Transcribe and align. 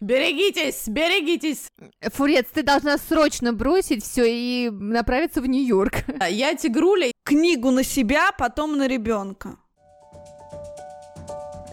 Берегитесь, 0.00 0.86
берегитесь! 0.86 1.72
Фурец, 2.12 2.46
ты 2.54 2.62
должна 2.62 2.98
срочно 2.98 3.52
бросить 3.52 4.04
все 4.04 4.24
и 4.26 4.70
направиться 4.70 5.40
в 5.40 5.46
Нью-Йорк. 5.46 6.04
Я 6.30 6.54
тигруля. 6.54 7.10
Книгу 7.24 7.72
на 7.72 7.82
себя, 7.82 8.30
потом 8.38 8.78
на 8.78 8.86
ребенка. 8.86 9.56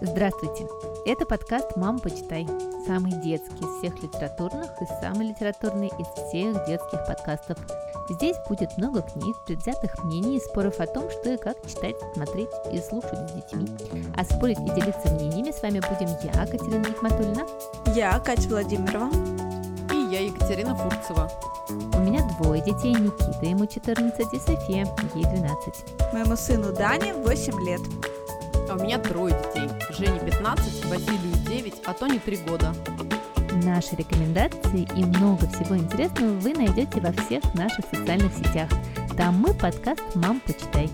Здравствуйте. 0.02 0.68
Это 1.06 1.28
подкаст 1.28 1.78
«Мам, 1.78 2.00
почитай». 2.00 2.48
Самый 2.88 3.12
детский 3.22 3.64
из 3.64 3.78
всех 3.78 4.02
литературных 4.02 4.72
и 4.82 4.86
самый 5.02 5.30
литературный 5.30 5.88
из 5.88 6.28
всех 6.28 6.66
детских 6.66 7.06
подкастов. 7.08 7.60
Здесь 8.08 8.36
будет 8.48 8.78
много 8.78 9.02
книг, 9.02 9.36
предвзятых 9.48 10.04
мнений 10.04 10.38
и 10.38 10.40
споров 10.40 10.80
о 10.80 10.86
том, 10.86 11.10
что 11.10 11.34
и 11.34 11.38
как 11.38 11.58
читать, 11.68 11.96
смотреть 12.14 12.50
и 12.72 12.80
слушать 12.80 13.30
с 13.30 13.34
детьми. 13.34 13.68
А 14.16 14.24
спорить 14.24 14.60
и 14.60 14.80
делиться 14.80 15.12
мнениями 15.12 15.52
с 15.52 15.62
вами 15.64 15.80
будем 15.80 16.10
я, 16.22 16.46
Катерина 16.46 16.86
Нигматульна. 16.88 17.48
Я, 17.96 18.20
Катя 18.20 18.48
Владимирова. 18.50 19.10
И 19.92 20.14
я, 20.14 20.20
Екатерина 20.20 20.76
Фурцева. 20.76 21.32
У 21.70 22.00
меня 22.02 22.22
двое 22.40 22.62
детей, 22.62 22.94
Никита, 22.94 23.46
ему 23.46 23.66
14, 23.66 24.34
и 24.34 24.40
София, 24.40 24.88
ей 25.16 25.24
12. 25.24 26.14
Моему 26.14 26.36
сыну 26.36 26.72
Дане 26.74 27.16
8 27.16 27.66
лет. 27.66 27.82
А 28.70 28.76
у 28.76 28.84
меня 28.84 29.00
трое 29.00 29.34
детей. 29.34 29.68
Жене 29.90 30.20
15, 30.20 30.86
Василию 30.86 31.34
9, 31.48 31.74
а 31.86 31.94
Тоне 31.94 32.20
3 32.20 32.38
года. 32.38 32.74
Наши 33.66 33.96
рекомендации 33.96 34.88
и 34.96 35.04
много 35.04 35.48
всего 35.48 35.76
интересного 35.76 36.34
вы 36.40 36.54
найдете 36.54 37.02
во 37.02 37.12
всех 37.12 37.42
наших 37.56 37.84
социальных 37.92 38.32
сетях. 38.34 38.70
Там 39.18 39.40
мы 39.40 39.56
подкаст 39.56 40.04
«Мам, 40.14 40.40
почитай». 40.46 40.88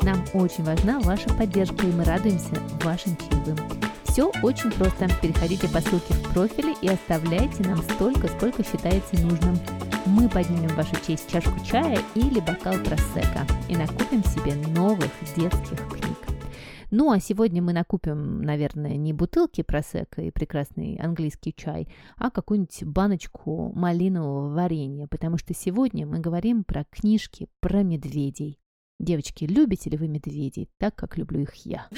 Нам 0.00 0.24
очень 0.32 0.64
важна 0.64 0.98
ваша 1.00 1.28
поддержка, 1.34 1.86
и 1.86 1.92
мы 1.92 2.04
радуемся 2.04 2.54
вашим 2.82 3.18
чаевым. 3.18 3.58
Все 4.04 4.32
очень 4.42 4.70
просто. 4.72 5.08
Переходите 5.20 5.68
по 5.68 5.82
ссылке 5.82 6.14
в 6.14 6.32
профиле 6.32 6.74
и 6.80 6.88
оставляйте 6.88 7.62
нам 7.64 7.82
столько, 7.82 8.28
сколько 8.28 8.64
считаете 8.64 9.18
нужным. 9.20 9.58
Мы 10.06 10.26
поднимем 10.30 10.70
в 10.70 10.76
вашу 10.76 10.96
честь 11.06 11.30
чашку 11.30 11.60
чая 11.66 11.98
или 12.14 12.40
бокал 12.40 12.78
просека 12.78 13.46
и 13.68 13.76
накупим 13.76 14.24
себе 14.24 14.54
новых 14.74 15.10
детских 15.36 15.86
книг. 15.88 16.05
Ну, 16.90 17.10
а 17.10 17.18
сегодня 17.18 17.60
мы 17.62 17.72
накупим, 17.72 18.42
наверное, 18.42 18.96
не 18.96 19.12
бутылки 19.12 19.62
просека 19.62 20.22
и 20.22 20.30
прекрасный 20.30 20.96
английский 20.96 21.52
чай, 21.54 21.88
а 22.16 22.30
какую-нибудь 22.30 22.84
баночку 22.84 23.72
малинового 23.74 24.54
варенья, 24.54 25.08
потому 25.08 25.36
что 25.36 25.52
сегодня 25.52 26.06
мы 26.06 26.20
говорим 26.20 26.62
про 26.62 26.84
книжки 26.84 27.48
про 27.60 27.82
медведей. 27.82 28.60
Девочки, 28.98 29.44
любите 29.44 29.90
ли 29.90 29.96
вы 29.96 30.08
медведей 30.08 30.70
так, 30.78 30.94
как 30.94 31.18
люблю 31.18 31.40
их 31.40 31.54
я? 31.66 31.88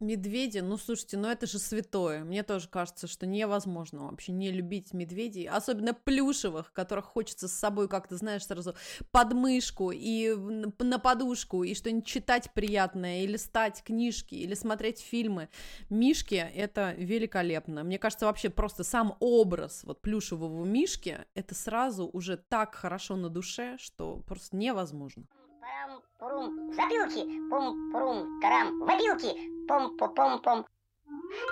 Медведи, 0.00 0.58
ну 0.58 0.76
слушайте, 0.76 1.16
ну 1.16 1.28
это 1.28 1.46
же 1.46 1.58
святое. 1.58 2.22
Мне 2.22 2.42
тоже 2.42 2.68
кажется, 2.68 3.06
что 3.06 3.26
невозможно 3.26 4.04
вообще 4.04 4.32
не 4.32 4.52
любить 4.52 4.92
медведей, 4.92 5.48
особенно 5.48 5.94
плюшевых, 5.94 6.72
которых 6.72 7.06
хочется 7.06 7.48
с 7.48 7.52
собой 7.52 7.88
как-то, 7.88 8.16
знаешь, 8.16 8.44
сразу 8.44 8.74
под 9.10 9.32
мышку 9.32 9.90
и 9.90 10.34
на 10.34 10.98
подушку, 10.98 11.64
и 11.64 11.74
что-нибудь 11.74 12.06
читать 12.06 12.52
приятное, 12.52 13.22
или 13.22 13.38
листать 13.38 13.82
книжки, 13.84 14.34
или 14.34 14.54
смотреть 14.54 15.00
фильмы. 15.00 15.48
Мишки— 15.90 16.34
это 16.54 16.92
великолепно. 16.98 17.84
Мне 17.84 17.98
кажется, 17.98 18.26
вообще 18.26 18.50
просто 18.50 18.82
сам 18.82 19.16
образ 19.20 19.84
вот 19.84 20.02
плюшевого 20.02 20.64
мишки— 20.64 21.18
это 21.34 21.54
сразу 21.54 22.08
уже 22.12 22.36
так 22.36 22.74
хорошо 22.74 23.14
на 23.16 23.28
душе, 23.28 23.76
что 23.78 24.16
просто 24.26 24.56
невозможно. 24.56 25.24
Парам-пурум, 25.60 26.72
запилки, 26.72 27.22
пум-пурум, 27.50 28.40
карам, 28.40 28.78
вопилки, 28.80 29.34
пом-пом-пом-пом. 29.68 30.64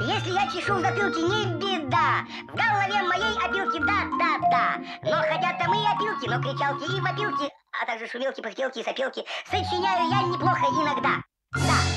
Если 0.00 0.32
я 0.32 0.46
чешу 0.52 0.78
затылки, 0.78 1.18
не 1.18 1.44
беда. 1.58 2.24
В 2.46 2.54
голове 2.54 3.02
моей 3.02 3.36
опилки, 3.44 3.78
да-да-да. 3.80 4.78
Но 5.02 5.16
хотят 5.22 5.58
там 5.58 5.74
и 5.74 5.84
опилки, 5.84 6.28
но 6.28 6.40
кричалки 6.40 6.96
и 6.96 7.00
вопилки, 7.00 7.52
а 7.82 7.86
также 7.86 8.06
шумелки, 8.06 8.40
пыхтелки 8.40 8.78
и 8.78 8.84
сопелки. 8.84 9.24
Сочиняю 9.46 10.08
я 10.08 10.22
неплохо 10.28 10.66
иногда. 10.70 11.22
Да. 11.52 11.96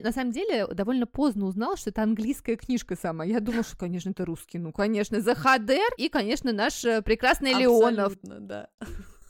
На 0.00 0.10
самом 0.10 0.32
деле, 0.32 0.66
довольно 0.66 1.06
поздно 1.06 1.46
узнал, 1.46 1.76
что 1.76 1.90
это 1.90 2.02
английская 2.02 2.56
книжка 2.56 2.96
сама. 2.96 3.24
Я 3.24 3.38
думала, 3.38 3.62
что, 3.62 3.76
конечно, 3.76 4.10
это 4.10 4.24
русский. 4.24 4.58
Ну, 4.58 4.72
конечно, 4.72 5.20
Захадер 5.20 5.92
и, 5.96 6.08
конечно, 6.08 6.52
наш 6.52 6.84
э, 6.84 7.02
прекрасный 7.02 7.54
Леонов. 7.54 8.14
Абсолютно, 8.14 8.40
да. 8.40 8.68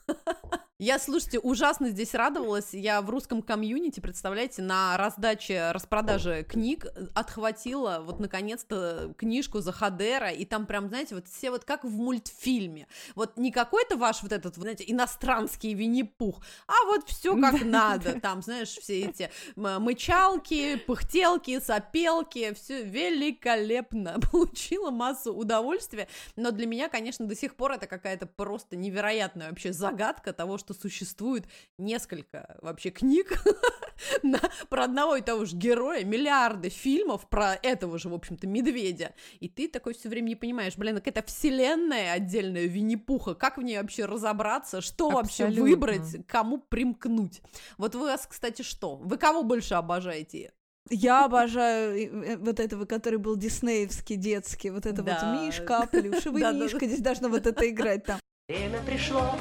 Я, 0.80 0.98
слушайте, 0.98 1.38
ужасно 1.38 1.90
здесь 1.90 2.14
радовалась. 2.14 2.70
Я 2.72 3.00
в 3.00 3.08
русском 3.08 3.42
комьюнити, 3.42 4.00
представляете, 4.00 4.60
на 4.60 4.96
раздаче, 4.96 5.70
распродаже 5.70 6.42
книг 6.42 6.86
отхватила 7.14 8.02
вот 8.04 8.18
наконец-то 8.18 9.14
книжку 9.16 9.60
за 9.60 9.70
Хадера, 9.70 10.30
и 10.30 10.44
там 10.44 10.66
прям, 10.66 10.88
знаете, 10.88 11.14
вот 11.14 11.28
все 11.28 11.52
вот 11.52 11.64
как 11.64 11.84
в 11.84 11.96
мультфильме. 11.96 12.88
Вот 13.14 13.36
не 13.36 13.52
какой-то 13.52 13.96
ваш 13.96 14.24
вот 14.24 14.32
этот, 14.32 14.56
знаете, 14.56 14.82
иностранский 14.88 15.74
Винни-Пух, 15.74 16.42
а 16.66 16.86
вот 16.86 17.08
все 17.08 17.36
как 17.40 17.62
надо. 17.62 18.20
Там, 18.20 18.42
знаешь, 18.42 18.70
все 18.70 19.02
эти 19.02 19.30
мычалки, 19.54 20.74
пыхтелки, 20.74 21.60
сопелки, 21.60 22.52
все 22.54 22.82
великолепно. 22.82 24.18
Получила 24.32 24.90
массу 24.90 25.32
удовольствия, 25.32 26.08
но 26.34 26.50
для 26.50 26.66
меня, 26.66 26.88
конечно, 26.88 27.26
до 27.26 27.36
сих 27.36 27.54
пор 27.54 27.74
это 27.74 27.86
какая-то 27.86 28.26
просто 28.26 28.74
невероятная 28.74 29.50
вообще 29.50 29.72
загадка 29.72 30.32
того, 30.32 30.58
что 30.64 30.72
существует 30.75 31.44
несколько 31.78 32.56
вообще 32.62 32.91
книг 32.91 33.42
на, 34.22 34.41
про 34.70 34.84
одного 34.84 35.16
и 35.16 35.20
того 35.20 35.44
же 35.44 35.56
героя, 35.56 36.04
миллиарды 36.04 36.70
фильмов 36.70 37.28
про 37.28 37.54
этого 37.54 37.98
же, 37.98 38.08
в 38.08 38.14
общем-то, 38.14 38.47
медведя. 38.47 39.14
И 39.41 39.48
ты 39.48 39.69
такой 39.69 39.94
все 39.94 40.08
время 40.08 40.28
не 40.28 40.36
понимаешь, 40.36 40.76
блин, 40.76 40.97
так 40.97 41.06
это 41.06 41.22
вселенная 41.22 42.12
отдельная 42.12 42.64
Винни-Пуха, 42.64 43.34
как 43.34 43.58
в 43.58 43.62
ней 43.62 43.78
вообще 43.78 44.06
разобраться, 44.06 44.80
что 44.80 45.10
Абсолютно. 45.19 45.44
вообще 45.47 45.60
выбрать, 45.60 46.26
кому 46.26 46.58
примкнуть. 46.58 47.42
Вот 47.76 47.94
вы, 47.94 48.06
вас, 48.06 48.26
кстати, 48.26 48.62
что? 48.62 48.96
Вы 48.96 49.19
кого 49.19 49.42
больше 49.42 49.75
обожаете? 49.75 50.52
Я 50.91 51.25
обожаю 51.25 51.96
э, 51.96 52.36
вот 52.36 52.60
этого, 52.60 52.84
который 52.84 53.19
был 53.19 53.36
диснеевский, 53.36 54.16
детский, 54.16 54.70
вот 54.70 54.86
это 54.86 55.02
Да. 55.02 55.32
вот 55.32 55.42
Мишка, 55.46 55.86
плюшевый 55.91 56.42
Да, 56.42 56.52
да, 56.52 56.58
да. 56.58 56.64
Мишка, 56.64 56.86
здесь 56.86 57.00
должно 57.00 57.28
вот 57.28 57.46
это 57.46 57.69
играть 57.69 58.04
там. 58.04 58.19
Время 58.48 58.82
пришло, 58.82 59.34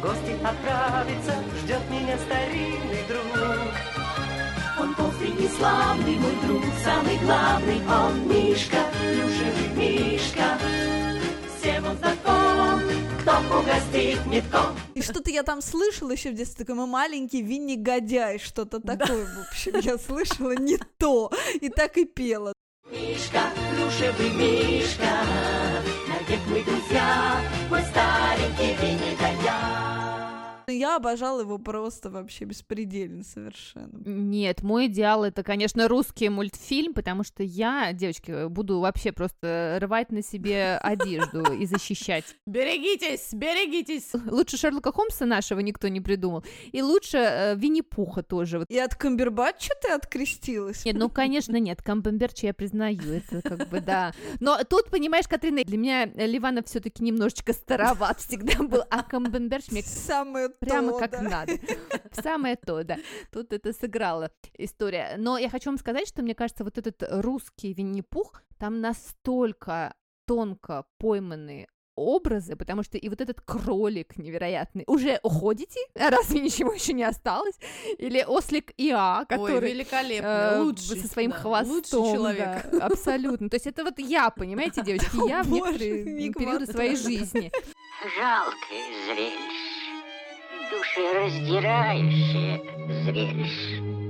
в 0.00 0.02
гости 0.02 0.32
отправиться, 0.42 1.34
ждет 1.62 1.90
меня 1.90 2.16
старинный 2.18 3.04
друг. 3.06 3.74
Он 4.78 4.94
толстый 4.94 5.28
и 5.28 5.48
славный, 5.48 6.16
мой 6.16 6.34
друг, 6.46 6.64
самый 6.82 7.18
главный, 7.18 7.80
он 7.86 8.28
Мишка, 8.28 8.78
плюшевый 8.98 9.68
Мишка. 9.76 10.58
Всем 11.58 11.84
он 11.86 11.96
знаком, 11.98 12.80
кто 13.20 13.58
угостит 13.58 14.24
метком. 14.26 14.74
И 14.94 15.02
что-то 15.02 15.30
я 15.30 15.42
там 15.42 15.60
слышала 15.60 16.12
еще 16.12 16.30
в 16.30 16.34
детстве, 16.34 16.64
такой 16.64 16.80
мы 16.80 16.86
маленький 16.86 17.42
Винни 17.42 17.76
Годяй, 17.76 18.38
что-то 18.38 18.80
такое, 18.80 19.26
в 19.26 19.48
общем, 19.48 19.78
я 19.80 19.98
слышала 19.98 20.56
не 20.56 20.78
то, 20.98 21.30
и 21.60 21.68
так 21.68 21.98
и 21.98 22.06
пела. 22.06 22.54
Мишка, 22.90 23.42
плюшевый 23.76 24.30
Мишка, 24.30 25.26
навек 26.08 26.40
мы 26.48 26.62
друзья, 26.62 27.40
мой 27.68 27.82
старенький 27.82 28.74
Винни-Годя. 28.80 29.89
Я 30.70 30.96
обожала 30.96 31.40
его 31.40 31.58
просто 31.58 32.10
вообще 32.10 32.44
беспредельно 32.44 33.24
совершенно. 33.24 34.00
Нет, 34.04 34.62
мой 34.62 34.86
идеал 34.86 35.24
это, 35.24 35.42
конечно, 35.42 35.88
русский 35.88 36.28
мультфильм, 36.28 36.94
потому 36.94 37.24
что 37.24 37.42
я, 37.42 37.92
девочки, 37.92 38.48
буду 38.48 38.80
вообще 38.80 39.12
просто 39.12 39.78
рвать 39.80 40.10
на 40.10 40.22
себе 40.22 40.76
одежду 40.82 41.52
и 41.52 41.66
защищать. 41.66 42.24
Берегитесь, 42.46 43.32
берегитесь! 43.32 44.10
Лучше 44.26 44.56
Шерлока 44.56 44.92
Холмса 44.92 45.26
нашего 45.26 45.60
никто 45.60 45.88
не 45.88 46.00
придумал, 46.00 46.44
и 46.72 46.82
лучше 46.82 47.18
э, 47.18 47.54
Винни-Пуха 47.56 48.22
тоже. 48.22 48.64
И 48.68 48.78
от 48.78 48.94
Камбербатча 48.94 49.72
ты 49.82 49.92
открестилась? 49.92 50.84
Нет, 50.84 50.96
ну, 50.96 51.10
конечно, 51.10 51.56
нет, 51.58 51.82
Камбемберча 51.82 52.46
я 52.46 52.54
признаю, 52.54 53.00
это 53.00 53.42
как 53.42 53.68
бы, 53.68 53.80
да. 53.80 54.12
Но 54.40 54.58
тут, 54.64 54.90
понимаешь, 54.90 55.28
Катрина, 55.28 55.64
для 55.64 55.76
меня 55.76 56.06
Ливанов 56.06 56.66
все 56.66 56.80
таки 56.80 57.02
немножечко 57.02 57.52
староват 57.52 58.20
всегда 58.20 58.62
был, 58.62 58.82
а 58.90 59.02
Камбемберч 59.02 59.70
мне 59.70 59.82
Самое 59.82 60.48
прямо 60.60 60.92
то, 60.92 60.98
как 60.98 61.10
да. 61.10 61.22
надо. 61.22 61.52
Самое 62.12 62.56
то, 62.56 62.84
да. 62.84 62.98
Тут 63.32 63.52
это 63.52 63.72
сыграла 63.72 64.30
история. 64.56 65.16
Но 65.18 65.38
я 65.38 65.48
хочу 65.48 65.70
вам 65.70 65.78
сказать, 65.78 66.06
что 66.06 66.22
мне 66.22 66.34
кажется, 66.34 66.64
вот 66.64 66.78
этот 66.78 67.02
русский 67.08 67.72
Винни-Пух, 67.72 68.42
там 68.58 68.80
настолько 68.80 69.94
тонко 70.26 70.84
пойманы 70.98 71.66
образы, 71.96 72.56
потому 72.56 72.82
что 72.82 72.98
и 72.98 73.08
вот 73.08 73.20
этот 73.20 73.40
кролик 73.40 74.16
невероятный. 74.16 74.84
Уже 74.86 75.20
уходите? 75.22 75.80
А 75.98 76.10
Разве 76.10 76.40
ничего 76.40 76.72
еще 76.72 76.92
не 76.92 77.04
осталось? 77.04 77.58
Или 77.98 78.24
ослик 78.26 78.72
Иа, 78.76 79.20
Ой, 79.20 79.26
который 79.26 79.72
великолепно, 79.72 80.52
э, 80.54 80.60
лучший, 80.60 80.98
со 80.98 81.08
своим 81.08 81.30
да, 81.30 81.36
хвостом. 81.36 81.74
лучший 81.74 82.14
человек. 82.16 82.70
да, 82.72 82.86
абсолютно. 82.86 83.50
То 83.50 83.56
есть 83.56 83.66
это 83.66 83.84
вот 83.84 83.98
я, 83.98 84.30
понимаете, 84.30 84.82
девочки, 84.82 85.28
я 85.28 85.42
в 85.42 85.50
некоторые 85.50 86.32
периоды 86.32 86.66
своей 86.66 86.96
жизни. 86.96 87.52
Жалкое 88.16 88.84
зрелище, 89.06 89.79
душераздирающее 90.70 92.62
зрелище. 93.04 94.09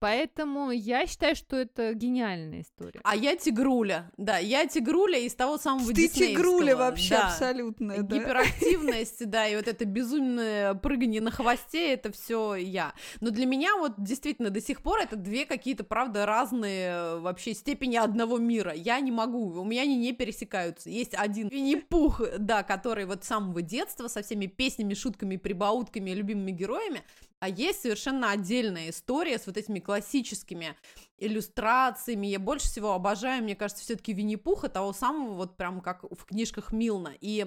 Поэтому 0.00 0.70
я 0.70 1.06
считаю, 1.06 1.34
что 1.34 1.56
это 1.56 1.92
гениальная 1.94 2.60
история. 2.60 3.00
А 3.02 3.16
я 3.16 3.36
тигруля, 3.36 4.10
да, 4.16 4.38
я 4.38 4.66
тигруля 4.66 5.18
из 5.18 5.34
того 5.34 5.58
самого 5.58 5.92
Ты 5.92 6.08
тигруля 6.08 6.76
вообще 6.76 7.16
да. 7.16 7.28
абсолютная, 7.28 8.02
да. 8.02 8.16
Гиперактивность, 8.16 9.28
да, 9.28 9.48
и 9.48 9.56
вот 9.56 9.66
это 9.66 9.84
безумное 9.84 10.74
прыгание 10.74 11.20
на 11.20 11.30
хвосте, 11.30 11.92
это 11.92 12.12
все 12.12 12.54
я. 12.54 12.94
Но 13.20 13.30
для 13.30 13.46
меня 13.46 13.76
вот 13.76 13.94
действительно 13.98 14.50
до 14.50 14.60
сих 14.60 14.82
пор 14.82 15.00
это 15.00 15.16
две 15.16 15.46
какие-то, 15.46 15.84
правда, 15.84 16.26
разные 16.26 16.90
э, 16.90 17.18
вообще 17.18 17.54
степени 17.54 17.96
одного 17.96 18.38
мира. 18.38 18.72
Я 18.72 19.00
не 19.00 19.10
могу, 19.10 19.60
у 19.60 19.64
меня 19.64 19.82
они 19.82 19.96
не 19.96 20.12
пересекаются. 20.12 20.90
Есть 20.90 21.14
один 21.14 21.48
Винни-Пух, 21.48 22.20
да, 22.38 22.62
который 22.62 23.04
вот 23.06 23.24
с 23.24 23.28
самого 23.28 23.62
детства 23.62 24.08
со 24.08 24.22
всеми 24.22 24.46
песнями, 24.46 24.94
шутками, 24.94 25.36
прибаутками, 25.36 26.10
любимыми 26.10 26.52
героями, 26.52 27.02
а 27.40 27.48
есть 27.48 27.82
совершенно 27.82 28.30
отдельная 28.30 28.90
история 28.90 29.38
с 29.38 29.46
вот 29.46 29.56
этими 29.56 29.78
классическими 29.78 30.76
иллюстрациями. 31.18 32.26
Я 32.26 32.38
больше 32.38 32.66
всего 32.68 32.92
обожаю, 32.92 33.42
мне 33.42 33.54
кажется, 33.56 33.82
все-таки 33.82 34.12
Винни-Пуха, 34.12 34.68
того 34.68 34.92
самого, 34.92 35.34
вот 35.34 35.56
прям 35.56 35.80
как 35.80 36.04
в 36.04 36.24
книжках 36.24 36.72
Милна. 36.72 37.12
И 37.20 37.46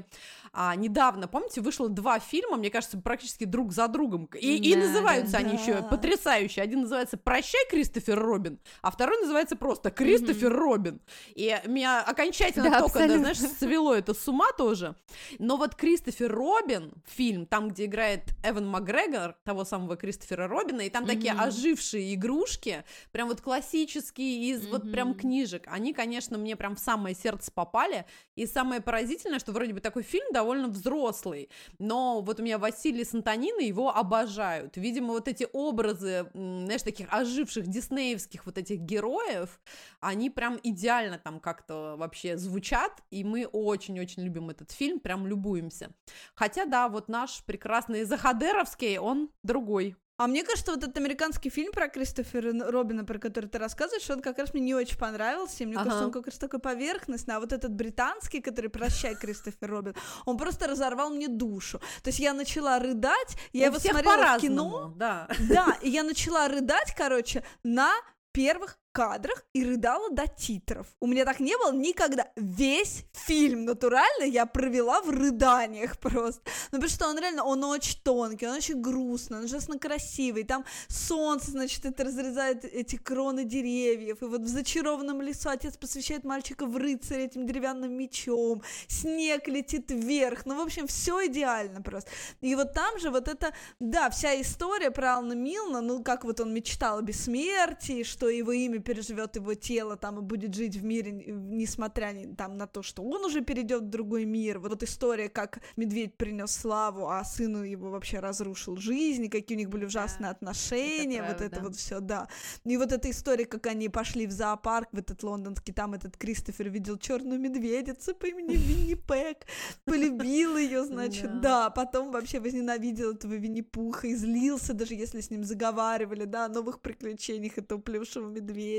а, 0.53 0.75
недавно, 0.75 1.27
помните, 1.27 1.61
вышло 1.61 1.89
два 1.89 2.19
фильма, 2.19 2.57
мне 2.57 2.69
кажется, 2.69 2.97
практически 2.97 3.45
друг 3.45 3.71
за 3.73 3.87
другом. 3.87 4.29
И, 4.39 4.57
и 4.57 4.75
Да, 4.75 4.81
называются 4.81 5.33
да, 5.33 5.37
они 5.39 5.55
да. 5.57 5.61
еще 5.61 5.83
потрясающе. 5.83 6.61
Один 6.61 6.81
называется 6.81 7.17
«Прощай, 7.17 7.61
Кристофер 7.69 8.19
Робин», 8.19 8.59
а 8.81 8.91
второй 8.91 9.19
называется 9.21 9.55
просто 9.55 9.91
«Кристофер 9.91 10.53
Робин». 10.53 11.01
И 11.35 11.57
меня 11.65 12.01
окончательно 12.01 12.69
Да, 12.69 12.79
только, 12.79 13.07
да, 13.07 13.17
знаешь, 13.17 13.37
свело 13.37 13.93
это 13.93 14.13
с 14.13 14.27
ума 14.27 14.51
тоже. 14.57 14.95
Но 15.39 15.57
вот 15.57 15.75
Кристофер 15.75 16.31
Робин, 16.33 16.93
фильм, 17.05 17.45
там, 17.45 17.69
где 17.69 17.85
играет 17.85 18.23
Эван 18.43 18.67
Макгрегор, 18.67 19.35
того 19.43 19.63
самого 19.65 19.95
Кристофера 19.95 20.47
Робина, 20.47 20.81
и 20.81 20.89
там 20.89 21.05
такие 21.05 21.33
Мгм. 21.33 21.43
ожившие 21.43 22.13
игрушки, 22.13 22.83
прям 23.11 23.27
вот 23.27 23.41
классические 23.41 23.60
из 23.61 24.67
вот 24.67 24.91
прям 24.91 25.13
книжек, 25.13 25.63
они, 25.67 25.93
конечно, 25.93 26.37
мне 26.37 26.55
прям 26.55 26.75
в 26.75 26.79
самое 26.79 27.15
сердце 27.15 27.51
попали, 27.51 28.05
и 28.35 28.45
самое 28.45 28.81
поразительное, 28.81 29.39
что 29.39 29.51
вроде 29.51 29.73
бы 29.73 29.79
такой 29.79 30.03
фильм 30.03 30.31
довольно 30.33 30.67
взрослый, 30.67 31.49
но 31.79 32.21
вот 32.21 32.39
у 32.39 32.43
меня 32.43 32.57
Василий 32.57 33.03
Сантонина, 33.03 33.61
его 33.61 33.95
обожают, 33.95 34.77
видимо, 34.77 35.13
вот 35.13 35.27
эти 35.27 35.47
образы, 35.53 36.29
знаешь, 36.33 36.83
таких 36.83 37.07
оживших 37.11 37.67
диснеевских 37.67 38.45
вот 38.45 38.57
этих 38.57 38.79
героев, 38.79 39.59
они 39.99 40.29
прям 40.29 40.59
идеально 40.63 41.17
там 41.17 41.39
как-то 41.39 41.95
вообще 41.97 42.37
звучат, 42.37 43.01
и 43.09 43.23
мы 43.23 43.45
очень-очень 43.45 44.23
любим 44.23 44.49
этот 44.49 44.71
фильм, 44.71 44.99
прям 44.99 45.27
любуемся. 45.27 45.91
Хотя, 46.35 46.65
да, 46.65 46.89
вот 46.89 47.07
наш 47.07 47.43
прекрасный 47.45 48.03
Захадеровский, 48.03 48.97
он 48.97 49.29
другой. 49.43 49.95
А 50.23 50.27
мне 50.27 50.43
кажется, 50.43 50.71
вот 50.71 50.83
этот 50.83 50.95
американский 50.97 51.49
фильм 51.49 51.71
про 51.71 51.87
Кристофера 51.87 52.53
Робина, 52.71 53.03
про 53.03 53.17
который 53.17 53.47
ты 53.47 53.57
рассказываешь, 53.57 54.07
он 54.11 54.21
как 54.21 54.37
раз 54.37 54.53
мне 54.53 54.61
не 54.63 54.75
очень 54.75 54.97
понравился. 54.97 55.63
И 55.63 55.65
мне 55.65 55.75
Ага. 55.77 55.85
кажется, 55.85 56.05
он 56.05 56.11
как 56.11 56.27
раз 56.27 56.37
такой 56.37 56.59
поверхностный. 56.59 57.35
А 57.35 57.39
вот 57.39 57.51
этот 57.51 57.71
британский, 57.73 58.39
который 58.39 58.69
«Прощай, 58.69 59.15
Кристофер 59.15 59.69
Робин», 59.71 59.95
он 60.25 60.37
просто 60.37 60.67
разорвал 60.67 61.09
мне 61.09 61.27
душу. 61.27 61.79
То 62.03 62.09
есть 62.09 62.19
я 62.19 62.33
начала 62.33 62.77
рыдать, 62.77 63.35
я 63.51 63.69
У 63.69 63.71
его 63.71 63.79
смотрела 63.79 64.37
в 64.37 64.41
кино. 64.41 64.93
да. 64.95 65.27
Да, 65.49 65.77
и 65.81 65.89
я 65.89 66.03
начала 66.03 66.47
рыдать, 66.47 66.93
короче, 66.95 67.43
на 67.63 67.91
первых 68.31 68.77
кадрах 68.91 69.43
и 69.53 69.63
рыдала 69.63 70.09
до 70.11 70.27
титров. 70.27 70.87
У 70.99 71.07
меня 71.07 71.25
так 71.25 71.39
не 71.39 71.57
было 71.57 71.73
никогда. 71.73 72.27
Весь 72.35 73.05
фильм 73.13 73.65
натурально 73.65 74.23
я 74.23 74.45
провела 74.45 75.01
в 75.01 75.09
рыданиях 75.09 75.97
просто. 75.99 76.41
Ну, 76.71 76.79
потому 76.79 76.89
что 76.89 77.07
он 77.07 77.19
реально, 77.19 77.43
он 77.43 77.63
очень 77.63 77.99
тонкий, 78.03 78.47
он 78.47 78.55
очень 78.55 78.81
грустный, 78.81 79.39
он 79.39 79.45
ужасно 79.45 79.79
красивый. 79.79 80.43
Там 80.43 80.65
солнце, 80.87 81.51
значит, 81.51 81.85
это 81.85 82.03
разрезает 82.03 82.65
эти 82.65 82.97
кроны 82.97 83.45
деревьев. 83.45 84.21
И 84.21 84.25
вот 84.25 84.41
в 84.41 84.47
зачарованном 84.47 85.21
лесу 85.21 85.49
отец 85.49 85.77
посвящает 85.77 86.23
мальчика 86.23 86.65
в 86.65 86.75
рыцаря 86.77 87.25
этим 87.25 87.45
деревянным 87.45 87.93
мечом. 87.93 88.61
Снег 88.87 89.47
летит 89.47 89.91
вверх. 89.91 90.45
Ну, 90.45 90.57
в 90.57 90.61
общем, 90.61 90.87
все 90.87 91.27
идеально 91.27 91.81
просто. 91.81 92.09
И 92.41 92.55
вот 92.55 92.73
там 92.73 92.99
же 92.99 93.09
вот 93.09 93.27
это, 93.27 93.53
да, 93.79 94.09
вся 94.09 94.39
история 94.41 94.91
про 94.91 95.15
Алана 95.15 95.33
Милна, 95.33 95.81
ну, 95.81 96.03
как 96.03 96.23
вот 96.25 96.39
он 96.39 96.53
мечтал 96.53 96.97
о 96.97 97.01
бессмертии, 97.01 98.03
что 98.03 98.27
его 98.29 98.51
имя 98.51 98.80
переживет 98.81 99.35
его 99.35 99.53
тело 99.53 99.95
там 99.95 100.19
и 100.19 100.21
будет 100.21 100.53
жить 100.53 100.75
в 100.75 100.83
мире, 100.83 101.11
несмотря 101.11 102.13
там 102.35 102.57
на 102.57 102.67
то, 102.67 102.83
что 102.83 103.03
он 103.03 103.23
уже 103.25 103.41
перейдет 103.41 103.83
в 103.83 103.89
другой 103.89 104.25
мир. 104.25 104.59
Вот, 104.59 104.71
вот 104.71 104.83
история, 104.83 105.29
как 105.29 105.59
медведь 105.77 106.15
принес 106.17 106.51
славу, 106.51 107.07
а 107.09 107.23
сыну 107.23 107.63
его 107.63 107.89
вообще 107.89 108.19
разрушил 108.19 108.77
жизнь, 108.77 109.25
и 109.25 109.29
какие 109.29 109.57
у 109.57 109.59
них 109.59 109.69
были 109.69 109.85
ужасные 109.85 110.31
отношения, 110.31 111.23
вот 111.27 111.41
это 111.41 111.61
вот 111.61 111.75
все, 111.75 111.99
да. 111.99 112.27
И 112.65 112.77
вот 112.77 112.91
эта 112.91 113.09
история, 113.09 113.45
как 113.45 113.67
они 113.67 113.89
пошли 113.89 114.27
в 114.27 114.31
зоопарк, 114.31 114.89
в 114.91 114.97
этот 114.97 115.23
лондонский, 115.23 115.73
там 115.73 115.93
этот 115.93 116.17
Кристофер 116.17 116.69
видел 116.69 116.97
черную 116.97 117.39
медведицу 117.39 118.15
по 118.15 118.27
имени 118.27 118.55
Винни 118.67 118.95
Пэк, 118.95 119.45
полюбил 119.85 120.57
ее, 120.57 120.85
значит, 120.85 121.41
Да. 121.41 121.41
да, 121.41 121.69
потом 121.69 122.11
вообще 122.11 122.39
возненавидел 122.39 123.13
этого 123.13 123.33
Винни-Пуха 123.33 124.07
и 124.07 124.15
злился, 124.15 124.73
даже 124.73 124.95
если 124.95 125.19
с 125.19 125.29
ним 125.29 125.43
заговаривали, 125.43 126.25
да, 126.25 126.45
о 126.45 126.49
новых 126.49 126.79
приключениях 126.79 127.57
этого 127.57 127.79
плюшевого 127.81 128.29
медведя. 128.29 128.70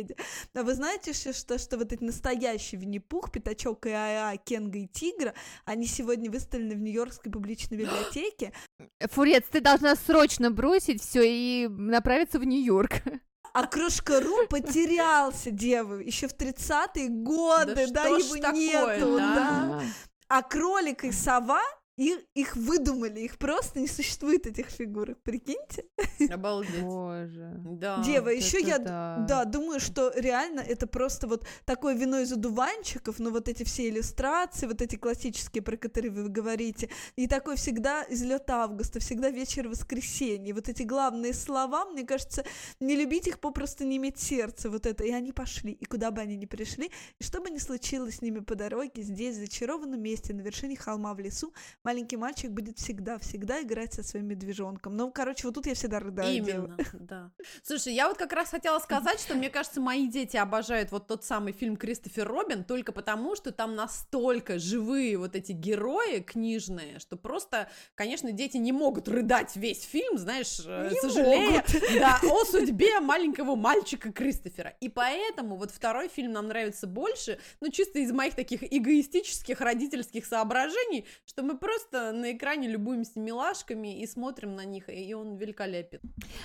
А 0.55 0.63
вы 0.63 0.75
знаете, 0.75 1.13
что, 1.13 1.33
что, 1.33 1.59
что 1.59 1.79
вот 1.79 1.93
эти 1.93 2.03
настоящие 2.03 2.81
Винни-Пух, 2.81 3.31
Пятачок 3.31 3.87
и 3.87 3.91
Ая, 3.91 4.37
Кенга 4.37 4.79
и 4.79 4.87
Тигра, 4.87 5.35
они 5.65 5.87
сегодня 5.87 6.31
выставлены 6.31 6.75
в 6.75 6.81
Нью-Йоркской 6.81 7.31
публичной 7.31 7.79
библиотеке, 7.79 8.53
Фурец, 9.11 9.45
ты 9.51 9.61
должна 9.61 9.97
срочно 9.97 10.51
бросить 10.51 11.03
все 11.03 11.23
и 11.23 11.69
направиться 11.69 12.39
в 12.39 12.45
Нью-Йорк. 12.45 13.03
а 13.53 13.67
Крошка.ру 13.67 14.47
потерялся, 14.49 15.51
девы, 15.51 16.03
еще 16.03 16.29
в 16.29 16.35
30-е 16.35 17.09
годы, 17.09 17.87
да, 17.89 18.05
Да 18.05 18.09
его 18.09 18.37
такое, 18.37 18.53
нету, 18.53 19.17
да? 19.17 19.35
да. 19.35 19.83
А 20.29 20.43
кролик 20.43 21.05
и 21.05 21.13
сова, 21.13 21.61
их, 21.97 22.21
их 22.35 22.57
выдумали, 22.57 23.21
их 23.21 23.39
просто 23.39 23.81
не 23.81 23.87
существует 23.87 24.47
этих 24.47 24.67
фигурок, 24.69 25.23
прикиньте. 25.23 25.85
Обалдеть. 26.31 26.83
Боже. 26.83 27.55
Да. 27.65 28.03
Дева, 28.03 28.25
вот 28.25 28.31
еще 28.31 28.61
я, 28.61 28.79
да. 28.79 29.25
да. 29.29 29.45
думаю, 29.45 29.79
что 29.81 30.11
реально 30.15 30.61
это 30.61 30.87
просто 30.87 31.27
вот 31.27 31.47
такое 31.65 31.95
вино 31.95 32.21
из 32.21 32.33
одуванчиков, 32.33 33.19
но 33.19 33.31
вот 33.31 33.49
эти 33.49 33.65
все 33.65 33.89
иллюстрации, 33.89 34.67
вот 34.67 34.81
эти 34.81 34.97
классические, 34.97 35.63
про 35.63 35.77
которые 35.77 36.11
вы 36.13 36.29
говорите, 36.29 36.89
и 37.17 37.27
такой 37.27 37.57
всегда 37.57 38.05
излет 38.09 38.49
августа, 38.49 39.01
всегда 39.01 39.31
вечер 39.31 39.69
воскресенья, 39.69 40.55
вот 40.55 40.69
эти 40.69 40.83
главные 40.85 41.35
слова, 41.35 41.85
мне 41.85 42.05
кажется, 42.05 42.45
не 42.81 42.97
любить 42.97 43.29
их 43.29 43.39
попросту 43.39 43.85
не 43.85 43.99
иметь 43.99 44.19
сердца, 44.19 44.71
вот 44.71 44.87
это, 44.87 45.05
и 45.05 45.11
они 45.11 45.33
пошли, 45.33 45.73
и 45.73 45.85
куда 45.85 46.11
бы 46.11 46.23
они 46.23 46.37
ни 46.37 46.47
пришли, 46.47 46.91
и 47.19 47.25
что 47.25 47.41
бы 47.41 47.51
ни 47.51 47.59
случилось 47.59 48.17
с 48.17 48.23
ними 48.23 48.41
по 48.41 48.55
дороге, 48.55 49.03
здесь, 49.03 49.37
в 49.37 49.41
зачарованном 49.41 50.01
месте, 50.01 50.33
на 50.33 50.41
вершине 50.41 50.77
холма 50.77 51.15
в 51.15 51.21
лесу, 51.21 51.53
маленький 51.85 52.17
мальчик 52.17 52.51
будет 52.51 52.79
всегда-всегда 52.79 53.63
играть 53.63 53.93
со 53.95 54.03
своим 54.03 54.27
медвежонком. 54.27 54.97
Ну, 54.97 55.11
короче, 55.11 55.47
вот 55.47 55.55
тут 55.55 55.67
я 55.67 55.75
всегда 55.75 55.99
рыдаю. 55.99 56.35
Именно, 56.35 56.77
да. 56.95 57.31
Слушай, 57.63 57.95
я 57.95 58.09
вот 58.09 58.17
как 58.17 58.33
раз 58.33 58.51
хотела 58.51 58.79
сказать, 58.79 59.21
что 59.21 59.35
мне 59.35 59.51
кажется, 59.51 59.81
мои 59.81 60.09
дети 60.09 60.37
обожают 60.37 60.93
вот 60.93 61.07
тот 61.07 61.25
самый 61.25 61.53
фильм 61.53 61.77
Кристофер 61.77 62.27
Робин 62.27 62.65
только 62.65 62.93
потому, 62.93 63.37
что 63.37 63.53
там 63.53 63.75
настолько 63.75 64.59
живые 64.59 65.19
вот 65.19 65.35
эти 65.35 65.53
герои 65.53 66.21
книжные, 66.21 66.99
что 66.99 67.17
просто, 67.17 67.69
конечно, 67.95 68.33
дети 68.33 68.57
не 68.57 68.73
могут 68.73 69.09
рыдать 69.09 69.57
весь 69.57 69.83
фильм, 69.83 70.19
знаешь, 70.19 70.61
э, 70.65 70.91
Не 70.93 71.01
сожалея 71.01 71.65
да, 71.99 72.21
о 72.23 72.45
судьбе 72.45 73.01
маленького 73.01 73.57
мальчика 73.57 74.13
Кристофера. 74.13 74.75
И 74.81 74.89
поэтому 74.89 75.57
вот 75.57 75.71
второй 75.71 76.09
фильм 76.09 76.33
нам 76.33 76.49
нравится 76.49 76.87
больше, 76.87 77.39
ну, 77.61 77.71
чисто 77.71 77.99
из 77.99 78.13
моих 78.13 78.35
таких 78.35 78.63
эгоистических 78.63 79.61
родительских 79.61 80.27
соображений, 80.27 81.07
что 81.25 81.43
мы 81.43 81.59
просто 81.59 81.72
на 82.13 82.33
экране 82.33 82.69
любуемся 82.69 83.19
милашками 83.21 84.01
и 84.01 84.07
смотрим 84.07 84.55
на 84.55 84.65
них, 84.65 84.89
и 84.89 85.15
он 85.15 85.37
великолепен. 85.37 86.01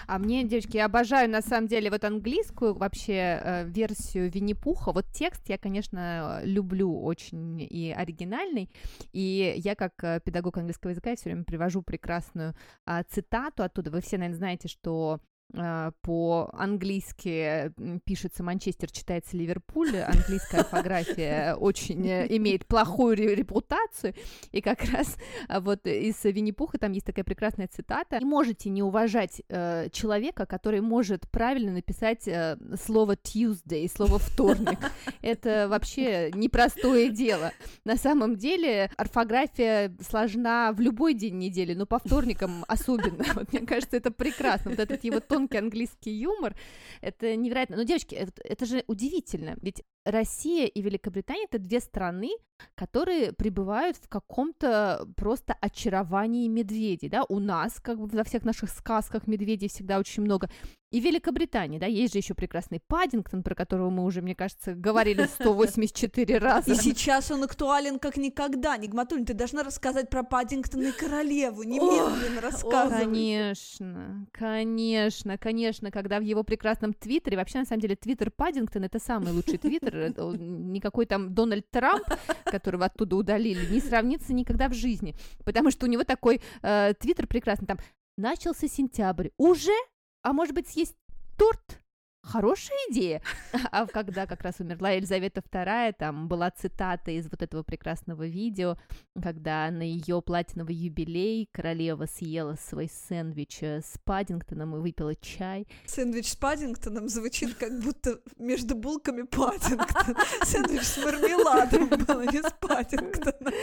А 0.07 0.19
мне, 0.19 0.43
девочки, 0.43 0.77
я 0.77 0.85
обожаю 0.85 1.29
на 1.29 1.41
самом 1.41 1.67
деле 1.67 1.89
вот 1.89 2.03
английскую 2.03 2.73
вообще 2.73 3.41
э, 3.43 3.65
версию 3.65 4.31
Винни-Пуха. 4.31 4.91
Вот 4.91 5.05
текст 5.13 5.49
я, 5.49 5.57
конечно, 5.57 6.41
люблю 6.43 7.01
очень 7.01 7.61
и 7.61 7.93
оригинальный. 7.95 8.69
И 9.13 9.53
я 9.57 9.75
как 9.75 9.93
э, 10.03 10.19
педагог 10.23 10.57
английского 10.57 10.91
языка 10.91 11.15
все 11.15 11.25
время 11.25 11.43
привожу 11.43 11.81
прекрасную 11.81 12.53
а, 12.85 13.03
цитату 13.03 13.63
оттуда. 13.63 13.91
Вы 13.91 14.01
все, 14.01 14.17
наверное, 14.17 14.37
знаете, 14.37 14.67
что 14.67 15.19
э, 15.19 15.36
по-английски 15.53 17.71
м, 17.77 17.99
пишется 18.01 18.43
Манчестер, 18.43 18.91
читается 18.91 19.37
Ливерпуль, 19.37 19.97
английская 19.97 20.61
орфография 20.61 21.55
очень 21.55 22.07
э, 22.07 22.27
имеет 22.37 22.65
плохую 22.65 23.15
ре- 23.15 23.35
репутацию, 23.35 24.13
и 24.51 24.61
как 24.61 24.83
раз 24.91 25.17
а, 25.47 25.59
вот 25.59 25.85
из 25.87 26.23
Винни-Пуха 26.23 26.77
там 26.77 26.91
есть 26.91 27.05
такая 27.05 27.25
прекрасная 27.25 27.67
цитата. 27.67 28.17
Не 28.19 28.25
можете 28.25 28.69
не 28.69 28.83
уважать 28.83 29.41
э, 29.49 29.89
человека, 29.91 30.45
который 30.45 30.81
может 30.81 31.29
правильно 31.29 31.73
написать 31.73 32.27
э, 32.27 32.57
слово 32.83 33.15
Tuesday, 33.15 33.89
слово 33.93 34.19
вторник. 34.19 34.79
Это 35.21 35.67
вообще 35.69 36.31
непростое 36.33 37.09
дело. 37.09 37.51
На 37.85 37.95
самом 37.95 38.35
деле 38.35 38.91
орфография 38.97 39.95
сложна 40.07 40.71
в 40.73 40.79
любой 40.79 41.13
день 41.13 41.37
недели, 41.37 41.73
но 41.73 41.85
по 41.85 41.99
вторникам 41.99 42.65
особенно. 42.67 43.23
Вот 43.37 43.53
мне 43.53 43.67
кажется, 43.67 43.97
это 43.97 44.09
прекрасно. 44.09 44.71
Вот 44.71 44.79
этот 44.79 45.03
его 45.03 45.19
тонкий 45.37 45.59
английский 45.59 46.11
юмор. 46.11 46.55
Это 47.01 47.35
невероятно. 47.35 47.77
Но, 47.77 47.83
девочки, 47.83 48.15
это, 48.15 48.41
это 48.43 48.65
же 48.65 48.83
удивительно. 48.87 49.55
Ведь 49.61 49.83
Россия 50.07 50.67
и 50.67 50.81
Великобритания 50.81 51.43
это 51.43 51.59
две 51.59 51.79
страны, 51.79 52.29
которые 52.75 53.33
пребывают 53.33 53.97
в 53.97 54.07
каком-то 54.07 55.07
просто 55.15 55.55
очаровании 55.59 56.47
медведей, 56.47 57.09
да, 57.09 57.25
у 57.27 57.39
нас, 57.39 57.79
как 57.81 57.99
бы 57.99 58.07
во 58.07 58.23
всех 58.23 58.43
наших 58.43 58.69
сказках 58.69 59.27
медведей 59.27 59.67
всегда 59.67 59.99
очень 59.99 60.23
много, 60.23 60.49
и 60.89 61.01
Великобритании, 61.01 61.79
да, 61.79 61.85
есть 61.85 62.13
же 62.13 62.19
еще 62.19 62.33
прекрасный 62.33 62.79
Паддингтон, 62.79 63.43
про 63.43 63.55
которого 63.55 63.89
мы 63.89 64.05
уже, 64.05 64.21
мне 64.21 64.35
кажется, 64.35 64.73
говорили 64.73 65.27
184 65.41 66.37
раза. 66.37 66.71
И 66.71 66.75
сейчас 66.75 67.29
он 67.29 67.43
актуален 67.43 67.99
как 67.99 68.15
никогда. 68.15 68.77
Нигматуль, 68.77 69.25
ты 69.25 69.33
должна 69.33 69.63
рассказать 69.63 70.09
про 70.09 70.23
Паддингтона 70.23 70.83
и 70.83 70.91
королеву, 70.93 71.63
немедленно 71.63 72.39
рассказывай. 72.39 73.03
Конечно, 73.03 74.27
конечно, 74.31 75.37
конечно, 75.37 75.91
когда 75.91 76.19
в 76.19 76.23
его 76.23 76.43
прекрасном 76.43 76.93
твиттере, 76.93 77.35
вообще, 77.35 77.59
на 77.59 77.65
самом 77.65 77.81
деле, 77.81 77.97
твиттер 77.97 78.31
Паддингтон 78.31 78.85
это 78.85 78.99
самый 78.99 79.33
лучший 79.33 79.57
твиттер, 79.57 79.96
никакой 80.37 81.05
там 81.05 81.33
Дональд 81.33 81.69
Трамп, 81.69 82.03
которого 82.45 82.85
оттуда 82.85 83.15
удалили, 83.15 83.65
не 83.71 83.79
сравнится 83.79 84.33
никогда 84.33 84.69
в 84.69 84.73
жизни, 84.73 85.15
потому 85.43 85.71
что 85.71 85.85
у 85.85 85.89
него 85.89 86.03
такой 86.03 86.41
э, 86.61 86.93
твиттер 86.99 87.27
прекрасный, 87.27 87.67
там, 87.67 87.79
начался 88.17 88.67
сентябрь, 88.67 89.29
уже? 89.37 89.75
А 90.23 90.33
может 90.33 90.53
быть 90.55 90.67
съесть 90.67 90.95
торт? 91.37 91.79
Хорошая 92.27 92.77
идея. 92.89 93.21
А 93.71 93.85
когда 93.87 94.25
как 94.25 94.43
раз 94.43 94.55
умерла 94.59 94.91
Елизавета 94.91 95.41
II, 95.41 95.95
там 95.97 96.27
была 96.27 96.51
цитата 96.51 97.11
из 97.11 97.29
вот 97.29 97.41
этого 97.41 97.63
прекрасного 97.63 98.27
видео, 98.27 98.77
когда 99.21 99.69
на 99.71 99.83
ее 99.83 100.21
платиновый 100.21 100.75
юбилей 100.75 101.49
королева 101.51 102.05
съела 102.05 102.55
свой 102.55 102.89
сэндвич 102.89 103.59
э, 103.61 103.81
с 103.81 103.97
Паддингтоном 104.03 104.75
и 104.75 104.79
выпила 104.79 105.15
чай. 105.15 105.67
Сэндвич 105.85 106.31
с 106.31 106.35
Паддингтоном 106.35 107.07
звучит 107.09 107.55
как 107.55 107.79
будто 107.79 108.19
между 108.37 108.75
булками 108.75 109.23
Паддингтон. 109.23 110.15
Сэндвич 110.43 110.83
с 110.83 110.97
мармеладом 110.97 111.89
был, 111.89 112.19
а 112.19 112.25
не 112.25 112.41
с 112.41 112.53
Паддингтоном. 112.59 113.53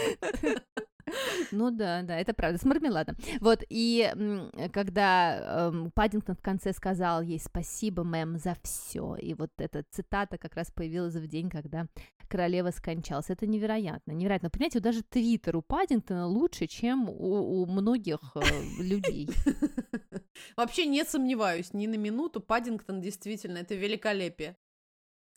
Ну 1.52 1.70
да, 1.70 2.02
да, 2.02 2.18
это 2.18 2.34
правда, 2.34 2.58
с 2.58 2.64
мармеладом. 2.64 3.16
Вот, 3.40 3.61
и 3.68 4.12
когда 4.73 5.68
эм, 5.68 5.90
Паддингтон 5.90 6.37
в 6.37 6.42
конце 6.42 6.73
сказал 6.73 7.23
ей 7.23 7.38
спасибо, 7.38 8.04
мэм, 8.04 8.38
за 8.38 8.56
все, 8.62 9.16
и 9.16 9.34
вот 9.34 9.50
эта 9.58 9.84
цитата 9.90 10.38
как 10.38 10.54
раз 10.54 10.70
появилась 10.70 11.14
в 11.14 11.26
день, 11.26 11.50
когда 11.50 11.87
королева 12.28 12.70
скончалась. 12.70 13.30
Это 13.30 13.46
невероятно, 13.46 14.12
невероятно. 14.12 14.50
Понимаете, 14.50 14.80
даже 14.80 15.02
твиттер 15.02 15.56
у 15.56 15.62
Паддингтона 15.62 16.26
лучше, 16.26 16.66
чем 16.66 17.08
у, 17.08 17.62
у 17.62 17.66
многих 17.66 18.18
э, 18.34 18.82
людей. 18.82 19.28
Вообще 20.56 20.87
не 20.87 21.04
сомневаюсь 21.04 21.73
ни 21.73 21.87
на 21.87 21.96
минуту, 21.96 22.40
Паддингтон 22.40 23.00
действительно, 23.00 23.58
это 23.58 23.75
великолепие. 23.75 24.56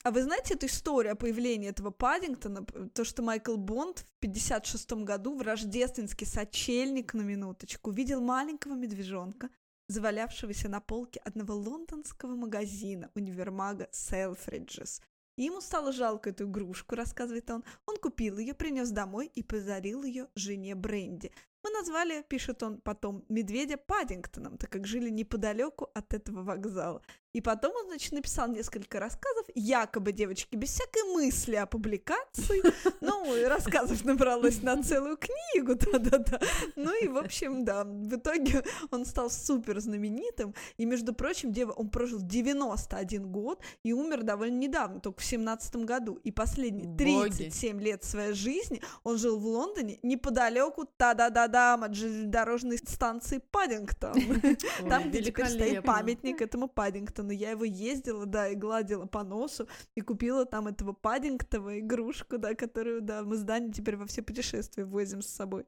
А 0.08 0.12
вы 0.12 0.24
знаете 0.24 0.54
эту 0.54 0.68
историю 0.68 1.12
о 1.12 1.16
появлении 1.18 1.68
этого 1.68 1.92
Паддингтона? 1.92 2.66
То, 2.94 3.04
что 3.04 3.24
Майкл 3.24 3.58
Бонд 3.58 4.06
в 4.08 4.20
56 4.22 5.04
году 5.04 5.36
в 5.36 5.42
рождественский 5.42 6.26
сочельник, 6.26 7.14
на 7.14 7.24
минуточку, 7.24 7.92
видел 7.92 8.22
маленького 8.22 8.76
медвежонка, 8.76 9.50
завалявшегося 9.90 10.70
на 10.70 10.80
полке 10.80 11.20
одного 11.26 11.56
лондонского 11.56 12.38
магазина 12.38 13.12
универмага 13.16 13.90
Селфриджес. 13.92 15.02
Ему 15.36 15.60
стало 15.60 15.92
жалко 15.92 16.30
эту 16.30 16.46
игрушку, 16.46 16.96
рассказывает 16.96 17.52
он. 17.52 17.66
Он 17.86 17.98
купил 17.98 18.38
ее, 18.38 18.54
принес 18.54 18.92
домой 18.92 19.30
и 19.36 19.44
подарил 19.44 20.04
ее 20.04 20.30
жене 20.36 20.76
Бренди. 20.76 21.34
Мы 21.64 21.70
назвали, 21.72 22.24
пишет 22.30 22.64
он 22.64 22.80
потом, 22.80 23.26
медведя 23.28 23.76
Паддингтоном, 23.76 24.58
так 24.58 24.70
как 24.70 24.88
жили 24.88 25.10
неподалеку 25.10 25.90
от 25.94 26.14
этого 26.14 26.44
вокзала. 26.44 27.02
И 27.38 27.42
потом 27.42 27.72
он, 27.76 27.86
значит, 27.86 28.14
написал 28.14 28.48
несколько 28.48 29.00
рассказов, 29.00 29.46
якобы, 29.54 30.12
девочки, 30.12 30.56
без 30.56 30.72
всякой 30.72 31.04
мысли 31.14 31.54
о 31.54 31.68
публикации. 31.68 32.64
Ну, 33.00 33.36
и 33.36 33.44
рассказов 33.44 34.04
набралось 34.06 34.64
на 34.64 34.82
целую 34.82 35.18
книгу, 35.18 35.76
да-да-да. 35.76 36.40
Ну 36.76 36.92
и, 37.04 37.08
в 37.08 37.18
общем, 37.18 37.64
да, 37.64 37.84
в 37.84 38.16
итоге 38.16 38.64
он 38.92 39.06
стал 39.06 39.30
супер 39.30 39.80
знаменитым. 39.80 40.56
И, 40.78 40.86
между 40.86 41.14
прочим, 41.14 41.52
дева, 41.52 41.72
он 41.74 41.90
прожил 41.90 42.20
91 42.22 43.32
год 43.32 43.62
и 43.84 43.94
умер 43.94 44.24
довольно 44.24 44.58
недавно, 44.58 45.00
только 45.00 45.22
в 45.22 45.26
17 45.26 45.76
году. 45.78 46.20
И 46.24 46.32
последние 46.32 46.98
37 46.98 47.74
Боги. 47.74 47.84
лет 47.84 48.04
своей 48.04 48.34
жизни 48.34 48.82
он 49.04 49.18
жил 49.18 49.38
в 49.38 49.46
Лондоне 49.46 50.00
неподалеку, 50.02 50.86
та-да-да-да, 50.98 51.76
от 51.76 51.94
железнодорожной 51.94 52.80
станции 52.80 53.42
Паддингтон. 53.52 54.16
Там, 54.90 55.10
где 55.10 55.22
теперь 55.22 55.48
стоит 55.48 55.84
памятник 55.84 56.42
этому 56.42 56.68
Паддингтону 56.68 57.27
Паддингтона, 57.28 57.32
я 57.32 57.52
его 57.52 57.66
ездила, 57.66 58.26
да, 58.26 58.48
и 58.50 58.56
гладила 58.56 59.06
по 59.06 59.24
носу, 59.24 59.68
и 59.96 60.02
купила 60.02 60.46
там 60.46 60.68
этого 60.68 60.94
Паддингтова 60.94 61.80
игрушку, 61.80 62.38
да, 62.38 62.56
которую, 62.56 63.02
да, 63.02 63.24
мы 63.24 63.36
с 63.36 63.44
Даней 63.44 63.72
теперь 63.72 63.98
во 63.98 64.06
все 64.06 64.22
путешествия 64.22 64.86
возим 64.86 65.22
с 65.22 65.28
собой. 65.28 65.66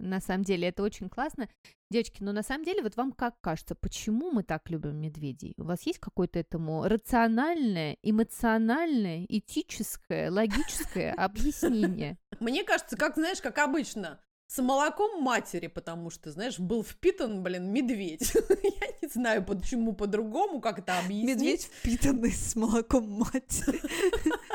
На 0.00 0.20
самом 0.20 0.42
деле 0.42 0.68
это 0.68 0.82
очень 0.82 1.08
классно. 1.08 1.48
Девочки, 1.90 2.22
но 2.22 2.32
на 2.32 2.42
самом 2.42 2.64
деле 2.64 2.82
вот 2.82 2.96
вам 2.96 3.12
как 3.12 3.40
кажется, 3.40 3.76
почему 3.76 4.32
мы 4.32 4.42
так 4.42 4.68
любим 4.70 4.96
медведей? 4.96 5.54
У 5.56 5.62
вас 5.62 5.86
есть 5.86 6.00
какое-то 6.00 6.40
этому 6.40 6.82
рациональное, 6.82 7.96
эмоциональное, 8.02 9.24
этическое, 9.28 10.32
логическое 10.32 11.12
объяснение? 11.16 12.18
Мне 12.40 12.64
кажется, 12.64 12.96
как, 12.96 13.14
знаешь, 13.14 13.40
как 13.40 13.58
обычно, 13.58 14.20
с 14.48 14.62
молоком 14.62 15.22
матери, 15.22 15.66
потому 15.66 16.08
что, 16.10 16.30
знаешь, 16.30 16.58
был 16.58 16.82
впитан, 16.82 17.42
блин, 17.42 17.70
медведь. 17.70 18.32
Я 18.48 18.86
не 19.02 19.08
знаю, 19.08 19.44
почему 19.44 19.92
по-другому, 19.92 20.60
как 20.60 20.78
это 20.78 20.98
объяснить. 20.98 21.36
Медведь 21.36 21.64
впитанный 21.64 22.32
с 22.32 22.56
молоком 22.56 23.08
матери. 23.10 23.80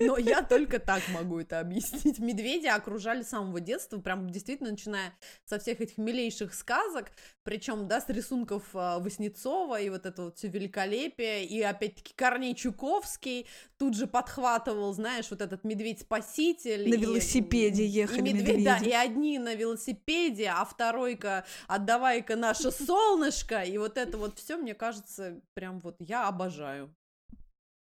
Но 0.00 0.16
я 0.16 0.42
только 0.42 0.78
так 0.78 1.02
могу 1.08 1.40
это 1.40 1.60
объяснить. 1.60 2.18
Медведи 2.18 2.66
окружали 2.66 3.22
с 3.22 3.28
самого 3.28 3.60
детства, 3.60 3.98
прям 3.98 4.30
действительно 4.30 4.70
начиная 4.70 5.12
со 5.44 5.58
всех 5.58 5.80
этих 5.80 5.98
милейших 5.98 6.54
сказок, 6.54 7.12
причем, 7.42 7.88
да, 7.88 8.00
с 8.00 8.08
рисунков 8.08 8.62
а, 8.74 8.98
Васнецова 8.98 9.80
и 9.80 9.90
вот 9.90 10.06
это 10.06 10.24
вот 10.24 10.38
все 10.38 10.48
великолепие, 10.48 11.44
и 11.44 11.60
опять-таки 11.62 12.14
Корней 12.14 12.54
Чуковский 12.54 13.46
тут 13.78 13.94
же 13.94 14.06
подхватывал, 14.06 14.92
знаешь, 14.94 15.26
вот 15.30 15.40
этот 15.40 15.64
медведь-спаситель. 15.64 16.88
На 16.88 16.94
и, 16.94 16.98
велосипеде 16.98 17.86
ехали 17.86 18.18
и 18.18 18.32
медведь, 18.32 18.48
медведи. 18.48 18.64
Да, 18.64 18.78
и 18.78 18.92
одни 18.92 19.38
на 19.38 19.54
велосипеде, 19.54 20.48
а 20.48 20.64
второй-ка 20.64 21.44
отдавай-ка 21.66 22.36
наше 22.36 22.70
солнышко, 22.70 23.62
и 23.62 23.76
вот 23.78 23.98
это 23.98 24.16
вот 24.16 24.38
все, 24.38 24.56
мне 24.56 24.74
кажется, 24.74 25.40
прям 25.54 25.80
вот 25.80 25.96
я 25.98 26.28
обожаю. 26.28 26.94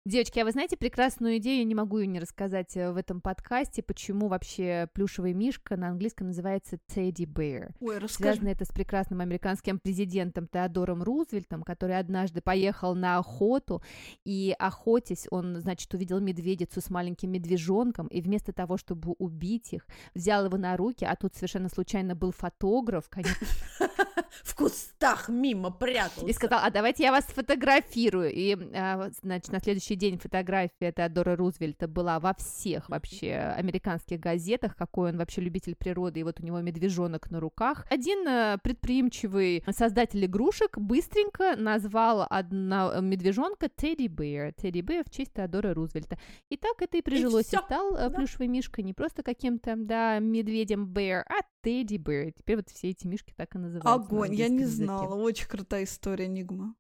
Девочки, 0.06 0.40
а 0.40 0.46
вы 0.46 0.52
знаете 0.52 0.78
прекрасную 0.78 1.38
идею, 1.38 1.68
не 1.68 1.76
могу 1.76 2.00
ее 2.00 2.08
не 2.08 2.22
рассказать 2.22 2.76
э, 2.78 2.90
в 2.90 2.96
этом 2.96 3.20
подкасте, 3.20 3.84
почему 3.84 4.30
вообще 4.30 4.88
плюшевый 4.94 5.34
мишка 5.34 5.76
на 5.76 5.90
английском 5.90 6.28
называется 6.28 6.80
Teddy 6.88 7.26
Bear. 7.26 7.74
Ой, 7.82 8.08
Связано 8.08 8.48
это 8.48 8.64
с 8.64 8.70
прекрасным 8.70 9.20
американским 9.20 9.78
президентом 9.78 10.48
Теодором 10.48 11.04
Рузвельтом, 11.04 11.64
который 11.64 12.00
однажды 12.00 12.40
поехал 12.40 12.96
на 12.96 13.18
охоту, 13.18 13.84
и 14.24 14.56
охотясь, 14.58 15.28
он, 15.32 15.60
значит, 15.60 15.94
увидел 15.94 16.22
медведицу 16.22 16.80
с 16.80 16.90
маленьким 16.90 17.32
медвежонком, 17.32 18.08
и 18.08 18.22
вместо 18.22 18.54
того, 18.54 18.78
чтобы 18.78 19.16
убить 19.20 19.74
их, 19.74 19.86
взял 20.16 20.46
его 20.46 20.58
на 20.58 20.78
руки, 20.78 21.04
а 21.04 21.18
тут 21.18 21.36
совершенно 21.36 21.68
случайно 21.68 22.16
был 22.16 22.32
фотограф, 22.32 23.10
конечно. 23.10 23.46
В 24.44 24.56
кустах 24.56 25.30
мимо 25.30 25.72
прятался. 25.72 26.26
И 26.26 26.34
сказал, 26.34 26.60
а 26.64 26.70
давайте 26.70 27.04
я 27.04 27.12
вас 27.12 27.26
сфотографирую. 27.26 28.32
И, 28.32 28.58
а, 28.74 29.10
значит, 29.22 29.52
на 29.52 29.60
следующий 29.60 29.96
день 29.96 30.18
фотография 30.18 30.92
Теодора 30.92 31.36
Рузвельта 31.36 31.88
была 31.88 32.20
во 32.20 32.34
всех 32.34 32.90
вообще 32.90 33.36
американских 33.36 34.20
газетах, 34.20 34.76
какой 34.76 35.12
он 35.12 35.18
вообще 35.18 35.42
любитель 35.42 35.76
природы, 35.76 36.20
и 36.20 36.24
вот 36.24 36.40
у 36.40 36.44
него 36.44 36.60
медвежонок 36.60 37.32
на 37.32 37.40
руках. 37.40 37.86
Один 37.90 38.28
э, 38.28 38.58
предприимчивый 38.62 39.64
создатель 39.72 40.26
игрушек 40.26 40.78
быстренько 40.78 41.56
назвал 41.56 42.26
одна 42.30 43.00
медвежонка 43.02 43.70
Тедди 43.70 44.08
Бэр. 44.08 44.54
Тедди 44.54 44.82
Бэр 44.82 45.04
в 45.06 45.10
честь 45.10 45.34
Теодора 45.34 45.74
Рузвельта. 45.74 46.18
И 46.50 46.58
так 46.58 46.82
это 46.82 46.98
и 46.98 47.02
прижилось. 47.02 47.54
И, 47.54 47.56
и 47.56 47.60
стал 47.60 47.96
э, 47.96 48.10
да. 48.10 48.10
плюшевый 48.10 48.48
мишка 48.48 48.82
не 48.82 48.94
просто 48.94 49.24
каким-то, 49.24 49.76
да, 49.76 50.20
медведем 50.20 50.88
Бэр, 50.88 51.26
а 51.28 51.42
Тедди 51.62 51.98
Бэр. 51.98 52.32
Теперь 52.32 52.58
вот 52.58 52.70
все 52.70 52.90
эти 52.90 53.08
мишки 53.08 53.34
так 53.36 53.56
и 53.56 53.58
называются. 53.58 53.94
Огонь, 53.94 54.19
я 54.26 54.50
не 54.50 54.66
знала. 54.66 55.16
Очень 55.16 55.48
крутая 55.48 55.84
история, 55.84 56.28
Нигма. 56.28 56.76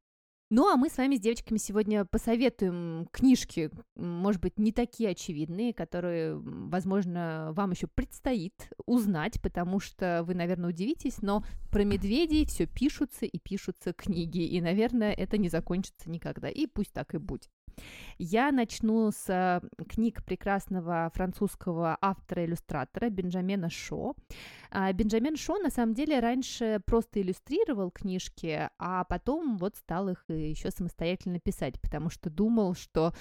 Ну, 0.52 0.68
а 0.68 0.78
мы 0.78 0.90
с 0.90 0.98
вами 0.98 1.16
с 1.16 1.20
девочками 1.20 1.60
сегодня 1.60 2.06
посоветуем 2.06 3.08
книжки, 3.12 3.70
может 3.96 4.42
быть, 4.42 4.58
не 4.58 4.72
такие 4.72 5.12
очевидные, 5.12 5.76
которые, 5.76 6.38
возможно, 6.38 7.52
вам 7.54 7.70
еще 7.70 7.86
предстоит 7.86 8.72
узнать, 8.88 9.40
потому 9.44 9.80
что 9.80 10.24
вы, 10.26 10.34
наверное, 10.34 10.72
удивитесь, 10.72 11.22
но 11.22 11.44
про 11.70 11.84
медведей 11.84 12.48
все 12.48 12.66
пишутся 12.66 13.28
и 13.28 13.38
пишутся 13.38 13.94
книги, 13.94 14.40
и, 14.40 14.60
наверное, 14.60 15.14
это 15.14 15.38
не 15.38 15.50
закончится 15.50 16.10
никогда, 16.10 16.50
и 16.50 16.66
пусть 16.66 16.94
так 16.94 17.14
и 17.14 17.20
будет. 17.20 17.52
Я 18.18 18.52
начну 18.52 19.12
с 19.12 19.62
книг 19.88 20.24
прекрасного 20.26 21.12
французского 21.14 21.98
автора-иллюстратора 22.02 23.10
Бенджамина 23.10 23.70
Шо. 23.70 24.16
А, 24.72 24.92
Бенджамин 24.92 25.36
Шо 25.36 25.58
на 25.58 25.70
самом 25.70 25.94
деле 25.94 26.20
раньше 26.20 26.82
просто 26.86 27.22
иллюстрировал 27.22 27.92
книжки, 27.92 28.70
а 28.78 29.04
потом 29.06 29.58
вот 29.58 29.76
стал 29.78 30.10
их 30.10 30.24
еще 30.28 30.72
самостоятельно 30.72 31.40
писать, 31.40 31.80
потому 31.82 32.10
что 32.10 32.30
думал, 32.30 32.76
что 32.76 33.14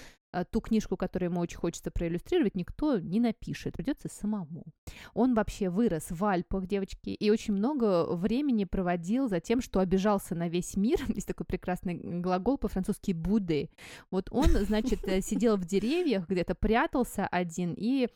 ту 0.50 0.60
книжку, 0.60 0.96
которую 0.96 1.30
ему 1.30 1.40
очень 1.40 1.58
хочется 1.58 1.90
проиллюстрировать, 1.90 2.54
никто 2.54 2.98
не 2.98 3.20
напишет, 3.20 3.74
придется 3.74 4.08
самому. 4.08 4.64
Он 5.14 5.34
вообще 5.34 5.70
вырос 5.70 6.06
в 6.10 6.24
Альпах, 6.24 6.66
девочки, 6.66 7.10
и 7.10 7.30
очень 7.30 7.54
много 7.54 8.04
времени 8.14 8.64
проводил 8.64 9.28
за 9.28 9.40
тем, 9.40 9.60
что 9.60 9.80
обижался 9.80 10.34
на 10.34 10.48
весь 10.48 10.76
мир. 10.76 10.98
Есть 11.08 11.26
такой 11.26 11.46
прекрасный 11.46 11.94
глагол 11.94 12.58
по-французски 12.58 13.12
«буды». 13.12 13.70
Вот 14.10 14.28
он, 14.30 14.46
значит, 14.46 15.06
э, 15.08 15.20
сидел 15.20 15.56
в 15.56 15.64
деревьях, 15.64 16.28
где-то 16.28 16.54
прятался 16.54 17.26
один 17.26 17.74
и 17.76 18.06
а, 18.06 18.10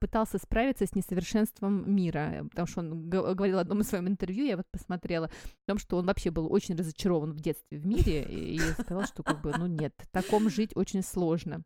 пытался 0.00 0.38
справиться 0.38 0.86
с 0.86 0.94
несовершенством 0.94 1.94
мира, 1.94 2.46
потому 2.50 2.66
что 2.66 2.80
он 2.80 3.08
говорил 3.08 3.56
в 3.56 3.60
одном 3.60 3.80
из 3.80 3.88
своем 3.88 4.08
интервью, 4.08 4.44
я 4.44 4.56
вот 4.56 4.66
посмотрела, 4.70 5.26
о 5.26 5.30
том, 5.66 5.78
что 5.78 5.96
он 5.96 6.06
вообще 6.06 6.30
был 6.30 6.52
очень 6.52 6.76
разочарован 6.76 7.32
в 7.32 7.40
детстве 7.40 7.78
в 7.78 7.86
мире, 7.86 8.24
и 8.24 8.58
сказал, 8.58 9.04
что 9.04 9.22
как 9.22 9.40
бы, 9.42 9.52
ну 9.56 9.66
нет, 9.66 9.94
таком 10.12 10.50
жить 10.50 10.76
очень 10.76 11.02
сложно. 11.02 11.62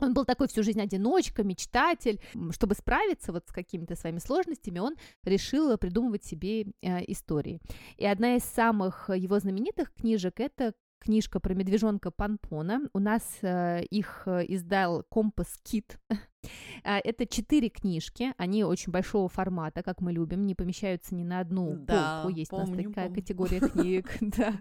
Он 0.00 0.14
был 0.14 0.24
такой 0.24 0.48
всю 0.48 0.62
жизнь 0.62 0.80
одиночка, 0.80 1.42
мечтатель. 1.44 2.20
Чтобы 2.52 2.74
справиться 2.74 3.32
вот 3.32 3.44
с 3.48 3.52
какими-то 3.52 3.96
своими 3.96 4.18
сложностями, 4.18 4.78
он 4.78 4.96
решил 5.24 5.76
придумывать 5.76 6.24
себе 6.24 6.62
э, 6.62 7.04
истории. 7.08 7.60
И 7.96 8.06
одна 8.06 8.36
из 8.36 8.44
самых 8.44 9.10
его 9.10 9.38
знаменитых 9.38 9.92
книжек– 9.92 10.34
это 10.40 10.72
книжка 11.00 11.40
про 11.40 11.54
медвежонка 11.54 12.10
Панпона. 12.10 12.88
У 12.92 12.98
нас 12.98 13.22
э, 13.42 13.84
их 13.84 14.22
э, 14.26 14.44
издал 14.48 15.04
Компас 15.08 15.58
Кит. 15.62 15.98
А, 16.84 16.98
это 17.02 17.26
четыре 17.26 17.68
книжки, 17.68 18.32
они 18.38 18.64
очень 18.64 18.92
большого 18.92 19.28
формата, 19.28 19.82
как 19.82 20.00
мы 20.00 20.12
любим, 20.12 20.46
не 20.46 20.54
помещаются 20.54 21.14
ни 21.14 21.22
на 21.22 21.40
одну 21.40 21.76
да, 21.76 22.22
полку, 22.22 22.36
есть 22.36 22.50
помню, 22.50 22.64
у 22.64 22.68
нас 22.68 22.86
такая 22.86 23.06
помню. 23.06 23.20
категория 23.20 23.60
книг, 23.60 24.16
да. 24.20 24.60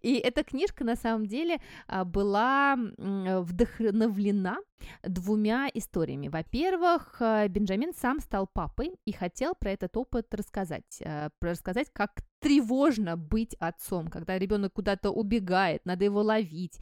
И 0.00 0.14
эта 0.14 0.44
книжка 0.44 0.84
на 0.84 0.96
самом 0.96 1.26
деле 1.26 1.60
а, 1.86 2.04
была 2.04 2.76
вдохновлена 2.96 4.58
двумя 5.02 5.68
историями. 5.72 6.28
Во-первых, 6.28 7.16
а, 7.20 7.48
Бенджамин 7.48 7.92
сам 7.94 8.20
стал 8.20 8.46
папой 8.46 8.92
и 9.04 9.12
хотел 9.12 9.54
про 9.54 9.70
этот 9.70 9.96
опыт 9.96 10.32
рассказать, 10.34 11.02
рассказать, 11.40 11.88
как 11.92 12.22
тревожно 12.40 13.16
быть 13.16 13.54
отцом, 13.58 14.08
когда 14.08 14.38
ребенок 14.38 14.74
куда-то 14.74 15.10
убегает, 15.10 15.86
надо 15.86 16.04
его 16.04 16.20
ловить. 16.20 16.78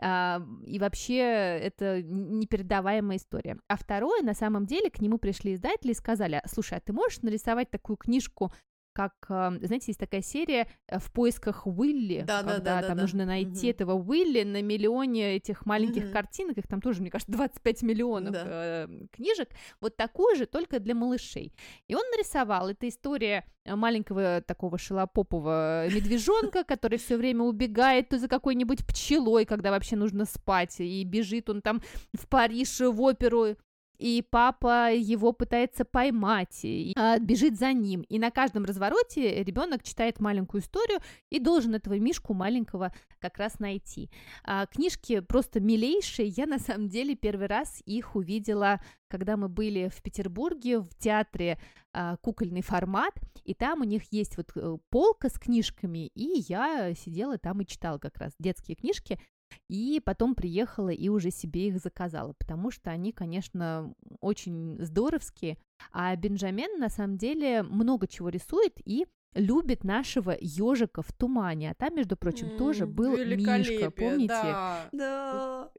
И 0.00 0.78
вообще 0.78 1.18
это 1.18 2.00
непередаваемая 2.02 3.16
история 3.16 3.49
история. 3.50 3.60
А 3.68 3.76
второе, 3.76 4.22
на 4.22 4.34
самом 4.34 4.66
деле, 4.66 4.90
к 4.90 5.00
нему 5.00 5.18
пришли 5.18 5.54
издатели 5.54 5.92
и 5.92 5.94
сказали, 5.94 6.42
слушай, 6.46 6.78
а 6.78 6.80
ты 6.80 6.92
можешь 6.92 7.22
нарисовать 7.22 7.70
такую 7.70 7.96
книжку 7.96 8.52
как, 8.92 9.14
э, 9.28 9.58
знаете, 9.62 9.84
есть 9.88 10.00
такая 10.00 10.22
серия 10.22 10.66
э, 10.88 10.98
в 10.98 11.12
поисках 11.12 11.66
Уилли, 11.66 12.24
да, 12.26 12.42
когда 12.42 12.58
да, 12.58 12.80
да, 12.82 12.88
там 12.88 12.96
да, 12.96 13.02
нужно 13.02 13.20
да. 13.20 13.26
найти 13.26 13.66
Мгм. 13.66 13.70
этого 13.70 13.92
Уилли 13.94 14.42
на 14.42 14.62
миллионе 14.62 15.36
этих 15.36 15.66
маленьких 15.66 16.04
Мгм. 16.04 16.12
картинок, 16.12 16.58
их 16.58 16.66
там 16.66 16.80
тоже, 16.80 17.00
мне 17.00 17.10
кажется, 17.10 17.32
25 17.32 17.82
миллионов 17.82 18.32
Да. 18.32 18.42
э, 18.46 18.88
книжек, 19.12 19.48
вот 19.80 19.96
такую 19.96 20.36
же, 20.36 20.46
только 20.46 20.80
для 20.80 20.94
малышей. 20.94 21.52
И 21.88 21.94
он 21.94 22.02
нарисовал, 22.10 22.68
это 22.68 22.88
история 22.88 23.44
э, 23.64 23.74
маленького 23.76 24.42
такого 24.46 24.78
шелопопового 24.78 25.88
медвежонка, 25.88 26.64
который 26.64 26.98
все 26.98 27.16
время 27.16 27.44
убегает 27.44 28.08
то 28.08 28.18
за 28.18 28.28
какой-нибудь 28.28 28.86
пчелой, 28.86 29.44
когда 29.44 29.70
вообще 29.70 29.96
нужно 29.96 30.24
спать, 30.24 30.80
и 30.80 31.04
бежит 31.04 31.48
он 31.50 31.62
там 31.62 31.80
в 32.12 32.26
Париж, 32.28 32.80
в 32.80 33.00
оперу, 33.02 33.56
и 34.00 34.22
папа 34.22 34.92
его 34.92 35.32
пытается 35.32 35.84
поймать, 35.84 36.60
и 36.64 36.94
а, 36.96 37.18
бежит 37.18 37.58
за 37.58 37.74
ним. 37.74 38.00
И 38.02 38.18
на 38.18 38.30
каждом 38.30 38.64
развороте 38.64 39.44
ребенок 39.44 39.82
читает 39.82 40.20
маленькую 40.20 40.62
историю 40.62 41.00
и 41.28 41.38
должен 41.38 41.74
этого 41.74 41.98
мишку 41.98 42.32
маленького 42.32 42.94
как 43.18 43.36
раз 43.36 43.58
найти. 43.58 44.10
А, 44.42 44.64
книжки 44.66 45.20
просто 45.20 45.60
милейшие. 45.60 46.28
Я 46.28 46.46
на 46.46 46.58
самом 46.58 46.88
деле 46.88 47.14
первый 47.14 47.46
раз 47.46 47.82
их 47.84 48.16
увидела, 48.16 48.80
когда 49.08 49.36
мы 49.36 49.50
были 49.50 49.88
в 49.88 50.02
Петербурге 50.02 50.78
в 50.78 50.94
театре 50.98 51.60
а, 51.92 52.16
кукольный 52.16 52.62
формат, 52.62 53.12
и 53.44 53.52
там 53.52 53.82
у 53.82 53.84
них 53.84 54.04
есть 54.12 54.36
вот 54.38 54.52
э, 54.54 54.78
полка 54.90 55.28
с 55.28 55.38
книжками, 55.38 56.06
и 56.14 56.44
я 56.48 56.94
сидела 56.94 57.36
там 57.36 57.60
и 57.60 57.66
читала 57.66 57.98
как 57.98 58.16
раз 58.16 58.32
детские 58.38 58.76
книжки. 58.76 59.20
И 59.68 60.00
потом 60.04 60.34
приехала 60.34 60.90
и 60.90 61.08
уже 61.08 61.30
себе 61.30 61.68
их 61.68 61.78
заказала, 61.78 62.32
потому 62.32 62.70
что 62.70 62.90
они, 62.90 63.12
конечно, 63.12 63.94
очень 64.20 64.76
здоровские. 64.80 65.58
А 65.92 66.14
Бенджамен 66.16 66.78
на 66.78 66.88
самом 66.88 67.16
деле 67.16 67.62
много 67.62 68.06
чего 68.06 68.28
рисует 68.28 68.74
и 68.84 69.06
любит 69.34 69.84
нашего 69.84 70.36
ежика 70.40 71.02
в 71.02 71.12
тумане. 71.12 71.70
А 71.70 71.74
там, 71.74 71.94
между 71.94 72.16
прочим, 72.16 72.56
тоже 72.56 72.84
М, 72.84 72.92
был 72.92 73.16
Мишка, 73.16 73.90
помните? 73.90 74.28
да. 74.28 74.88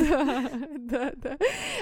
Да. 0.00 0.50
Да, 0.78 1.12
да. 1.16 1.36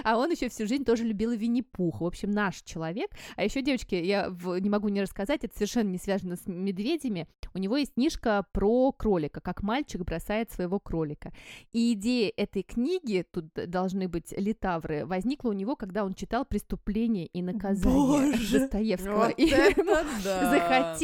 А 0.04 0.16
он 0.18 0.30
еще 0.30 0.48
всю 0.48 0.66
жизнь 0.66 0.84
тоже 0.84 1.04
любил 1.04 1.32
Винни-Пуха. 1.32 2.02
В 2.04 2.06
общем, 2.06 2.30
наш 2.30 2.62
человек. 2.62 3.10
А 3.36 3.44
еще, 3.44 3.62
девочки, 3.62 3.94
я 3.94 4.28
не 4.60 4.68
могу 4.68 4.88
не 4.88 5.00
рассказать, 5.02 5.44
это 5.44 5.54
совершенно 5.54 5.88
не 5.88 5.98
связано 5.98 6.36
с 6.36 6.46
медведями. 6.46 7.26
У 7.54 7.58
него 7.58 7.76
есть 7.76 7.94
книжка 7.94 8.44
про 8.52 8.92
кролика, 8.92 9.40
как 9.40 9.62
мальчик 9.62 10.02
бросает 10.02 10.50
своего 10.50 10.78
кролика. 10.78 11.32
И 11.72 11.92
идея 11.94 12.32
этой 12.36 12.62
книги, 12.62 13.24
тут 13.30 13.46
должны 13.54 14.08
быть 14.08 14.32
литавры, 14.36 15.06
возникла 15.06 15.50
у 15.50 15.52
него, 15.52 15.76
когда 15.76 16.04
он 16.04 16.14
читал 16.14 16.44
«Преступление 16.44 17.26
и 17.26 17.42
наказание» 17.42 18.32
Боже. 18.32 18.58
Достоевского. 18.60 19.26
Вот 19.26 19.38
И 19.38 19.48
это 19.48 19.84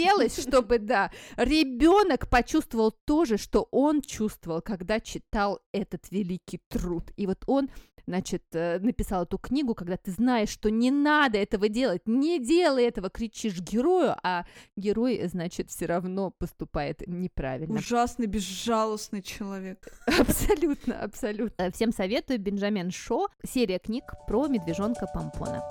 захотелось, 0.05 0.39
чтобы, 0.41 0.79
да, 0.79 1.11
ребенок 1.37 2.29
почувствовал 2.29 2.93
то 3.05 3.25
же, 3.25 3.37
что 3.37 3.69
он 3.71 4.03
чувствовал, 4.03 4.61
когда 4.61 5.01
читал 5.01 5.61
этот 5.73 6.11
великий 6.11 6.61
труд. 6.69 7.05
И 7.17 7.27
вот 7.27 7.45
он, 7.47 7.71
значит, 8.07 8.45
э, 8.53 8.79
написал 8.81 9.25
эту 9.25 9.39
книгу, 9.39 9.75
когда 9.75 9.97
ты 9.97 10.11
знаешь, 10.11 10.49
что 10.49 10.71
не 10.71 10.91
надо 10.91 11.39
этого 11.39 11.69
делать, 11.69 12.03
не 12.07 12.39
делай 12.39 12.85
этого, 12.85 13.11
кричишь 13.11 13.61
герою, 13.61 14.15
а 14.23 14.47
герой, 14.77 15.27
значит, 15.27 15.71
все 15.71 15.87
равно 15.87 16.31
поступает 16.31 17.07
неправильно. 17.07 17.79
Ужасный, 17.79 18.27
безжалостный 18.27 19.23
человек. 19.23 19.89
Абсолютно, 20.07 21.01
абсолютно. 21.01 21.71
Всем 21.71 21.93
советую 21.93 22.39
Бенджамин 22.39 22.91
Шо, 22.91 23.29
серия 23.45 23.79
книг 23.79 24.05
про 24.27 24.47
медвежонка 24.47 25.07
Помпона. 25.13 25.63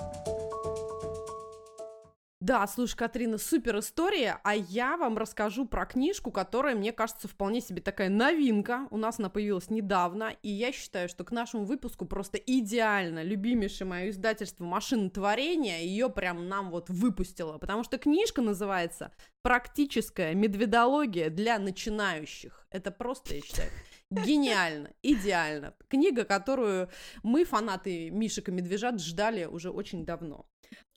Да, 2.44 2.68
слушай, 2.68 2.98
Катрина, 2.98 3.38
супер 3.38 3.80
история, 3.80 4.42
а 4.44 4.54
я 4.54 4.98
вам 4.98 5.18
расскажу 5.18 5.66
про 5.66 5.86
книжку, 5.86 6.30
которая, 6.30 6.76
мне 6.76 6.92
кажется, 6.92 7.30
вполне 7.30 7.62
себе 7.62 7.82
такая 7.82 8.10
новинка. 8.10 8.86
У 8.92 8.98
нас 8.98 9.18
она 9.18 9.30
появилась 9.30 9.70
недавно, 9.70 10.36
и 10.44 10.50
я 10.50 10.74
считаю, 10.74 11.08
что 11.08 11.24
к 11.24 11.32
нашему 11.32 11.64
выпуску 11.64 12.06
просто 12.06 12.38
идеально 12.38 13.24
любимейшее 13.24 13.88
мое 13.88 14.10
издательство 14.10 14.66
«Машинотворение» 14.66 15.88
ее 15.88 16.10
прям 16.10 16.50
нам 16.50 16.70
вот 16.70 16.90
выпустило, 16.90 17.60
потому 17.60 17.86
что 17.86 17.98
книжка 17.98 18.42
называется 18.42 19.14
«Практическая 19.42 20.34
медведология 20.34 21.30
для 21.30 21.58
начинающих». 21.60 22.68
Это 22.72 22.92
просто, 22.92 23.36
я 23.36 23.42
считаю, 23.42 23.70
гениально, 24.10 24.90
идеально. 25.02 25.76
Книга, 25.88 26.26
которую 26.26 26.90
мы, 27.24 27.46
фанаты 27.46 28.10
Мишек 28.10 28.50
и 28.50 28.52
Медвежат, 28.52 29.00
ждали 29.00 29.46
уже 29.46 29.70
очень 29.70 30.06
давно. 30.06 30.46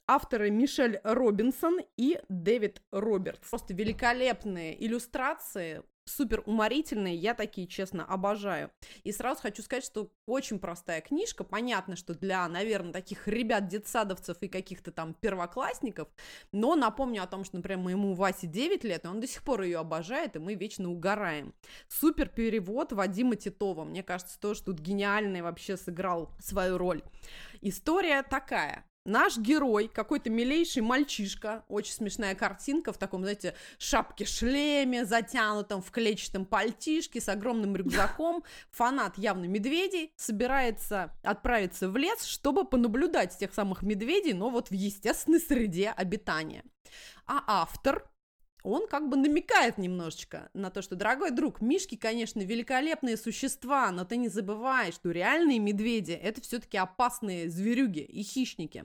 Авторы 0.09 0.51
Мишель 0.51 1.01
Робинсон 1.03 1.81
и 1.97 2.21
Дэвид 2.29 2.81
Робертс. 2.93 3.49
Просто 3.51 3.75
великолепные 3.75 4.85
иллюстрации, 4.85 5.83
супер 6.05 6.45
уморительные, 6.47 7.17
я 7.17 7.35
такие, 7.35 7.67
честно, 7.67 8.05
обожаю. 8.05 8.71
И 9.03 9.11
сразу 9.11 9.43
хочу 9.43 9.63
сказать, 9.63 9.85
что 9.85 10.13
очень 10.27 10.61
простая 10.61 11.01
книжка, 11.01 11.43
понятно, 11.43 11.97
что 11.97 12.15
для, 12.15 12.47
наверное, 12.49 12.93
таких 12.93 13.27
ребят, 13.27 13.67
детсадовцев 13.67 14.37
и 14.43 14.49
каких-то 14.49 14.93
там 14.93 15.13
первоклассников, 15.15 16.09
но 16.53 16.77
напомню 16.77 17.25
о 17.25 17.27
том, 17.27 17.43
что, 17.43 17.57
например, 17.57 17.79
моему 17.79 18.15
Васе 18.15 18.47
9 18.47 18.85
лет, 18.85 19.05
и 19.05 19.09
он 19.09 19.21
до 19.21 19.27
сих 19.27 19.43
пор 19.43 19.63
ее 19.63 19.79
обожает, 19.79 20.37
и 20.37 20.39
мы 20.39 20.55
вечно 20.55 20.89
угораем. 20.89 21.53
Супер 21.89 22.29
перевод 22.29 22.93
Вадима 22.93 23.35
Титова, 23.35 23.85
мне 23.85 24.05
кажется, 24.05 24.39
тоже 24.39 24.63
тут 24.63 24.79
гениальный 24.79 25.43
вообще 25.43 25.77
сыграл 25.77 26.31
свою 26.39 26.79
роль. 26.79 27.03
История 27.61 28.23
такая. 28.23 28.86
Наш 29.07 29.39
герой, 29.39 29.87
какой-то 29.87 30.31
милейший 30.31 30.83
мальчишка, 30.83 31.65
очень 31.69 31.93
смешная 31.93 32.35
картинка 32.35 32.93
в 32.93 32.99
таком, 32.99 33.23
знаете, 33.23 33.55
шапке-шлеме, 33.79 35.05
затянутом 35.05 35.81
в 35.81 35.93
клетчатом 35.93 36.45
пальтишке, 36.45 37.21
с 37.21 37.29
огромным 37.29 37.77
рюкзаком, 37.77 38.43
фанат 38.73 39.17
явно 39.17 39.45
медведей, 39.45 40.13
собирается 40.17 41.13
отправиться 41.23 41.89
в 41.89 41.97
лес, 41.97 42.25
чтобы 42.25 42.65
понаблюдать 42.65 43.39
тех 43.39 43.55
самых 43.55 43.83
медведей, 43.83 44.33
но 44.33 44.51
вот 44.51 44.71
в 44.71 44.75
естественной 44.75 45.39
среде 45.41 45.91
обитания. 45.91 46.65
А 47.27 47.45
автор 47.47 48.09
он 48.67 48.89
как 48.89 49.09
бы 49.09 49.17
намекает 49.17 49.79
немножечко 49.79 50.51
на 50.53 50.71
то, 50.71 50.83
что, 50.83 50.97
дорогой 50.97 51.31
друг, 51.31 51.61
мишки, 51.61 51.95
конечно, 51.95 52.41
великолепные 52.41 53.17
существа, 53.17 53.93
но 53.93 54.05
ты 54.05 54.17
не 54.17 54.29
забывай, 54.29 54.91
что 54.91 55.13
реальные 55.13 55.61
медведи– 55.61 56.13
это 56.23 56.41
все-таки 56.41 56.77
опасные 56.77 57.49
зверюги 57.49 58.01
и 58.01 58.23
хищники. 58.25 58.85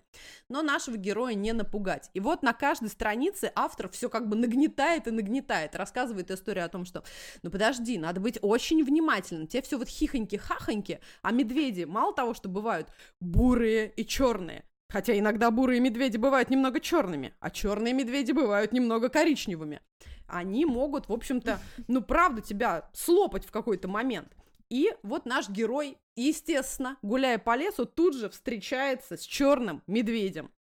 Но 0.50 0.62
нашего 0.62 0.98
героя 0.98 1.34
не 1.34 1.52
напугать. 1.52 2.12
И 2.14 2.20
вот 2.20 2.44
на 2.44 2.54
каждой 2.54 2.90
странице 2.90 3.52
автор 3.56 3.90
все 3.90 4.08
как 4.08 4.30
бы 4.30 4.36
нагнетает 4.36 5.08
и 5.08 5.12
нагнетает, 5.12 5.76
рассказывает 5.76 6.30
историю 6.30 6.66
о 6.66 6.70
том, 6.70 6.86
что, 6.86 7.04
ну 7.42 7.50
подожди, 7.50 7.98
надо 7.98 8.20
быть 8.20 8.38
очень 8.44 8.84
внимательным, 8.84 9.48
те 9.48 9.64
все 9.64 9.80
вот 9.80 9.88
хихоньки-хахоньки, 9.88 11.00
а 11.24 11.32
медведи, 11.32 11.86
мало 11.86 12.14
того, 12.14 12.36
что 12.36 12.50
бывают 12.50 12.90
бурые 13.20 13.92
и 13.96 14.06
черные, 14.06 14.64
Хотя 14.92 15.18
иногда 15.18 15.52
бурые 15.52 15.80
медведи 15.80 16.18
бывают 16.18 16.50
немного 16.50 16.82
черными, 16.82 17.34
а 17.40 17.50
черные 17.50 17.94
медведи 17.94 18.34
бывают 18.34 18.74
немного 18.74 19.08
коричневыми. 19.08 19.80
Они 20.28 20.66
могут, 20.66 21.08
в 21.08 21.14
общем-то, 21.14 21.60
ну 21.88 22.02
правда 22.02 22.42
тебя 22.42 22.90
слопать 22.94 23.46
в 23.46 23.52
какой-то 23.52 23.88
момент. 23.88 24.36
И 24.70 24.94
вот 25.04 25.26
наш 25.26 25.50
герой, 25.50 25.98
естественно, 26.16 26.98
гуляя 27.02 27.38
по 27.38 27.56
лесу, 27.56 27.86
тут 27.86 28.16
же 28.16 28.30
встречается 28.30 29.16
с 29.16 29.22
черным 29.22 29.82
медведем. 29.88 30.52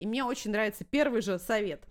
И 0.00 0.06
мне 0.06 0.24
очень 0.24 0.50
нравится 0.50 0.84
первый 0.84 1.20
же 1.20 1.38
совет. 1.38 1.84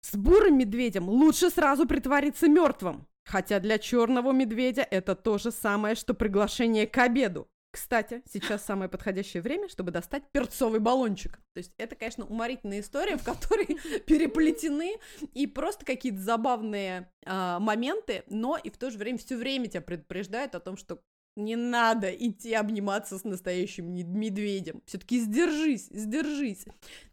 С 0.00 0.16
бурым 0.16 0.58
медведем 0.58 1.08
лучше 1.08 1.50
сразу 1.50 1.86
притвориться 1.86 2.48
мертвым. 2.48 3.06
Хотя 3.24 3.60
для 3.60 3.78
черного 3.78 4.32
медведя 4.32 4.82
это 4.82 5.14
то 5.14 5.38
же 5.38 5.52
самое, 5.52 5.94
что 5.94 6.14
приглашение 6.14 6.88
к 6.88 6.98
обеду. 6.98 7.48
Кстати, 7.72 8.22
сейчас 8.30 8.64
самое 8.64 8.90
подходящее 8.90 9.42
время, 9.42 9.68
чтобы 9.68 9.92
достать 9.92 10.24
перцовый 10.32 10.80
баллончик. 10.80 11.38
То 11.52 11.58
есть 11.58 11.72
это, 11.78 11.94
конечно, 11.94 12.24
уморительная 12.24 12.80
история, 12.80 13.16
в 13.16 13.22
которой 13.22 13.66
переплетены 14.06 14.96
и 15.34 15.46
просто 15.46 15.84
какие-то 15.84 16.18
забавные 16.18 17.10
э, 17.24 17.58
моменты, 17.60 18.24
но 18.28 18.56
и 18.56 18.70
в 18.70 18.76
то 18.76 18.90
же 18.90 18.98
время 18.98 19.18
все 19.18 19.36
время 19.36 19.68
тебя 19.68 19.82
предупреждают 19.82 20.56
о 20.56 20.60
том, 20.60 20.76
что 20.76 21.00
не 21.36 21.56
надо 21.56 22.10
идти 22.10 22.52
обниматься 22.54 23.18
с 23.18 23.24
настоящим 23.24 23.92
медведем. 23.92 24.82
Все-таки 24.86 25.20
сдержись, 25.20 25.86
сдержись. 25.90 26.64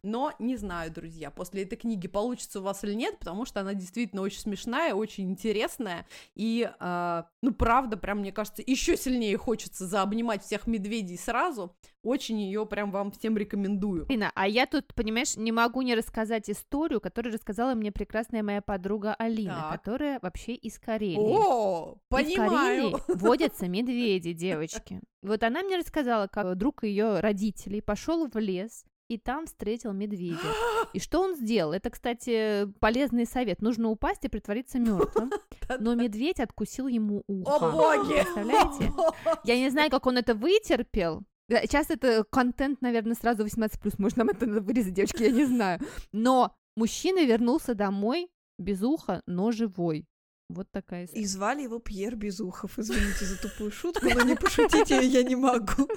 Но 0.04 0.34
не 0.40 0.56
знаю, 0.56 0.92
друзья, 0.92 1.30
после 1.32 1.64
этой 1.64 1.76
книги 1.76 2.08
получится 2.08 2.60
у 2.60 2.64
вас 2.64 2.84
или 2.84 2.94
нет, 2.94 3.20
потому 3.20 3.46
что 3.46 3.62
она 3.62 3.74
действительно 3.74 4.22
очень 4.22 4.40
смешная, 4.40 4.94
очень 4.94 5.30
интересная. 5.30 6.08
И, 6.36 6.70
э, 6.80 7.24
ну, 7.42 7.54
правда, 7.54 7.98
прям, 7.98 8.20
мне 8.20 8.32
кажется, 8.32 8.64
еще 8.66 8.98
сильнее 8.98 9.38
хочется 9.38 9.86
заобнимать 9.88 10.44
всех 10.44 10.68
медведей 10.68 11.18
сразу. 11.18 11.76
Очень 12.04 12.40
ее 12.40 12.66
прям 12.66 12.90
вам 12.92 13.12
всем 13.12 13.36
рекомендую. 13.38 14.06
Ирина, 14.08 14.32
а 14.34 14.48
я 14.48 14.66
тут, 14.66 14.94
понимаешь, 14.94 15.36
не 15.36 15.52
могу 15.52 15.82
не 15.82 15.94
рассказать 15.94 16.50
историю, 16.50 17.02
которую 17.02 17.34
рассказала 17.34 17.74
мне 17.74 17.92
прекрасная 17.92 18.44
моя 18.44 18.62
подруга 18.62 19.14
Алина, 19.16 19.68
Так. 19.70 19.82
которая 19.82 20.20
вообще 20.22 20.54
из 20.54 20.80
Карелии. 20.80 21.18
О, 21.20 21.96
И 21.96 21.98
в 21.98 22.10
Карелии 22.10 22.36
понимаю. 22.36 23.02
водятся 23.10 23.68
медведи, 23.68 24.08
девочки. 24.20 25.02
Вот 25.22 25.44
она 25.44 25.64
мне 25.64 25.78
рассказала, 25.78 26.28
как 26.28 26.56
друг 26.56 26.84
ее 26.84 27.20
родителей 27.20 27.82
пошел 27.82 28.28
в 28.28 28.38
лес 28.38 28.86
и 29.08 29.18
там 29.18 29.46
встретил 29.46 29.94
медведя. 29.94 30.38
И 30.94 31.00
что 31.00 31.22
он 31.22 31.36
сделал? 31.36 31.74
Это, 31.74 31.90
кстати, 31.90 32.66
полезный 32.80 33.26
совет. 33.26 33.62
Нужно 33.62 33.90
упасть 33.90 34.26
и 34.26 34.30
притвориться 34.30 34.80
мертвым. 34.80 35.32
Но 35.80 35.96
медведь 35.96 36.40
откусил 36.40 36.88
ему 36.88 37.24
ухо. 37.28 37.56
О 37.56 37.72
боги! 37.72 38.22
Представляете? 38.22 38.92
Я 39.44 39.58
не 39.58 39.70
знаю, 39.70 39.90
как 39.90 40.06
он 40.08 40.18
это 40.18 40.36
вытерпел. 40.36 41.24
Да, 41.50 41.62
Сейчас 41.62 41.90
это 41.90 42.26
контент, 42.30 42.82
наверное, 42.82 43.16
сразу 43.16 43.46
18+, 43.46 43.94
может, 43.98 44.18
нам 44.18 44.30
это 44.30 44.46
надо 44.46 44.62
вырезать, 44.62 44.94
девочки, 44.94 45.24
я 45.24 45.32
не 45.32 45.46
знаю. 45.46 45.80
Но 46.12 46.54
мужчина 46.76 47.24
вернулся 47.24 47.74
домой 47.74 48.30
без 48.58 48.82
уха, 48.84 49.22
но 49.28 49.52
живой. 49.52 50.06
Вот 50.50 50.72
такая 50.72 51.06
история. 51.06 51.22
И 51.22 51.26
звали 51.26 51.64
его 51.64 51.80
Пьер 51.80 52.16
Безухов. 52.16 52.80
Извините 52.80 53.26
за 53.26 53.38
тупую 53.42 53.72
шутку, 53.72 54.06
но 54.10 54.22
не 54.22 54.36
пошутить 54.38 54.90
её 54.90 55.02
я 55.02 55.24
не 55.24 55.36
могу. 55.36 55.88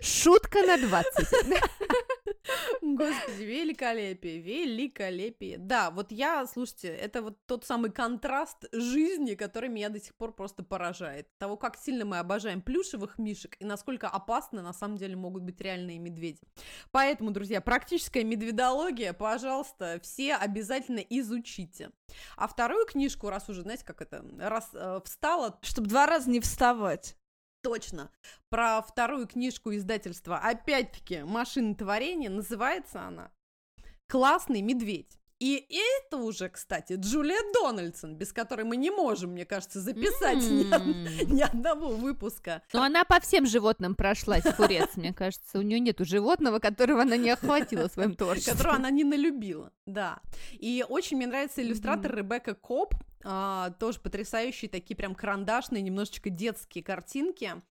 Шутка 0.00 0.62
на 0.62 0.78
20. 0.78 1.28
Господи, 2.82 3.42
великолепие, 3.42 4.38
великолепие. 4.38 5.58
Да, 5.58 5.90
вот 5.90 6.10
я, 6.10 6.46
слушайте, 6.46 6.88
это 6.88 7.20
вот 7.22 7.36
тот 7.46 7.64
самый 7.64 7.92
контраст 7.92 8.64
жизни, 8.72 9.34
который 9.34 9.68
меня 9.68 9.90
до 9.90 10.00
сих 10.00 10.14
пор 10.14 10.32
просто 10.32 10.62
поражает. 10.62 11.28
Того, 11.38 11.56
как 11.56 11.76
сильно 11.76 12.04
мы 12.04 12.18
обожаем 12.18 12.62
плюшевых 12.62 13.18
мишек 13.18 13.56
и 13.60 13.64
насколько 13.64 14.08
опасны 14.08 14.62
на 14.62 14.72
самом 14.72 14.96
деле 14.96 15.16
могут 15.16 15.42
быть 15.42 15.60
реальные 15.60 15.98
медведи. 15.98 16.40
Поэтому, 16.90 17.30
друзья, 17.30 17.60
практическая 17.60 18.24
медведология, 18.24 19.12
пожалуйста, 19.12 20.00
все 20.02 20.34
обязательно 20.34 21.00
изучите. 21.00 21.90
А 22.36 22.48
вторую 22.48 22.86
книжку, 22.86 23.30
раз 23.30 23.48
уже, 23.48 23.62
знаете, 23.62 23.84
как 23.84 24.02
это, 24.02 24.24
раз 24.38 24.70
э, 24.72 25.00
встала, 25.04 25.58
Чтобы 25.62 25.88
два 25.88 26.06
раза 26.06 26.30
не 26.30 26.40
вставать. 26.40 27.16
Точно. 27.62 28.10
Про 28.48 28.80
вторую 28.82 29.26
книжку 29.26 29.74
издательства, 29.74 30.38
опять-таки, 30.38 31.22
«Машины 31.24 31.74
творения», 31.74 32.30
называется 32.30 33.02
она 33.02 33.30
«Классный 34.08 34.62
медведь». 34.62 35.19
И 35.40 35.66
это 36.06 36.18
уже, 36.18 36.50
кстати, 36.50 36.92
Джулия 36.98 37.40
Дональдсон, 37.54 38.14
без 38.14 38.30
которой 38.30 38.64
мы 38.64 38.76
не 38.76 38.90
можем, 38.90 39.30
мне 39.30 39.46
кажется, 39.46 39.80
записать 39.80 40.36
ни, 40.42 40.70
М. 40.70 41.34
ни 41.34 41.40
одного 41.40 41.88
выпуска. 41.88 42.62
Но 42.74 42.82
она 42.82 43.04
по 43.06 43.18
всем 43.20 43.46
животным 43.46 43.94
прошлась, 43.94 44.44
Фурец, 44.44 44.96
мне 44.96 45.14
кажется. 45.14 45.58
У 45.58 45.62
нее 45.62 45.80
нету 45.80 46.04
животного, 46.04 46.58
которого 46.58 47.02
она 47.02 47.16
не 47.16 47.30
охватила 47.30 47.88
своим 47.88 48.14
творчеством. 48.14 48.52
которую 48.58 48.76
она 48.76 48.90
не 48.90 49.02
налюбила, 49.02 49.72
да. 49.86 50.20
И 50.52 50.84
очень 50.86 51.16
мне 51.16 51.26
нравится 51.26 51.62
иллюстратор 51.62 52.14
Ребекка 52.14 52.54
Коп, 52.54 52.94
а, 53.24 53.70
тоже 53.78 53.98
потрясающие 54.00 54.68
такие 54.70 54.94
прям 54.94 55.14
карандашные, 55.14 55.80
немножечко 55.82 56.28
детские 56.28 56.84
картинки. 56.84 57.62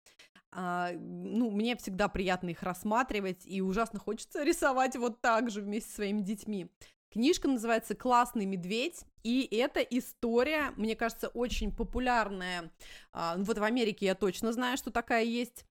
А, 0.51 0.93
ну, 0.95 1.51
мне 1.51 1.77
всегда 1.77 2.09
приятно 2.09 2.49
их 2.49 2.63
рассматривать, 2.63 3.45
и 3.45 3.61
ужасно 3.61 3.99
хочется 3.99 4.43
рисовать 4.43 4.97
вот 4.97 5.21
так 5.21 5.51
же 5.51 5.61
вместе 5.61 5.91
со 5.91 5.97
своими 5.97 6.23
детьми. 6.23 6.71
Книжка 7.11 7.49
называется 7.49 7.95
«Классный 7.95 8.45
медведь», 8.45 9.05
и 9.23 9.49
это 9.57 9.81
история, 9.81 10.73
мне 10.77 10.95
кажется, 10.95 11.29
очень 11.29 11.75
популярная. 11.75 12.71
А, 13.13 13.37
ну, 13.37 13.45
вот 13.45 13.59
в 13.59 13.63
Америке 13.63 14.07
я 14.07 14.15
точно 14.15 14.53
знаю, 14.53 14.77
что 14.77 14.91
такая 14.91 15.25
есть 15.25 15.65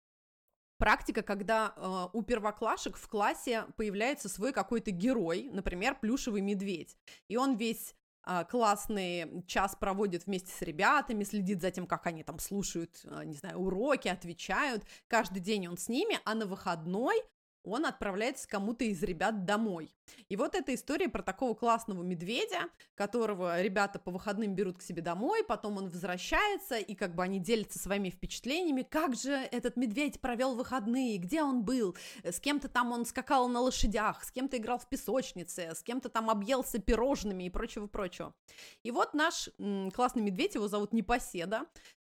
практика, 0.79 1.22
когда 1.22 1.75
э, 1.77 2.09
у 2.12 2.22
первоклашек 2.22 2.96
в 2.96 3.09
классе 3.09 3.64
появляется 3.77 4.29
свой 4.29 4.53
какой-то 4.53 4.90
герой, 4.90 5.49
например, 5.53 5.99
плюшевый 6.01 6.40
медведь, 6.40 6.96
и 7.29 7.37
он 7.37 7.57
весь 7.57 7.94
а, 8.29 8.44
классный 8.44 9.44
час 9.46 9.77
проводит 9.77 10.27
вместе 10.27 10.51
с 10.51 10.61
ребятами, 10.61 11.22
следит 11.22 11.62
за 11.62 11.70
тем, 11.70 11.87
как 11.87 12.07
они 12.07 12.25
там 12.25 12.40
слушают, 12.40 13.01
а, 13.05 13.25
не 13.25 13.37
знаю, 13.37 13.59
уроки, 13.59 14.09
отвечают. 14.09 14.85
Каждый 15.07 15.38
день 15.38 15.68
он 15.68 15.79
с 15.79 15.88
ними, 15.88 16.18
а 16.25 16.35
на 16.35 16.46
выходной 16.46 17.22
он 17.70 17.87
отправляется 17.87 18.48
кому-то 18.48 18.85
из 18.85 19.02
ребят 19.02 19.44
домой. 19.44 19.92
И 20.29 20.37
вот 20.37 20.55
эта 20.55 20.74
история 20.74 21.09
про 21.09 21.22
такого 21.22 21.55
классного 21.55 22.02
медведя, 22.02 22.68
которого 22.94 23.61
ребята 23.61 23.98
по 23.98 24.11
выходным 24.11 24.55
берут 24.55 24.79
к 24.79 24.83
себе 24.83 25.02
домой, 25.02 25.44
потом 25.44 25.79
он 25.79 25.88
возвращается, 25.88 26.76
и 26.76 26.94
как 26.94 27.14
бы 27.14 27.22
они 27.22 27.40
делятся 27.40 27.79
своими 27.79 28.11
впечатлениями, 28.11 28.83
как 28.83 29.14
же 29.14 29.33
этот 29.33 29.76
медведь 29.76 30.20
провел 30.20 30.55
выходные, 30.55 31.18
где 31.18 31.42
он 31.42 31.62
был, 31.62 31.96
с 32.22 32.40
кем-то 32.40 32.68
там 32.68 32.92
он 32.92 33.05
скакал 33.05 33.48
на 33.48 33.61
лошадях, 33.61 34.24
с 34.24 34.31
кем-то 34.31 34.57
играл 34.57 34.79
в 34.79 34.88
песочнице, 34.88 35.74
с 35.74 35.83
кем-то 35.83 36.09
там 36.09 36.31
объелся 36.31 36.79
пирожными 36.79 37.44
и 37.44 37.50
прочего-прочего. 37.50 38.35
И 38.83 38.90
вот 38.90 39.14
наш 39.14 39.48
классный 39.94 40.22
медведь, 40.22 40.55
его 40.55 40.68
зовут 40.68 40.92
Непоседа, 40.92 41.66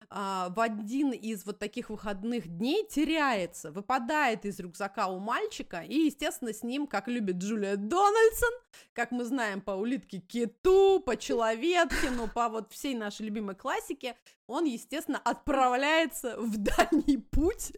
а, 0.09 0.49
в 0.49 0.59
один 0.59 1.11
из 1.11 1.45
вот 1.45 1.59
таких 1.59 1.89
выходных 1.89 2.47
дней 2.47 2.87
теряется, 2.87 3.71
выпадает 3.71 4.45
из 4.45 4.59
рюкзака 4.59 5.07
у 5.07 5.19
мальчика, 5.19 5.81
и, 5.81 6.05
естественно, 6.05 6.53
с 6.53 6.63
ним, 6.63 6.87
как 6.87 7.07
любит 7.07 7.37
Джулия 7.37 7.75
Дональдсон, 7.75 8.53
как 8.93 9.11
мы 9.11 9.25
знаем 9.25 9.61
по 9.61 9.71
улитке 9.71 10.19
Киту, 10.19 10.99
по 10.99 11.15
Человеткину, 11.15 12.27
по 12.27 12.49
вот 12.49 12.71
всей 12.71 12.95
нашей 12.95 13.27
любимой 13.27 13.55
классике, 13.55 14.15
он, 14.49 14.65
естественно, 14.65 15.19
отправляется 15.23 16.35
в 16.39 16.57
дальний 16.57 17.17
путь, 17.17 17.71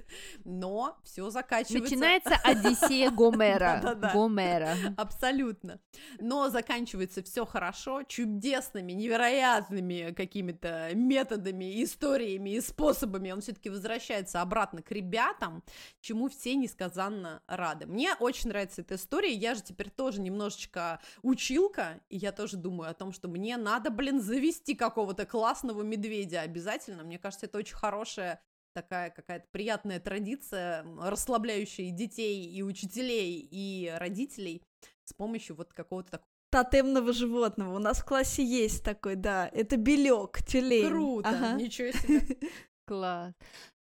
но 0.46 0.98
все 1.04 1.30
заканчивается... 1.30 1.84
Начинается 1.84 2.36
Одиссея 2.44 3.12
Гомера. 3.12 3.96
Гомера. 4.14 4.76
Абсолютно. 4.96 5.82
Но 6.20 6.50
заканчивается 6.50 7.24
все 7.24 7.46
хорошо, 7.46 8.04
чудесными, 8.04 8.94
невероятными 8.94 10.14
какими-то 10.16 10.92
методами, 10.94 11.82
историями 12.12 12.52
и 12.52 12.62
способами. 12.62 13.32
Он 13.32 13.42
все-таки 13.42 13.70
возвращается 13.70 14.42
обратно 14.42 14.82
к 14.82 14.92
ребятам, 14.92 15.64
чему 16.02 16.30
все 16.30 16.56
несказанно 16.56 17.42
рады. 17.48 17.86
Мне 17.86 18.16
очень 18.20 18.50
нравится 18.50 18.82
эта 18.82 18.96
история. 18.96 19.34
Я 19.34 19.56
же 19.56 19.62
теперь 19.62 19.90
тоже 19.90 20.22
немножечко 20.22 21.00
училка, 21.22 22.02
и 22.10 22.18
я 22.18 22.32
тоже 22.32 22.58
думаю 22.58 22.92
о 22.92 22.94
том, 22.94 23.12
что 23.14 23.28
мне 23.28 23.58
надо, 23.58 23.90
блин, 23.90 24.22
завести 24.22 24.76
какого-то 24.76 25.26
классного 25.26 25.82
медведя 25.84 26.42
обязательно. 26.42 27.04
Мне 27.04 27.18
кажется, 27.18 27.46
это 27.46 27.58
очень 27.58 27.76
хорошая 27.76 28.42
такая 28.74 29.10
какая-то 29.10 29.48
приятная 29.52 30.00
традиция, 30.00 30.86
расслабляющая 31.02 31.92
детей, 31.92 32.46
и 32.46 32.62
учителей, 32.62 33.48
и 33.52 33.94
родителей 33.98 34.64
с 35.04 35.14
помощью 35.14 35.58
вот 35.58 35.74
какого-то 35.74 36.12
такого 36.12 36.31
тотемного 36.52 37.14
животного. 37.14 37.76
У 37.76 37.80
нас 37.80 38.00
в 38.00 38.06
классе 38.06 38.44
есть 38.44 38.84
такой, 38.84 39.16
да. 39.16 39.50
Это 39.54 39.78
белек, 39.78 40.44
тюлень. 40.46 40.90
Круто, 40.90 41.30
Ага. 41.30 41.54
ничего 41.54 41.92
себе. 41.92 42.38
Класс. 42.86 43.34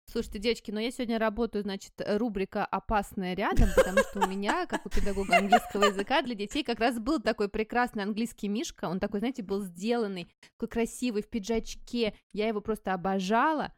Слушайте, 0.09 0.39
девочки, 0.39 0.71
но 0.71 0.79
я 0.79 0.89
сегодня 0.91 1.19
работаю, 1.19 1.63
значит, 1.63 1.91
рубрика 1.99 2.65
«Опасное 2.65 3.35
рядом», 3.35 3.67
потому 3.75 3.97
что 3.99 4.21
у 4.25 4.27
меня, 4.27 4.65
как 4.65 4.85
у 4.85 4.89
педагога 4.89 5.37
английского 5.37 5.85
языка 5.85 6.21
для 6.21 6.33
детей, 6.33 6.63
как 6.63 6.79
раз 6.79 6.97
был 6.97 7.19
такой 7.21 7.49
прекрасный 7.49 8.03
английский 8.03 8.47
мишка, 8.47 8.85
он 8.85 9.01
такой, 9.01 9.19
знаете, 9.19 9.43
был 9.43 9.61
сделанный, 9.63 10.29
такой 10.57 10.69
красивый, 10.69 11.23
в 11.23 11.27
пиджачке, 11.29 12.15
я 12.31 12.47
его 12.47 12.61
просто 12.61 12.93
обожала, 12.93 13.73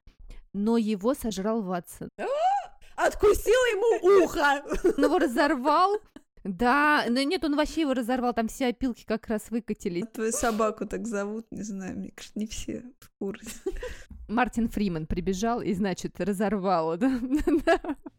но 0.53 0.77
его 0.77 1.15
сожрал 1.15 1.63
Ватсон. 1.63 2.09
Откусила 2.95 3.65
ему 3.71 4.23
ухо. 4.25 4.63
Он 4.97 5.03
его 5.05 5.17
разорвал, 5.17 5.97
да, 6.43 7.05
но 7.09 7.21
нет, 7.21 7.43
он 7.43 7.55
вообще 7.55 7.81
его 7.81 7.93
разорвал, 7.93 8.33
там 8.33 8.47
все 8.47 8.67
опилки 8.67 9.03
как 9.05 9.27
раз 9.27 9.49
выкатились. 9.49 10.05
Твою 10.13 10.31
собаку 10.31 10.85
так 10.85 11.07
зовут, 11.07 11.45
не 11.51 11.63
знаю, 11.63 11.97
мне 11.97 12.11
кажется, 12.11 12.39
не 12.39 12.47
все 12.47 12.83
в 12.99 13.09
курсе. 13.19 13.57
Мартин 14.27 14.69
Фриман 14.69 15.05
прибежал 15.05 15.61
и, 15.61 15.73
значит, 15.73 16.19
разорвал, 16.19 16.97
да? 16.97 17.19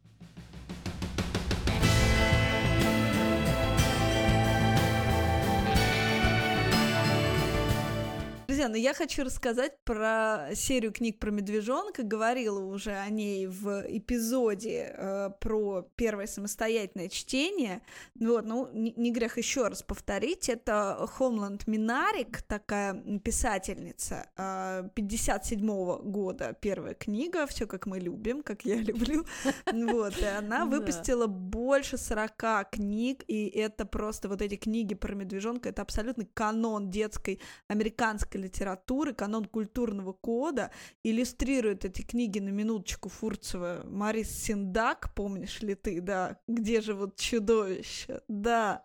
Друзья, 8.61 8.77
ну 8.77 8.79
я 8.79 8.93
хочу 8.93 9.25
рассказать 9.25 9.73
про 9.85 10.51
серию 10.55 10.93
книг 10.93 11.19
про 11.19 11.31
медвежонка. 11.31 12.03
Говорила 12.03 12.59
уже 12.59 12.91
о 12.91 13.09
ней 13.09 13.47
в 13.47 13.87
эпизоде 13.89 14.95
э, 14.95 15.31
про 15.41 15.89
первое 15.97 16.27
самостоятельное 16.27 17.09
чтение. 17.09 17.81
Ну 18.17 18.35
Вот, 18.35 18.45
ну, 18.45 18.69
не, 18.75 18.93
не 18.99 19.13
грех 19.13 19.39
еще 19.39 19.69
раз 19.69 19.83
повторить. 19.83 20.51
Это 20.51 21.09
Хомланд 21.11 21.67
Минарик, 21.67 22.43
такая 22.43 23.03
писательница, 23.25 24.27
э, 24.37 24.91
57-го 24.95 26.03
года 26.03 26.55
первая 26.61 26.93
книга, 26.93 27.47
все 27.47 27.67
как 27.67 27.87
мы 27.87 27.99
любим, 27.99 28.43
как 28.43 28.67
я 28.67 28.77
люблю. 28.77 29.25
Вот, 29.73 30.19
и 30.19 30.27
она 30.27 30.67
выпустила 30.67 31.27
больше 31.27 31.97
40 31.97 32.71
книг, 32.73 33.25
и 33.27 33.49
это 33.49 33.87
просто 33.87 34.29
вот 34.29 34.43
эти 34.43 34.57
книги 34.57 34.95
про 34.95 35.15
медвежонка, 35.15 35.71
это 35.71 35.81
абсолютный 35.81 36.29
канон 36.35 36.91
детской 36.91 37.41
американской 37.69 38.50
литературы, 38.51 39.15
канон 39.15 39.45
культурного 39.45 40.13
кода. 40.13 40.71
Иллюстрирует 41.05 41.85
эти 41.85 42.03
книги 42.03 42.41
на 42.41 42.49
минуточку 42.49 43.09
Фурцева 43.09 43.83
Марис 43.85 44.31
Синдак, 44.31 45.15
помнишь 45.15 45.61
ли 45.61 45.75
ты, 45.75 46.01
да, 46.01 46.39
где 46.49 46.81
же 46.81 46.95
вот 46.95 47.17
чудовище, 47.17 48.21
да. 48.29 48.85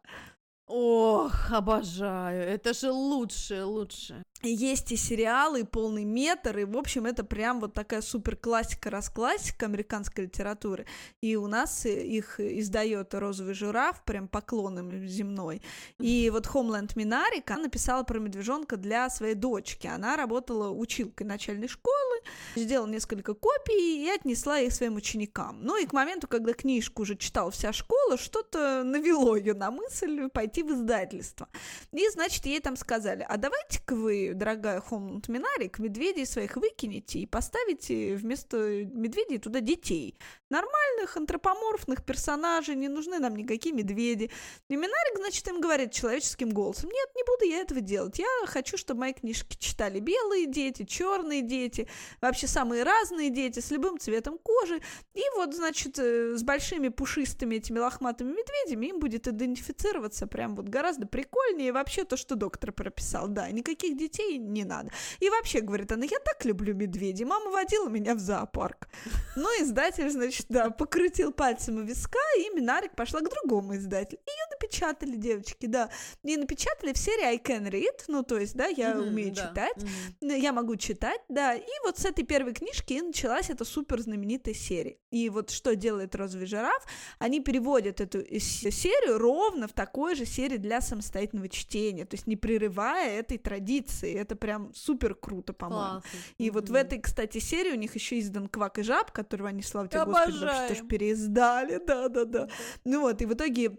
Ох, 0.67 1.51
обожаю. 1.51 2.41
Это 2.41 2.73
же 2.73 2.91
лучше, 2.91 3.63
лучше. 3.65 4.23
И 4.41 4.49
Есть 4.49 4.91
и 4.91 4.95
сериалы, 4.95 5.61
и 5.61 5.63
полный 5.63 6.03
метр, 6.03 6.57
и, 6.59 6.65
в 6.65 6.77
общем, 6.77 7.05
это 7.05 7.23
прям 7.23 7.59
вот 7.59 7.73
такая 7.73 8.01
супер 8.01 8.35
классика-расклассика 8.35 9.65
американской 9.65 10.25
литературы. 10.25 10.85
И 11.21 11.35
у 11.35 11.47
нас 11.47 11.85
их 11.85 12.39
издает 12.39 13.13
«Розовый 13.13 13.53
жираф», 13.53 14.03
прям 14.03 14.27
поклоном 14.27 14.91
земной. 15.07 15.61
И 15.99 16.29
вот 16.31 16.45
Хомленд 16.47 16.95
Минарик, 16.95 17.49
она 17.49 17.63
написала 17.63 18.03
про 18.03 18.19
медвежонка 18.19 18.77
для 18.77 19.09
своей 19.09 19.35
дочки. 19.35 19.87
Она 19.87 20.15
работала 20.15 20.69
училкой 20.69 21.25
начальной 21.25 21.67
школы, 21.67 22.21
сделала 22.55 22.87
несколько 22.87 23.33
копий 23.33 24.05
и 24.05 24.09
отнесла 24.09 24.59
их 24.59 24.73
своим 24.73 24.95
ученикам. 24.95 25.59
Ну 25.61 25.81
и 25.81 25.85
к 25.85 25.93
моменту, 25.93 26.27
когда 26.27 26.53
книжку 26.53 27.03
уже 27.03 27.15
читала 27.15 27.49
вся 27.49 27.73
школа, 27.73 28.17
что-то 28.17 28.83
навело 28.83 29.35
ее 29.35 29.53
на 29.53 29.71
мысль 29.71 30.29
пойти 30.29 30.54
в 30.63 30.71
издательство. 30.71 31.47
И, 31.91 32.07
значит, 32.09 32.45
ей 32.45 32.59
там 32.59 32.75
сказали, 32.75 33.25
а 33.27 33.37
давайте-ка 33.37 33.95
вы, 33.95 34.33
дорогая 34.33 34.81
Хомланд 34.81 35.27
Минарик, 35.27 35.79
медведей 35.79 36.25
своих 36.25 36.55
выкинете 36.55 37.19
и 37.19 37.25
поставите 37.25 38.15
вместо 38.15 38.57
медведей 38.57 39.37
туда 39.37 39.59
детей. 39.59 40.17
Нормальных, 40.49 41.17
антропоморфных 41.17 42.05
персонажей, 42.05 42.75
не 42.75 42.87
нужны 42.87 43.19
нам 43.19 43.35
никакие 43.35 43.73
медведи. 43.73 44.31
И 44.69 44.75
Минарик, 44.75 45.17
значит, 45.17 45.47
им 45.47 45.59
говорит 45.59 45.91
человеческим 45.91 46.49
голосом, 46.49 46.89
нет, 46.89 47.09
не 47.15 47.23
буду 47.23 47.45
я 47.45 47.61
этого 47.61 47.81
делать. 47.81 48.19
Я 48.19 48.27
хочу, 48.45 48.77
чтобы 48.77 49.01
мои 49.01 49.13
книжки 49.13 49.57
читали 49.57 49.99
белые 49.99 50.45
дети, 50.45 50.85
черные 50.85 51.41
дети, 51.41 51.87
вообще 52.21 52.47
самые 52.47 52.83
разные 52.83 53.29
дети, 53.29 53.59
с 53.59 53.71
любым 53.71 53.99
цветом 53.99 54.37
кожи. 54.37 54.81
И 55.13 55.21
вот, 55.35 55.55
значит, 55.55 55.97
э, 55.99 56.35
с 56.37 56.43
большими 56.43 56.89
пушистыми 56.89 57.55
этими 57.55 57.79
лохматыми 57.79 58.31
медведями 58.31 58.87
им 58.87 58.99
будет 58.99 59.27
идентифицироваться 59.27 60.27
прям 60.27 60.44
вот 60.49 60.69
гораздо 60.69 61.07
прикольнее. 61.07 61.71
Вообще 61.71 62.03
то, 62.03 62.17
что 62.17 62.35
доктор 62.35 62.71
прописал, 62.71 63.27
да, 63.27 63.49
никаких 63.49 63.97
детей 63.97 64.37
не 64.37 64.63
надо. 64.63 64.91
И 65.19 65.29
вообще, 65.29 65.61
говорит 65.61 65.91
она, 65.91 66.05
я 66.05 66.19
так 66.19 66.45
люблю 66.45 66.75
медведей, 66.75 67.25
мама 67.25 67.49
водила 67.49 67.89
меня 67.89 68.13
в 68.13 68.19
зоопарк. 68.19 68.87
Ну, 69.35 69.47
издатель, 69.61 70.09
значит, 70.09 70.45
да, 70.49 70.69
покрутил 70.69 71.31
пальцем 71.31 71.77
у 71.77 71.81
виска, 71.81 72.19
и 72.39 72.49
Минарик 72.55 72.95
пошла 72.95 73.21
к 73.21 73.29
другому 73.29 73.75
издателю. 73.77 74.19
Ее 74.27 74.45
напечатали, 74.51 75.15
девочки, 75.15 75.65
да. 75.65 75.89
И 76.23 76.37
напечатали 76.37 76.93
в 76.93 76.97
серии 76.97 77.25
I 77.25 77.37
can 77.37 77.69
read, 77.69 78.03
ну, 78.07 78.23
то 78.23 78.37
есть, 78.37 78.55
да, 78.55 78.67
я 78.67 78.95
Мгм, 78.95 79.07
умею 79.07 79.33
да, 79.33 79.47
читать. 79.47 79.85
Ну, 80.21 80.35
Я 80.35 80.51
могу 80.53 80.75
читать, 80.75 81.21
да. 81.29 81.55
И 81.55 81.63
вот 81.83 81.97
с 81.97 82.05
этой 82.05 82.25
первой 82.25 82.53
книжки 82.53 82.93
и 82.93 83.01
началась 83.01 83.49
эта 83.49 83.63
супер 83.65 84.01
знаменитая 84.01 84.53
серия. 84.53 84.97
И 85.11 85.29
вот 85.29 85.49
что 85.49 85.75
делает 85.75 86.15
Розовый 86.15 86.45
жираф? 86.45 86.85
Они 87.19 87.39
переводят 87.39 88.01
эту 88.01 88.19
серию 88.39 89.17
ровно 89.17 89.67
в 89.67 89.73
такой 89.73 90.15
же 90.15 90.25
серии 90.35 90.57
для 90.57 90.81
самостоятельного 90.81 91.49
чтения, 91.49 92.05
то 92.05 92.15
есть 92.15 92.27
не 92.27 92.35
прерывая 92.35 93.19
этой 93.19 93.37
традиции. 93.37 94.13
Это 94.13 94.35
прям 94.35 94.73
супер 94.73 95.15
круто, 95.15 95.53
по-моему. 95.53 96.01
И 96.37 96.49
вот 96.49 96.69
в 96.69 96.75
этой, 96.75 96.99
кстати, 96.99 97.37
серии 97.39 97.71
у 97.71 97.79
них 97.79 97.95
еще 97.95 98.19
издан 98.19 98.47
Квак 98.47 98.79
и 98.79 98.83
Жаб, 98.83 99.11
которого 99.11 99.49
они, 99.49 99.61
слава 99.61 99.87
тебе, 99.87 100.05
Господи, 100.05 100.31
вообще 100.31 100.45
Обожаем. 100.45 100.69
тоже 100.69 100.87
переиздали, 100.87 101.81
да-да-да. 101.87 102.49
Ну 102.83 103.01
вот, 103.01 103.21
и 103.21 103.25
в 103.25 103.33
итоге 103.33 103.77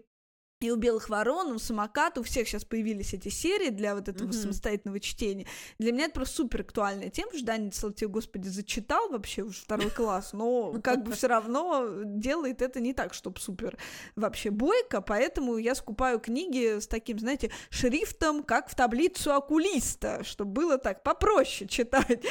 и 0.59 0.71
у 0.71 0.75
белых 0.75 1.09
ворон, 1.09 1.51
у 1.51 1.59
самокат, 1.59 2.17
у 2.17 2.23
всех 2.23 2.47
сейчас 2.47 2.65
появились 2.65 3.13
эти 3.13 3.29
серии 3.29 3.69
для 3.69 3.93
вот 3.93 4.07
этого 4.09 4.25
Мгм. 4.27 4.33
самостоятельного 4.33 4.99
чтения. 4.99 5.45
Для 5.77 5.91
меня 5.91 6.05
это 6.05 6.15
просто 6.15 6.37
супер 6.37 6.61
актуальная 6.61 7.09
тема, 7.09 7.31
что 7.35 7.45
Даня, 7.45 7.69
тебе, 7.69 8.07
Господи, 8.07 8.47
зачитал 8.47 9.09
вообще 9.09 9.43
уже 9.43 9.59
второй 9.59 9.91
класс, 9.91 10.33
но 10.33 10.73
как 10.83 11.03
бы 11.03 11.11
все 11.13 11.27
равно 11.27 12.01
делает 12.03 12.63
это 12.63 12.79
не 12.79 12.93
так, 12.93 13.13
чтобы 13.13 13.39
супер 13.39 13.77
вообще 14.15 14.49
бойко, 14.49 15.01
поэтому 15.01 15.57
я 15.57 15.75
скупаю 15.75 16.19
книги 16.19 16.79
с 16.79 16.87
таким, 16.87 17.19
знаете, 17.19 17.51
шрифтом, 17.69 18.41
как 18.41 18.69
в 18.71 18.75
таблицу 18.75 19.33
окулиста, 19.33 20.23
чтобы 20.23 20.51
было 20.53 20.77
так 20.79 21.03
попроще 21.03 21.69
читать, 21.69 22.23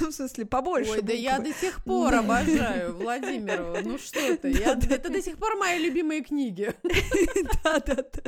Ну, 0.00 0.08
в 0.08 0.12
смысле, 0.12 0.46
побольше 0.46 0.92
Ой, 0.92 1.02
да 1.02 1.12
я 1.12 1.38
до 1.38 1.52
сих 1.52 1.84
пор 1.84 2.14
обожаю 2.14 2.96
Владимирову. 2.96 3.76
Ну 3.82 3.98
что 3.98 4.20
это? 4.20 4.48
Это 5.02 5.10
до 5.10 5.20
сих 5.20 5.36
пор 5.36 5.56
мои 5.56 5.78
любимые 5.78 6.22
книги. 6.22 6.74
Да-да-да. 7.64 8.22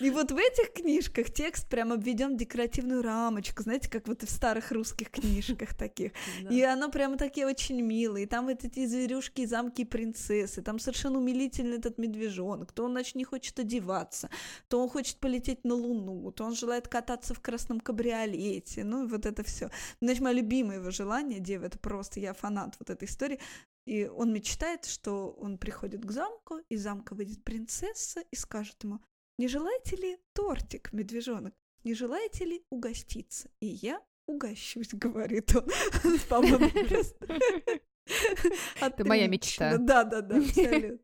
И 0.00 0.10
вот 0.10 0.30
в 0.30 0.36
этих 0.36 0.74
книжках 0.74 1.32
текст 1.32 1.68
прям 1.68 1.92
обведен 1.92 2.34
в 2.34 2.36
декоративную 2.36 3.02
рамочку, 3.02 3.62
знаете, 3.62 3.88
как 3.88 4.08
вот 4.08 4.22
в 4.22 4.30
старых 4.30 4.70
русских 4.70 5.10
книжках 5.10 5.74
таких. 5.74 6.12
И 6.50 6.62
оно 6.62 6.90
прямо 6.90 7.16
такие 7.16 7.46
очень 7.46 7.80
милые. 7.80 8.26
Там 8.26 8.46
вот 8.46 8.62
эти 8.62 8.84
зверюшки, 8.84 9.46
замки 9.46 9.82
и 9.82 9.84
принцессы. 9.84 10.60
Там 10.60 10.78
совершенно 10.78 11.18
умилительный 11.18 11.78
этот 11.78 11.96
медвежонок. 11.96 12.72
То 12.72 12.84
он, 12.84 12.92
значит, 12.92 13.14
не 13.14 13.24
хочет 13.24 13.58
одеваться, 13.58 14.28
то 14.68 14.82
он 14.82 14.88
хочет 14.88 15.16
полететь 15.16 15.64
на 15.64 15.74
Луну, 15.74 16.30
то 16.30 16.44
он 16.44 16.54
желает 16.54 16.88
кататься 16.88 17.32
в 17.32 17.40
красном 17.40 17.80
кабриолете. 17.80 18.84
Ну, 18.84 19.06
вот 19.08 19.24
это 19.24 19.42
все. 19.44 19.70
Значит, 20.02 20.22
мое 20.22 20.34
любимое 20.34 20.78
его 20.78 20.90
желание, 20.90 21.40
Дева, 21.40 21.64
это 21.64 21.78
просто 21.78 22.20
я 22.20 22.34
фанат 22.34 22.76
вот 22.78 22.90
этой 22.90 23.06
истории. 23.06 23.40
И 23.86 24.06
он 24.06 24.32
мечтает, 24.32 24.84
что 24.84 25.30
он 25.30 25.58
приходит 25.58 26.04
к 26.04 26.10
замку, 26.10 26.58
из 26.68 26.82
замка 26.82 27.14
выйдет 27.14 27.44
принцесса 27.44 28.24
и 28.30 28.36
скажет 28.36 28.82
ему, 28.82 29.00
не 29.38 29.48
желаете 29.48 29.96
ли 29.96 30.18
тортик, 30.32 30.92
медвежонок? 30.92 31.54
Не 31.84 31.94
желаете 31.94 32.44
ли 32.44 32.64
угоститься? 32.68 33.48
И 33.60 33.66
я 33.66 34.02
угощусь, 34.26 34.88
говорит 34.92 35.54
он. 35.54 35.68
Это 38.80 39.04
моя 39.04 39.28
мечта. 39.28 39.78
Да-да-да, 39.78 40.38
абсолютно. 40.38 40.98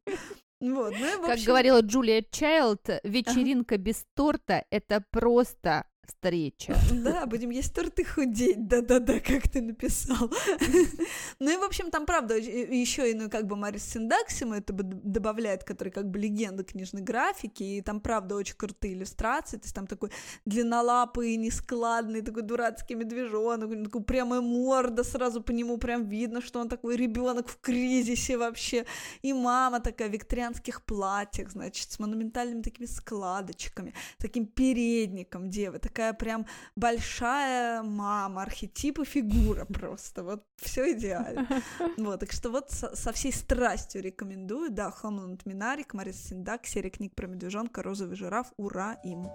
Вот, 0.61 0.95
ну 0.97 1.19
в 1.19 1.23
Как 1.23 1.31
общем, 1.31 1.47
говорила 1.47 1.81
Джулия 1.81 2.25
Чайлд, 2.31 2.89
вечеринка 3.03 3.79
без 3.79 4.05
торта— 4.15 4.65
это 4.71 5.05
просто 5.11 5.87
встреча. 6.07 6.77
Да, 7.03 7.27
будем 7.27 7.51
есть 7.51 7.75
торт 7.75 7.99
и 7.99 8.05
худеть, 8.05 8.69
да-да-да, 8.69 9.21
как 9.21 9.49
ты 9.49 9.61
написал. 9.61 10.31
Ну 11.39 11.51
и, 11.51 11.57
в 11.57 11.63
общем, 11.63 11.91
там, 11.91 12.07
правда, 12.07 12.37
еще 12.37 13.11
и, 13.11 13.15
ну, 13.15 13.29
как 13.29 13.47
бы 13.47 13.57
Марис 13.57 13.85
Синдаксима 13.85 14.59
это 14.59 14.73
добавляет, 14.73 15.65
который 15.65 15.91
как 15.91 16.09
бы 16.09 16.19
легенда 16.19 16.63
книжной 16.63 17.03
графики, 17.03 17.63
и 17.63 17.83
там, 17.83 18.01
правда, 18.01 18.37
очень 18.37 18.55
крутые 18.57 18.95
иллюстрации, 18.95 19.57
то 19.57 19.65
есть 19.65 19.75
там 19.75 19.87
такой 19.87 20.11
длиннолапый, 20.45 21.37
нескладный, 21.37 22.23
такой 22.23 22.43
дурацкий 22.43 22.95
медвежонок, 22.95 23.85
такой 23.85 24.05
прямая 24.05 24.41
морда, 24.41 25.03
сразу 25.03 25.43
по 25.43 25.51
нему 25.51 25.79
прям 25.79 26.05
видно, 26.09 26.41
что 26.41 26.61
он 26.61 26.69
такой 26.69 26.97
ребенок 26.97 27.49
в 27.49 27.61
кризисе 27.61 28.37
вообще, 28.37 28.87
и 29.23 29.33
мама 29.33 29.81
такая 29.81 30.09
в 30.09 30.13
викторианских 30.13 30.83
платьях, 30.83 31.51
значит, 31.51 31.91
с 31.91 31.99
монументальными 31.99 32.63
такими 32.63 32.87
складочками, 32.87 33.95
таким 34.19 34.47
передником 34.47 35.51
девы, 35.51 35.79
такая 35.93 36.15
прям 36.15 36.47
большая 36.75 37.83
мама, 37.83 38.43
архетип 38.43 38.99
и 38.99 39.05
фигура 39.05 39.67
просто, 39.67 40.25
вот 40.25 40.45
все 40.57 40.93
идеально. 40.93 41.47
Вот, 41.99 42.21
так 42.21 42.33
что 42.33 42.51
вот 42.51 42.71
со, 42.71 42.97
со 42.97 43.13
всей 43.13 43.33
страстью 43.33 44.03
рекомендую, 44.03 44.71
да, 44.71 44.91
Хомланд 44.91 45.45
Минарик, 45.47 45.95
Марис 45.95 46.29
Синдак, 46.29 46.67
серия 46.67 46.91
книг 46.91 47.15
про 47.15 47.27
медвежонка, 47.27 47.83
розовый 47.83 48.17
жираф, 48.17 48.53
ура 48.57 48.95
им! 49.05 49.29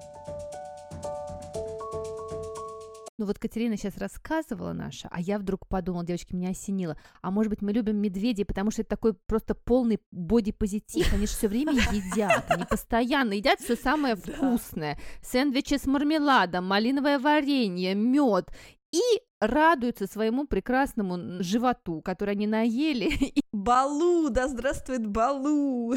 Ну 3.17 3.25
вот 3.25 3.39
Катерина 3.39 3.77
сейчас 3.77 3.97
рассказывала 3.97 4.73
наша, 4.73 5.07
а 5.11 5.19
я 5.19 5.39
вдруг 5.39 5.67
подумала, 5.67 6.05
девочки, 6.05 6.35
меня 6.35 6.51
осенило, 6.51 6.95
а 7.23 7.31
может 7.31 7.49
быть 7.49 7.63
мы 7.63 7.71
любим 7.73 7.97
медведей, 7.97 8.45
потому 8.45 8.69
что 8.69 8.83
это 8.83 8.91
такой 8.91 9.15
просто 9.15 9.55
полный 9.55 9.99
бодипозитив, 10.11 11.11
они 11.11 11.25
же 11.25 11.33
все 11.33 11.47
время 11.47 11.73
едят, 11.73 12.45
они 12.47 12.65
постоянно 12.65 13.33
едят 13.33 13.59
все 13.59 13.75
самое 13.75 14.15
вкусное, 14.15 14.99
сэндвичи 15.23 15.79
с 15.79 15.87
мармеладом, 15.87 16.65
малиновое 16.65 17.17
варенье, 17.17 17.95
мед, 17.95 18.51
и 18.91 19.01
радуются 19.39 20.07
своему 20.07 20.45
прекрасному 20.47 21.41
животу, 21.43 22.01
который 22.01 22.31
они 22.31 22.47
наели. 22.47 23.33
Балу, 23.51 24.29
да 24.29 24.47
здравствует 24.47 25.05
Балу! 25.05 25.93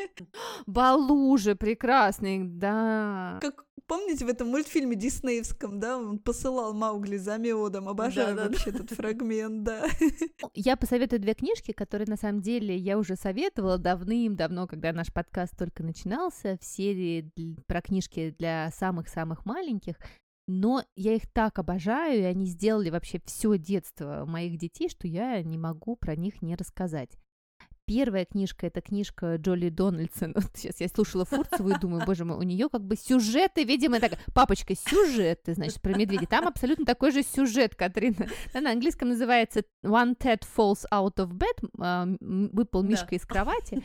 Балу 0.66 1.36
же 1.38 1.54
прекрасный, 1.54 2.44
да. 2.44 3.38
Как 3.40 3.64
Помните 3.88 4.26
в 4.26 4.28
этом 4.28 4.48
мультфильме 4.48 4.96
диснеевском, 4.96 5.80
да, 5.80 5.96
он 5.96 6.18
посылал 6.18 6.74
Маугли 6.74 7.16
за 7.16 7.38
медом, 7.38 7.88
обожаю 7.88 8.36
да, 8.36 8.44
вообще 8.44 8.70
да, 8.70 8.80
этот 8.80 8.90
фрагмент, 8.90 9.62
да. 9.62 9.86
Я 10.54 10.76
посоветую 10.76 11.20
две 11.20 11.32
книжки, 11.32 11.72
которые 11.72 12.06
на 12.06 12.18
самом 12.18 12.42
деле 12.42 12.76
я 12.76 12.98
уже 12.98 13.16
советовала 13.16 13.78
давным-давно, 13.78 14.66
когда 14.66 14.92
наш 14.92 15.10
подкаст 15.10 15.56
только 15.56 15.82
начинался, 15.82 16.58
в 16.60 16.64
серии 16.66 17.32
про 17.66 17.80
книжки 17.80 18.36
для 18.38 18.70
самых-самых 18.72 19.46
маленьких, 19.46 19.96
но 20.48 20.82
я 20.96 21.14
их 21.14 21.30
так 21.30 21.58
обожаю, 21.58 22.20
и 22.20 22.24
они 22.24 22.46
сделали 22.46 22.88
вообще 22.88 23.20
все 23.26 23.58
детство 23.58 24.24
моих 24.26 24.56
детей, 24.56 24.88
что 24.88 25.06
я 25.06 25.42
не 25.42 25.58
могу 25.58 25.94
про 25.94 26.16
них 26.16 26.40
не 26.40 26.56
рассказать. 26.56 27.18
Первая 27.84 28.24
книжка 28.24 28.66
это 28.66 28.80
книжка 28.80 29.36
Джоли 29.36 29.68
Дональдсон. 29.68 30.32
Вот 30.34 30.50
сейчас 30.54 30.80
я 30.80 30.88
слушала 30.88 31.26
Фурцеву 31.26 31.68
и 31.68 31.78
думаю, 31.78 32.04
боже 32.06 32.24
мой, 32.24 32.38
у 32.38 32.42
нее 32.42 32.68
как 32.70 32.82
бы 32.82 32.96
сюжеты, 32.96 33.64
видимо, 33.64 34.00
так, 34.00 34.12
папочка, 34.34 34.74
сюжеты, 34.74 35.54
значит, 35.54 35.82
про 35.82 35.94
медведя. 35.94 36.26
Там 36.26 36.48
абсолютно 36.48 36.86
такой 36.86 37.12
же 37.12 37.22
сюжет, 37.22 37.74
Катрина. 37.74 38.26
Да, 38.54 38.62
на 38.62 38.72
английском 38.72 39.10
называется 39.10 39.64
One 39.84 40.16
Ted 40.16 40.44
Falls 40.56 40.84
Out 40.90 41.16
of 41.16 41.32
Bed, 41.32 41.70
а, 41.78 42.06
выпал 42.20 42.82
Мишка 42.82 43.08
да. 43.10 43.16
из 43.16 43.26
кровати. 43.26 43.82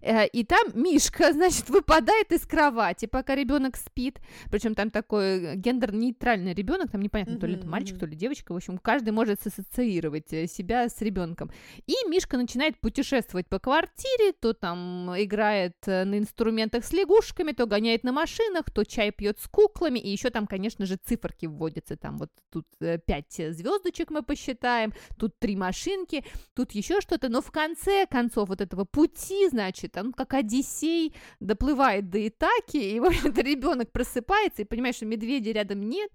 Э, 0.00 0.26
и 0.26 0.44
там 0.44 0.68
Мишка, 0.74 1.32
значит, 1.32 1.68
выпадает 1.68 2.32
из 2.32 2.46
кровати, 2.46 3.06
пока 3.06 3.34
ребенок 3.34 3.76
спит. 3.76 4.20
Причем 4.50 4.74
там 4.74 4.90
такой 4.90 5.56
гендер-нейтральный 5.56 6.54
ребенок, 6.54 6.90
там 6.90 7.02
непонятно, 7.02 7.38
то 7.38 7.46
ли 7.46 7.56
это 7.56 7.66
мальчик, 7.66 7.98
то 7.98 8.06
ли 8.06 8.16
девочка. 8.16 8.52
В 8.52 8.56
общем, 8.56 8.78
каждый 8.78 9.10
может 9.10 9.46
ассоциировать 9.46 10.32
э, 10.32 10.46
себя 10.46 10.88
с 10.88 11.00
ребенком. 11.00 11.50
И 11.86 11.94
Мишка 12.08 12.36
начинает 12.36 12.78
путешествовать 12.80 13.46
по 13.48 13.58
квартире, 13.58 14.32
то 14.32 14.52
там 14.52 15.12
играет 15.16 15.76
э, 15.86 16.04
на 16.04 16.18
инструментах 16.18 16.84
с 16.84 16.92
лягушками, 16.92 17.52
то 17.52 17.66
гоняет 17.66 18.04
на 18.04 18.12
машинах, 18.12 18.70
то 18.70 18.84
чай 18.84 19.10
пьет 19.10 19.38
с 19.38 19.48
куклами. 19.48 19.98
И 19.98 20.10
еще 20.10 20.30
там, 20.30 20.46
конечно 20.46 20.86
же, 20.86 20.96
циферки 20.96 21.46
вводятся. 21.46 21.96
Там 21.96 22.16
вот 22.16 22.30
тут 22.50 22.66
пять 23.06 23.34
звездочек 23.34 24.10
мы 24.10 24.22
посчитаем, 24.22 24.92
тут 25.18 25.38
три 25.38 25.56
машинки, 25.56 26.24
тут 26.54 26.72
еще 26.72 27.00
что-то. 27.00 27.28
Но 27.28 27.40
в 27.40 27.50
конце 27.50 28.06
концов 28.06 28.48
вот 28.48 28.60
этого 28.60 28.84
пути, 28.84 29.48
значит, 29.48 29.79
значит, 29.80 29.96
он 29.96 30.12
как 30.12 30.34
Одиссей 30.34 31.14
доплывает 31.40 32.10
до 32.10 32.26
Итаки, 32.26 32.76
и, 32.76 33.00
в 33.00 33.04
общем-то, 33.04 33.40
ребенок 33.42 33.90
просыпается 33.92 34.62
и 34.62 34.64
понимает, 34.64 34.96
что 34.96 35.06
медведя 35.06 35.52
рядом 35.52 35.82
нет, 35.82 36.10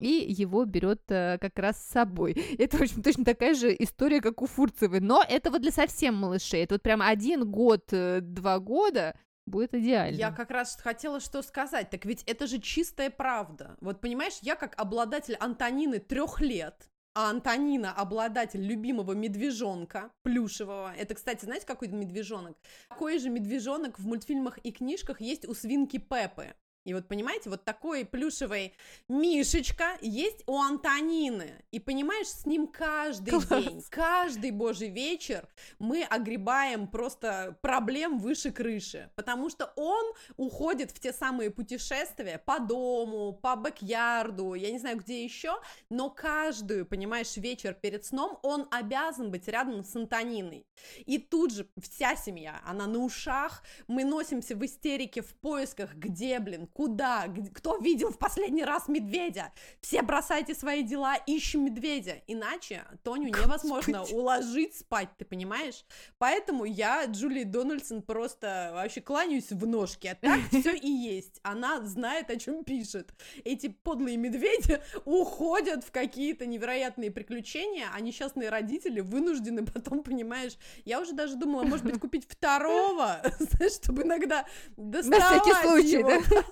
и 0.00 0.24
его 0.28 0.64
берет 0.64 1.02
э, 1.08 1.38
как 1.40 1.58
раз 1.58 1.82
с 1.82 1.92
собой. 1.92 2.32
Это, 2.58 2.78
в 2.78 2.82
общем, 2.82 3.02
точно 3.02 3.24
такая 3.24 3.54
же 3.54 3.74
история, 3.78 4.20
как 4.20 4.42
у 4.42 4.46
Фурцевой, 4.46 5.00
но 5.00 5.24
это 5.26 5.50
вот 5.50 5.62
для 5.62 5.70
совсем 5.70 6.14
малышей, 6.14 6.64
это 6.64 6.74
вот 6.74 6.82
прям 6.82 7.02
один 7.02 7.50
год, 7.50 7.84
э, 7.92 8.20
два 8.20 8.58
года, 8.58 9.14
будет 9.46 9.74
идеально. 9.74 10.16
Я 10.16 10.30
как 10.30 10.50
раз 10.50 10.74
хотела 10.76 11.20
что 11.20 11.42
сказать. 11.42 11.90
Так 11.90 12.06
ведь 12.06 12.22
это 12.22 12.46
же 12.46 12.58
чистая 12.58 13.10
правда. 13.10 13.76
Вот 13.82 14.00
понимаешь, 14.00 14.38
я 14.40 14.56
как 14.56 14.72
обладатель 14.80 15.36
Антонины 15.38 15.98
трех 15.98 16.40
лет, 16.40 16.90
а 17.14 17.30
Антонина 17.30 17.92
обладатель 17.92 18.60
любимого 18.60 19.12
медвежонка 19.12 20.10
плюшевого. 20.22 20.92
Это, 20.96 21.14
кстати, 21.14 21.44
знаете, 21.44 21.66
какой 21.66 21.88
медвежонок? 21.88 22.56
Такой 22.88 23.18
же 23.18 23.30
медвежонок 23.30 23.98
в 23.98 24.06
мультфильмах 24.06 24.58
и 24.58 24.72
книжках 24.72 25.20
есть 25.20 25.46
у 25.48 25.54
свинки 25.54 25.98
Пеппы. 25.98 26.54
И 26.84 26.92
вот 26.92 27.08
понимаете, 27.08 27.48
вот 27.50 27.64
такой 27.64 28.04
плюшевый 28.04 28.74
Мишечка 29.08 29.96
есть 30.02 30.42
у 30.46 30.58
Антонины. 30.58 31.64
И 31.70 31.80
понимаешь, 31.80 32.28
с 32.28 32.44
ним 32.44 32.66
каждый 32.66 33.30
Класс. 33.30 33.48
день, 33.48 33.82
каждый 33.88 34.50
божий 34.50 34.90
вечер 34.90 35.48
мы 35.78 36.04
огребаем 36.04 36.86
просто 36.86 37.56
проблем 37.62 38.18
выше 38.18 38.50
крыши. 38.50 39.10
Потому 39.14 39.48
что 39.48 39.72
он 39.76 40.12
уходит 40.36 40.90
в 40.90 41.00
те 41.00 41.12
самые 41.12 41.50
путешествия 41.50 42.38
по 42.38 42.58
дому, 42.58 43.32
по 43.32 43.56
бэк-ярду, 43.56 44.54
я 44.54 44.70
не 44.70 44.78
знаю, 44.78 44.98
где 44.98 45.24
еще, 45.24 45.58
но 45.88 46.10
каждую, 46.10 46.84
понимаешь, 46.84 47.36
вечер 47.36 47.74
перед 47.74 48.04
сном 48.04 48.38
он 48.42 48.68
обязан 48.70 49.30
быть 49.30 49.48
рядом 49.48 49.84
с 49.84 49.96
Антониной. 49.96 50.66
И 51.06 51.18
тут 51.18 51.52
же 51.52 51.66
вся 51.80 52.14
семья, 52.16 52.60
она 52.66 52.86
на 52.86 52.98
ушах, 52.98 53.62
мы 53.86 54.04
носимся 54.04 54.54
в 54.54 54.64
истерике 54.64 55.22
в 55.22 55.34
поисках, 55.36 55.94
где, 55.94 56.38
блин, 56.38 56.68
Куда? 56.74 57.32
Кто 57.54 57.76
видел 57.76 58.10
в 58.10 58.18
последний 58.18 58.64
раз 58.64 58.88
медведя? 58.88 59.52
Все 59.80 60.02
бросайте 60.02 60.56
свои 60.56 60.82
дела, 60.82 61.14
ищем 61.14 61.64
медведя. 61.64 62.20
Иначе 62.26 62.84
Тоню 63.04 63.28
невозможно 63.28 64.00
Господи. 64.00 64.18
уложить 64.18 64.76
спать, 64.76 65.08
ты 65.16 65.24
понимаешь? 65.24 65.84
Поэтому 66.18 66.64
я, 66.64 67.04
Джули 67.04 67.44
Дональдсон, 67.44 68.02
просто 68.02 68.72
вообще 68.74 69.00
кланяюсь 69.00 69.50
в 69.52 69.64
ножки. 69.68 70.08
А 70.08 70.16
так 70.16 70.40
все 70.50 70.74
и 70.74 70.88
есть. 70.88 71.38
Она 71.44 71.80
знает, 71.82 72.28
о 72.30 72.36
чем 72.36 72.64
пишет. 72.64 73.14
Эти 73.44 73.68
подлые 73.68 74.16
медведи 74.16 74.82
уходят 75.04 75.84
в 75.84 75.92
какие-то 75.92 76.44
невероятные 76.44 77.12
приключения, 77.12 77.86
а 77.94 78.00
несчастные 78.00 78.48
родители 78.48 78.98
вынуждены 78.98 79.64
потом, 79.64 80.02
понимаешь, 80.02 80.58
я 80.84 81.00
уже 81.00 81.12
даже 81.12 81.36
думала, 81.36 81.62
может 81.62 81.84
быть, 81.84 82.00
купить 82.00 82.26
второго, 82.28 83.22
чтобы 83.72 84.02
иногда 84.02 84.44
доставать 84.76 85.20
На 85.20 85.40
всякий 85.40 85.68
случай, 85.68 85.98
его. 85.98 86.10
да? 86.10 86.44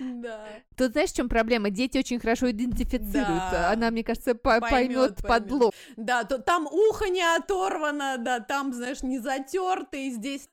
Да. 0.00 0.46
Тут 0.76 0.92
знаешь, 0.92 1.10
в 1.10 1.16
чем 1.16 1.28
проблема? 1.28 1.70
Дети 1.70 1.98
очень 1.98 2.18
хорошо 2.18 2.50
идентифицируют. 2.50 3.42
Да. 3.50 3.70
Она, 3.70 3.90
мне 3.90 4.04
кажется, 4.04 4.34
по 4.34 4.60
поймет 4.60 5.22
подлог. 5.22 5.74
Да, 5.96 6.24
то 6.24 6.38
там 6.38 6.66
ухо 6.66 7.08
не 7.08 7.22
оторвано, 7.22 8.16
да, 8.18 8.40
там, 8.40 8.72
знаешь, 8.72 9.02
не 9.02 9.18
затертый, 9.18 10.10
здесь. 10.10 10.48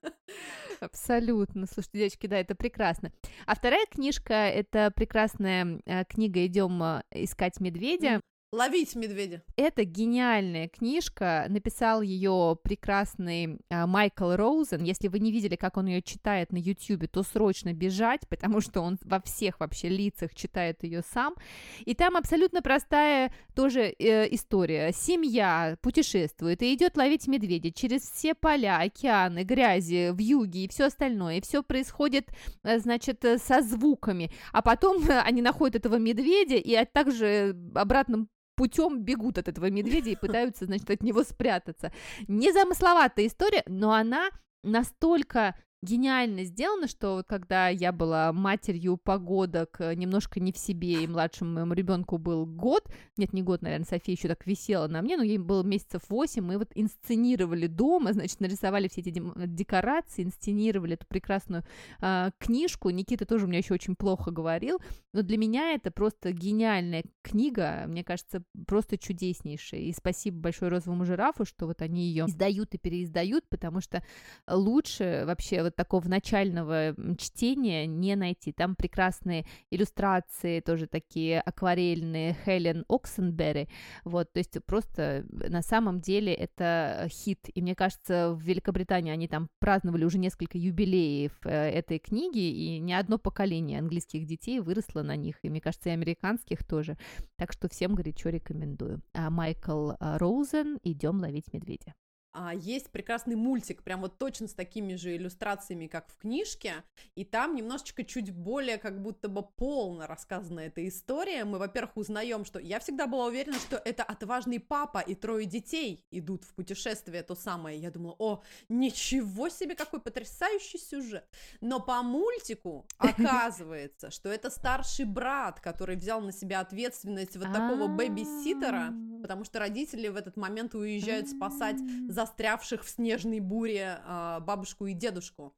Абсолютно. 0.80 1.68
Слушайте, 1.68 2.00
девочки, 2.00 2.28
да, 2.28 2.38
это 2.38 2.56
прекрасно. 2.56 3.12
А 3.46 3.56
вторая 3.56 3.86
книжка 3.86 4.34
это 4.34 4.92
прекрасная 4.96 5.80
э, 5.86 6.06
книга 6.06 6.46
Идем 6.46 6.82
э, 6.84 7.04
искать 7.12 7.60
медведя. 7.60 8.22
Ловить 8.52 8.96
медведя. 8.96 9.42
Это 9.58 9.84
гениальная 9.84 10.70
книжка. 10.70 11.46
Написал 11.50 12.02
ее 12.02 12.58
прекрасный 12.64 13.60
а, 13.70 13.86
Майкл 13.86 14.32
Роузен. 14.32 14.82
Если 14.84 15.10
вы 15.10 15.20
не 15.20 15.32
видели, 15.32 15.58
как 15.58 15.76
он 15.76 15.88
ее 15.88 16.02
читает 16.02 16.54
на 16.54 16.58
YouTube, 16.58 17.10
то 17.10 17.24
срочно 17.24 17.74
бежать, 17.74 18.22
потому 18.30 18.62
что 18.62 18.80
он 18.82 18.98
во 19.04 19.20
всех 19.20 19.60
вообще 19.60 19.90
лицах 19.90 20.34
читает 20.34 20.84
ее 20.84 21.02
сам. 21.02 21.36
И 21.84 21.96
там 21.96 22.16
абсолютно 22.16 22.62
простая 22.62 23.34
тоже 23.56 23.94
э, 23.98 24.34
история. 24.34 24.94
Семья 24.94 25.78
путешествует 25.82 26.62
и 26.62 26.74
идет 26.74 26.96
ловить 26.96 27.28
медведя 27.28 27.72
через 27.72 28.04
все 28.04 28.36
поля, 28.36 28.80
океаны, 28.80 29.44
грязи, 29.44 30.12
в 30.12 30.20
юге 30.20 30.66
и 30.66 30.70
все 30.70 30.86
остальное. 30.86 31.38
И 31.38 31.42
все 31.42 31.62
происходит, 31.62 32.30
э, 32.64 32.80
значит, 32.80 33.26
э, 33.26 33.38
со 33.38 33.62
звуками. 33.62 34.32
А 34.54 34.62
потом 34.62 35.04
они 35.10 35.42
находят 35.42 35.76
этого 35.76 35.98
медведя 35.98 36.56
и 36.56 36.86
также 36.86 37.54
обратным 37.74 38.30
путем 38.56 39.02
бегут 39.04 39.38
от 39.38 39.48
этого 39.48 39.70
медведя 39.70 40.12
и 40.12 40.16
пытаются, 40.16 40.66
значит, 40.66 40.90
от 40.90 41.04
него 41.04 41.24
спрятаться. 41.24 41.92
Незамысловатая 42.28 43.28
история, 43.28 43.64
но 43.68 43.94
она 43.94 44.30
настолько 44.64 45.56
гениально 45.86 46.44
сделано, 46.44 46.88
что 46.88 47.16
вот 47.16 47.28
когда 47.28 47.70
я 47.70 47.92
была 47.92 48.34
матерью 48.34 48.98
погодок, 48.98 49.78
э, 49.80 49.94
немножко 49.94 50.40
не 50.40 50.52
в 50.52 50.58
себе, 50.58 51.04
и 51.04 51.08
младшему 51.08 51.52
моему 51.52 51.74
ребенку 51.74 52.18
был 52.18 52.46
год, 52.46 52.90
нет, 53.18 53.32
не 53.32 53.44
год, 53.44 53.62
наверное, 53.62 53.86
София 53.86 54.16
еще 54.16 54.28
так 54.28 54.46
висела 54.46 54.88
на 54.88 55.02
мне, 55.02 55.16
но 55.16 55.24
ей 55.24 55.38
было 55.38 55.64
месяцев 55.64 56.02
8, 56.10 56.44
мы 56.44 56.58
вот 56.58 56.72
инсценировали 56.76 57.68
дома, 57.68 58.14
значит, 58.14 58.40
нарисовали 58.40 58.88
все 58.88 59.02
эти 59.02 59.12
декорации, 59.12 60.24
инсценировали 60.24 60.96
эту 60.96 61.06
прекрасную 61.08 61.64
э, 62.02 62.32
книжку. 62.40 62.90
Никита 62.90 63.26
тоже 63.26 63.46
у 63.46 63.48
меня 63.48 63.60
еще 63.60 63.74
очень 63.74 63.96
плохо 63.96 64.32
говорил, 64.32 64.80
но 65.14 65.22
для 65.22 65.38
меня 65.38 65.74
это 65.74 65.92
просто 65.92 66.32
гениальная 66.32 67.04
книга, 67.22 67.86
мне 67.88 68.04
кажется, 68.04 68.44
просто 68.68 68.98
чудеснейшая. 68.98 69.82
И 69.82 69.94
спасибо 69.94 70.40
большое 70.40 70.72
розовому 70.72 71.06
жирафу, 71.06 71.46
что 71.46 71.68
вот 71.68 71.82
они 71.82 72.08
ее 72.08 72.26
издают 72.26 72.74
и 72.74 72.78
переиздают, 72.78 73.48
потому 73.50 73.82
что 73.82 74.04
лучше 74.48 75.24
вообще 75.26 75.62
вот 75.62 75.75
такого 75.76 76.08
начального 76.08 76.96
чтения 77.18 77.86
не 77.86 78.16
найти. 78.16 78.52
Там 78.52 78.76
прекрасные 78.76 79.46
иллюстрации, 79.70 80.60
тоже 80.60 80.88
такие 80.88 81.40
акварельные, 81.40 82.36
Хелен 82.46 82.86
Оксенберри, 82.88 83.68
вот, 84.04 84.32
то 84.34 84.40
есть 84.40 84.58
просто 84.66 85.26
на 85.30 85.62
самом 85.62 86.00
деле 86.00 86.34
это 86.34 87.08
хит, 87.10 87.50
и 87.54 87.62
мне 87.62 87.76
кажется, 87.76 88.34
в 88.34 88.42
Великобритании 88.42 89.12
они 89.12 89.28
там 89.28 89.50
праздновали 89.60 90.06
уже 90.06 90.18
несколько 90.18 90.58
юбилеев 90.58 91.34
э, 91.46 91.50
этой 91.50 92.00
книги, 92.00 92.40
и 92.40 92.80
ни 92.80 92.94
одно 92.94 93.18
поколение 93.18 93.80
английских 93.80 94.26
детей 94.26 94.60
выросло 94.60 95.02
на 95.02 95.16
них, 95.16 95.36
и 95.44 95.50
мне 95.50 95.62
кажется, 95.62 95.90
и 95.90 95.94
американских 95.94 96.66
тоже, 96.66 96.98
так 97.38 97.52
что 97.52 97.70
всем 97.70 97.96
горячо 97.96 98.30
рекомендую. 98.30 99.02
А 99.14 99.30
Майкл 99.30 99.92
Роузен 100.00 100.80
«Идем 100.84 101.20
ловить 101.20 101.52
медведя». 101.54 101.94
А, 102.38 102.54
есть 102.54 102.90
прекрасный 102.92 103.36
мультик, 103.36 103.82
прям 103.82 104.02
вот 104.02 104.18
точно 104.18 104.50
с 104.50 104.54
такими 104.54 104.96
же 104.96 105.16
иллюстрациями, 105.16 105.88
как 105.88 106.10
в 106.10 106.18
книжке, 106.18 106.84
и 107.16 107.24
там 107.24 107.56
немножечко 107.56 108.04
чуть 108.04 108.32
более 108.32 108.78
как 108.78 109.02
будто 109.02 109.30
бы 109.30 109.42
полно 109.42 110.06
рассказана 110.06 110.60
эта 110.60 110.86
история. 110.86 111.46
Мы, 111.46 111.60
во-первых, 111.60 111.96
узнаем, 111.96 112.44
что 112.44 112.60
я 112.60 112.82
всегда 112.82 113.08
была 113.08 113.28
уверена, 113.28 113.58
что 113.58 113.78
это 113.78 114.04
отважный 114.04 114.60
папа 114.60 115.00
и 115.00 115.16
трое 115.16 115.46
детей 115.46 116.04
идут 116.12 116.44
в 116.44 116.54
путешествие 116.56 117.24
то 117.24 117.36
самое. 117.36 117.80
Я 117.80 117.90
думала, 117.90 118.16
о, 118.20 118.44
ничего 118.68 119.48
себе, 119.48 119.74
какой 119.74 120.02
потрясающий 120.02 120.78
сюжет. 120.78 121.26
Но 121.62 121.80
по 121.80 122.04
мультику 122.04 122.86
оказывается, 122.98 124.12
что 124.12 124.28
это 124.28 124.50
старший 124.50 125.06
брат, 125.06 125.62
который 125.62 125.96
взял 125.96 126.20
на 126.20 126.34
себя 126.34 126.60
ответственность 126.60 127.38
вот 127.38 127.54
такого 127.54 127.88
бэби-ситера, 127.88 128.94
потому 129.22 129.46
что 129.46 129.60
родители 129.60 130.10
в 130.10 130.18
этот 130.18 130.36
момент 130.36 130.76
уезжают 130.76 131.30
спасать 131.30 131.78
за 132.10 132.25
застрявших 132.26 132.84
в 132.84 132.90
снежной 132.90 133.40
буре 133.40 134.00
э, 134.04 134.40
бабушку 134.42 134.88
и 134.88 134.94
дедушку. 134.94 135.56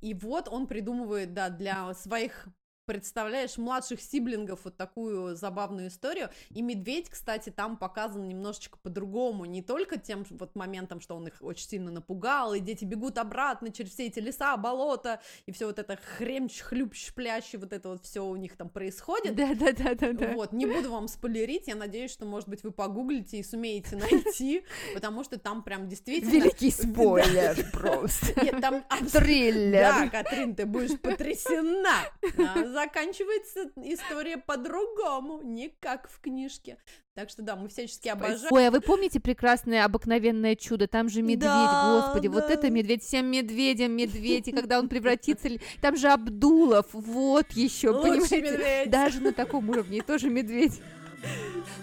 И 0.00 0.14
вот 0.14 0.48
он 0.48 0.66
придумывает, 0.66 1.32
да, 1.32 1.48
для 1.48 1.94
своих 1.94 2.48
представляешь, 2.86 3.56
младших 3.58 4.00
сиблингов 4.00 4.60
вот 4.64 4.76
такую 4.76 5.36
забавную 5.36 5.88
историю. 5.88 6.30
И 6.50 6.62
медведь, 6.62 7.08
кстати, 7.08 7.50
там 7.50 7.76
показан 7.76 8.28
немножечко 8.28 8.78
по-другому, 8.78 9.44
не 9.44 9.62
только 9.62 9.98
тем 9.98 10.24
вот 10.30 10.54
моментом, 10.54 11.00
что 11.00 11.16
он 11.16 11.28
их 11.28 11.34
очень 11.40 11.68
сильно 11.68 11.90
напугал, 11.90 12.54
и 12.54 12.60
дети 12.60 12.84
бегут 12.84 13.18
обратно 13.18 13.72
через 13.72 13.92
все 13.92 14.06
эти 14.06 14.18
леса, 14.18 14.56
болота, 14.56 15.20
и 15.46 15.52
все 15.52 15.66
вот 15.66 15.78
это 15.78 15.96
хремч, 15.96 16.60
хлюпщ, 16.60 17.12
плящ, 17.14 17.54
и 17.54 17.56
вот 17.56 17.72
это 17.72 17.90
вот 17.90 18.04
все 18.04 18.24
у 18.24 18.36
них 18.36 18.56
там 18.56 18.68
происходит. 18.68 19.34
Да-да-да-да. 19.36 20.32
Вот, 20.34 20.52
не 20.52 20.66
буду 20.66 20.90
вам 20.90 21.08
спойлерить, 21.08 21.68
я 21.68 21.74
надеюсь, 21.74 22.10
что, 22.10 22.26
может 22.26 22.48
быть, 22.48 22.62
вы 22.62 22.72
погуглите 22.72 23.38
и 23.38 23.42
сумеете 23.42 23.96
найти, 23.96 24.64
потому 24.94 25.24
что 25.24 25.38
там 25.38 25.62
прям 25.62 25.88
действительно... 25.88 26.30
Великий 26.30 26.70
спойлер 26.70 27.56
просто. 27.72 28.44
Нет, 28.44 28.60
там... 28.60 28.84
Триллер. 29.12 29.82
Да, 29.82 30.08
Катрин, 30.08 30.54
ты 30.54 30.66
будешь 30.66 30.98
потрясена 30.98 32.00
заканчивается 32.72 33.70
история 33.76 34.38
по-другому, 34.38 35.40
не 35.42 35.68
как 35.80 36.08
в 36.08 36.20
книжке. 36.20 36.78
Так 37.14 37.28
что 37.28 37.42
да, 37.42 37.56
мы 37.56 37.68
всячески 37.68 38.08
обожаем. 38.08 38.48
Ой, 38.50 38.68
а 38.68 38.70
вы 38.70 38.80
помните 38.80 39.20
прекрасное 39.20 39.84
обыкновенное 39.84 40.56
чудо? 40.56 40.88
Там 40.88 41.08
же 41.08 41.20
медведь, 41.20 41.40
Да, 41.40 42.00
господи, 42.00 42.28
вот 42.28 42.46
да. 42.48 42.54
это 42.54 42.70
медведь, 42.70 43.02
всем 43.02 43.26
медведям 43.26 43.92
медведь, 43.92 44.48
и 44.48 44.52
когда 44.52 44.78
он 44.78 44.88
превратится, 44.88 45.48
там 45.80 45.96
же 45.96 46.08
Абдулов, 46.08 46.86
вот 46.92 47.50
еще, 47.52 47.90
Лучший 47.90 48.10
понимаете? 48.10 48.40
медведь. 48.40 48.90
Даже 48.90 49.20
на 49.20 49.32
таком 49.32 49.68
уровне, 49.68 49.98
и 49.98 50.00
тоже 50.00 50.30
медведь. 50.30 50.80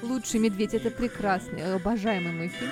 Лучший 0.02 0.40
медведь, 0.40 0.74
это 0.74 0.90
прекрасный, 0.90 1.76
обожаемый 1.76 2.34
мой 2.34 2.48
фильм. 2.50 2.72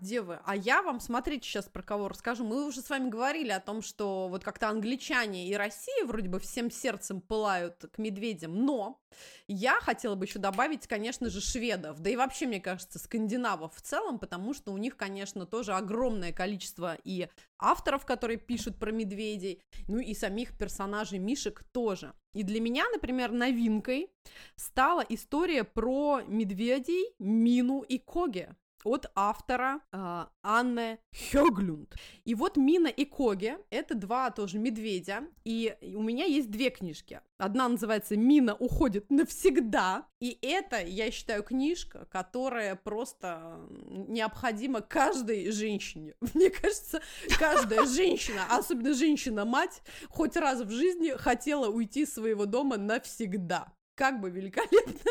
Так, 0.00 0.08
девы, 0.08 0.40
а 0.44 0.56
я 0.56 0.82
вам, 0.82 0.98
смотрите, 1.00 1.46
сейчас 1.46 1.66
про 1.66 1.82
кого 1.82 2.08
расскажу. 2.08 2.44
Мы 2.44 2.66
уже 2.66 2.80
с 2.80 2.88
вами 2.88 3.10
говорили 3.10 3.50
о 3.50 3.60
том, 3.60 3.82
что 3.82 4.28
вот 4.28 4.42
как-то 4.42 4.68
англичане 4.68 5.48
и 5.48 5.54
Россия 5.54 6.04
вроде 6.06 6.28
бы 6.28 6.40
всем 6.40 6.70
сердцем 6.70 7.20
пылают 7.20 7.84
к 7.92 7.98
медведям, 7.98 8.64
но 8.64 9.00
я 9.46 9.74
хотела 9.80 10.14
бы 10.14 10.24
еще 10.24 10.38
добавить, 10.38 10.86
конечно 10.86 11.28
же, 11.28 11.40
шведов, 11.40 12.00
да 12.00 12.10
и 12.10 12.16
вообще, 12.16 12.46
мне 12.46 12.60
кажется, 12.60 12.98
скандинавов 12.98 13.74
в 13.74 13.82
целом, 13.82 14.18
потому 14.18 14.54
что 14.54 14.72
у 14.72 14.78
них, 14.78 14.96
конечно, 14.96 15.44
тоже 15.44 15.74
огромное 15.74 16.32
количество 16.32 16.96
и 17.04 17.28
авторов, 17.58 18.06
которые 18.06 18.38
пишут 18.38 18.78
про 18.78 18.92
медведей, 18.92 19.62
ну 19.86 19.98
и 19.98 20.14
самих 20.14 20.56
персонажей 20.56 21.18
Мишек 21.18 21.62
тоже. 21.72 22.14
И 22.32 22.42
для 22.42 22.60
меня, 22.60 22.84
например, 22.90 23.32
новинкой 23.32 24.10
стала 24.56 25.04
история 25.08 25.64
про 25.64 26.22
медведей 26.26 27.14
Мину 27.18 27.82
и 27.82 27.98
Коге 27.98 28.54
от 28.84 29.10
автора 29.14 29.80
э, 29.92 30.26
Анны 30.42 30.98
Хёглюнд. 31.12 31.94
И 32.24 32.34
вот 32.34 32.56
Мина 32.56 32.88
и 32.88 33.04
Коге— 33.04 33.58
это 33.70 33.94
два 33.94 34.30
тоже 34.30 34.58
медведя, 34.58 35.24
и 35.44 35.76
у 35.94 36.02
меня 36.02 36.24
есть 36.24 36.50
две 36.50 36.70
книжки. 36.70 37.20
Одна 37.38 37.68
называется 37.68 38.16
«Мина 38.16 38.54
уходит 38.54 39.10
навсегда», 39.10 40.06
и 40.20 40.38
это, 40.42 40.82
я 40.82 41.10
считаю, 41.10 41.42
книжка, 41.42 42.06
которая 42.10 42.76
просто 42.76 43.60
необходима 43.88 44.82
каждой 44.82 45.50
женщине. 45.50 46.14
Мне 46.34 46.50
кажется, 46.50 47.00
каждая 47.38 47.86
женщина, 47.86 48.42
особенно 48.50 48.94
женщина-мать, 48.94 49.82
хоть 50.08 50.36
раз 50.36 50.60
в 50.60 50.70
жизни 50.70 51.10
хотела 51.16 51.68
уйти 51.68 52.02
из 52.02 52.12
своего 52.12 52.46
дома 52.46 52.76
навсегда. 52.76 53.72
Как 53.94 54.20
бы 54.20 54.30
великолепно 54.30 55.10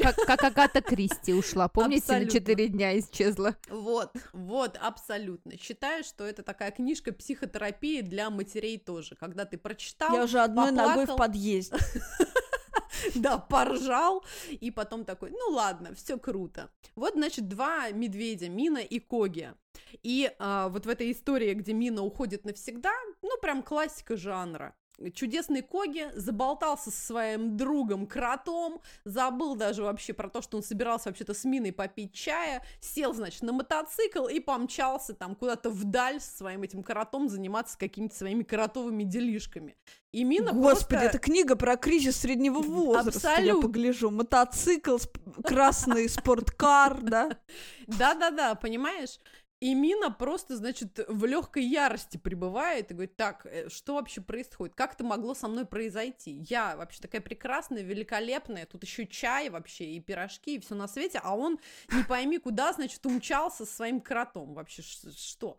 как, 0.00 0.16
как 0.16 0.44
Агата 0.44 0.80
Кристи 0.82 1.32
ушла, 1.34 1.68
помните, 1.68 2.04
Абсолютно. 2.04 2.24
на 2.26 2.30
четыре 2.30 2.68
дня 2.68 2.98
исчезла. 2.98 3.56
Вот, 3.68 4.12
вот, 4.32 4.78
абсолютно. 4.80 5.56
Считаю, 5.58 6.04
что 6.04 6.24
это 6.24 6.42
такая 6.42 6.70
книжка 6.70 7.12
психотерапии 7.12 8.00
для 8.00 8.30
матерей 8.30 8.78
тоже. 8.78 9.14
Когда 9.16 9.44
ты 9.44 9.58
прочитал, 9.58 10.14
Я 10.14 10.24
уже 10.24 10.40
одной 10.40 10.70
ногой 10.70 11.04
в 11.04 11.08
поплакал. 11.08 11.16
подъезде. 11.18 11.76
да, 13.14 13.38
поржал, 13.38 14.24
и 14.50 14.70
потом 14.70 15.04
такой, 15.04 15.30
ну 15.30 15.54
ладно, 15.54 15.94
все 15.94 16.18
круто. 16.18 16.70
Вот, 16.94 17.14
значит, 17.14 17.48
два 17.48 17.90
медведя, 17.90 18.48
Мина 18.48 18.78
и 18.78 18.98
Коги. 18.98 19.52
И 20.02 20.30
а, 20.38 20.68
вот 20.68 20.86
в 20.86 20.88
этой 20.88 21.12
истории, 21.12 21.54
где 21.54 21.72
Мина 21.72 22.02
уходит 22.02 22.44
навсегда, 22.44 22.92
ну, 23.22 23.30
прям 23.40 23.62
классика 23.62 24.16
жанра. 24.16 24.74
Чудесный 25.10 25.62
Коги 25.62 26.08
заболтался 26.14 26.90
со 26.90 27.06
своим 27.06 27.56
другом 27.56 28.06
кротом, 28.06 28.80
забыл 29.04 29.56
даже 29.56 29.82
вообще 29.82 30.12
про 30.12 30.28
то, 30.28 30.42
что 30.42 30.56
он 30.56 30.62
собирался 30.62 31.08
вообще-то 31.08 31.34
с 31.34 31.44
Миной 31.44 31.72
попить 31.72 32.12
чая, 32.12 32.62
сел, 32.80 33.14
значит, 33.14 33.42
на 33.42 33.52
мотоцикл 33.52 34.26
и 34.26 34.40
помчался 34.40 35.14
там 35.14 35.34
куда-то 35.34 35.70
вдаль 35.70 36.20
со 36.20 36.36
своим 36.36 36.62
этим 36.62 36.82
кротом 36.82 37.28
заниматься 37.28 37.76
какими-то 37.78 38.14
своими 38.14 38.42
кротовыми 38.42 39.04
делишками. 39.04 39.76
И 40.12 40.24
Мина 40.24 40.52
Господи, 40.52 41.00
просто... 41.00 41.06
это 41.06 41.18
книга 41.18 41.56
про 41.56 41.76
кризис 41.76 42.18
среднего 42.18 42.60
возраста, 42.60 43.28
я 43.28 43.34
Абсолютно. 43.34 43.62
погляжу. 43.62 44.10
Мотоцикл, 44.10 44.98
красный 45.42 46.06
спорткар, 46.08 47.00
да? 47.00 47.38
Да-да-да, 47.86 48.54
понимаешь? 48.54 49.18
И 49.62 49.76
Мина 49.76 50.10
просто, 50.10 50.56
значит, 50.56 50.98
в 51.06 51.24
легкой 51.24 51.62
ярости 51.62 52.16
пребывает 52.16 52.90
и 52.90 52.94
говорит, 52.94 53.14
так, 53.14 53.46
э, 53.46 53.68
что 53.68 53.94
вообще 53.94 54.20
происходит? 54.20 54.74
Как 54.74 54.94
это 54.94 55.04
могло 55.04 55.34
со 55.34 55.46
мной 55.46 55.66
произойти? 55.66 56.44
Я 56.48 56.76
вообще 56.76 57.00
такая 57.00 57.20
прекрасная, 57.20 57.82
великолепная, 57.82 58.66
тут 58.66 58.82
еще 58.82 59.06
чай 59.06 59.50
вообще, 59.50 59.84
и 59.84 60.00
пирожки, 60.00 60.56
и 60.56 60.58
все 60.58 60.74
на 60.74 60.88
свете, 60.88 61.20
а 61.22 61.36
он 61.36 61.60
не 61.92 62.02
пойми 62.02 62.38
куда, 62.38 62.72
значит, 62.72 63.06
умчался 63.06 63.64
со 63.64 63.72
своим 63.72 64.00
кротом. 64.00 64.54
Вообще, 64.54 64.82
что? 64.82 65.56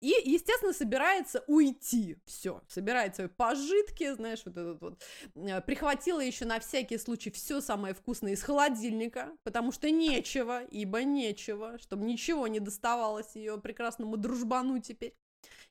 И, 0.00 0.14
естественно, 0.24 0.72
собирается 0.72 1.42
уйти. 1.46 2.18
Все, 2.26 2.62
собирает 2.68 3.16
свои 3.16 3.28
пожитки, 3.28 4.12
знаешь, 4.12 4.42
вот 4.44 4.56
этот 4.56 4.80
вот. 4.80 5.02
Э, 5.34 5.60
Прихватила 5.62 6.20
еще 6.20 6.44
на 6.44 6.60
всякий 6.60 6.98
случай 6.98 7.30
все 7.30 7.60
самое 7.60 7.94
вкусное 7.94 8.32
из 8.32 8.42
холодильника, 8.42 9.36
потому 9.42 9.72
что 9.72 9.90
нечего, 9.90 10.64
ибо 10.64 11.02
нечего, 11.02 11.78
чтобы 11.78 12.04
ничего 12.04 12.46
не 12.46 12.60
доставалось 12.60 13.34
ее 13.36 13.58
прекрасному 13.58 14.16
дружбану 14.16 14.78
теперь. 14.80 15.14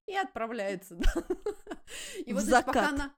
И 0.07 0.15
отправляется, 0.15 0.95
да. 0.95 1.13
И 2.26 2.34
вот, 2.34 2.43
значит, 2.43 2.65
пока 2.65 2.89
она 2.89 3.15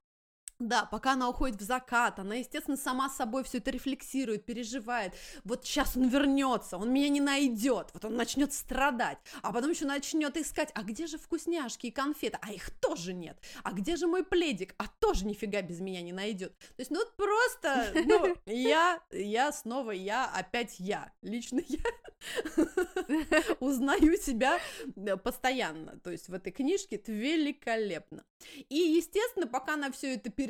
да, 0.59 0.85
пока 0.85 1.13
она 1.13 1.29
уходит 1.29 1.61
в 1.61 1.63
закат, 1.63 2.19
она, 2.19 2.35
естественно, 2.35 2.77
сама 2.77 3.09
собой 3.09 3.43
все 3.43 3.59
это 3.59 3.69
рефлексирует, 3.69 4.45
переживает. 4.45 5.13
Вот 5.43 5.65
сейчас 5.65 5.95
он 5.95 6.07
вернется, 6.07 6.77
он 6.77 6.91
меня 6.91 7.09
не 7.09 7.21
найдет, 7.21 7.89
вот 7.93 8.05
он 8.05 8.15
начнет 8.15 8.53
страдать, 8.53 9.19
а 9.43 9.53
потом 9.53 9.71
еще 9.71 9.85
начнет 9.85 10.35
искать, 10.35 10.71
а 10.73 10.81
где 10.81 11.05
же 11.05 11.17
вкусняшки 11.17 11.87
и 11.87 11.91
конфеты, 11.91 12.39
а 12.41 12.51
их 12.51 12.71
тоже 12.79 13.13
нет, 13.13 13.37
а 13.63 13.71
где 13.71 13.95
же 13.95 14.07
мой 14.07 14.23
пледик, 14.23 14.73
а 14.77 14.85
тоже 14.99 15.25
нифига 15.25 15.61
без 15.61 15.79
меня 15.79 16.01
не 16.01 16.13
найдет. 16.13 16.57
То 16.57 16.79
есть, 16.79 16.91
ну 16.91 17.01
просто, 17.15 17.91
ну, 18.05 18.35
я, 18.45 18.99
я 19.11 19.51
снова 19.51 19.91
я, 19.91 20.25
опять 20.25 20.79
я, 20.79 21.11
лично 21.21 21.61
я 21.67 21.83
узнаю 23.59 24.17
себя 24.17 24.59
постоянно, 25.23 25.99
то 25.99 26.11
есть 26.11 26.29
в 26.29 26.33
этой 26.33 26.51
книжке 26.51 26.95
это 26.95 27.11
великолепно. 27.11 28.23
И, 28.69 28.75
естественно, 28.75 29.47
пока 29.47 29.73
она 29.75 29.91
все 29.91 30.15
это 30.15 30.29
переживает, 30.29 30.46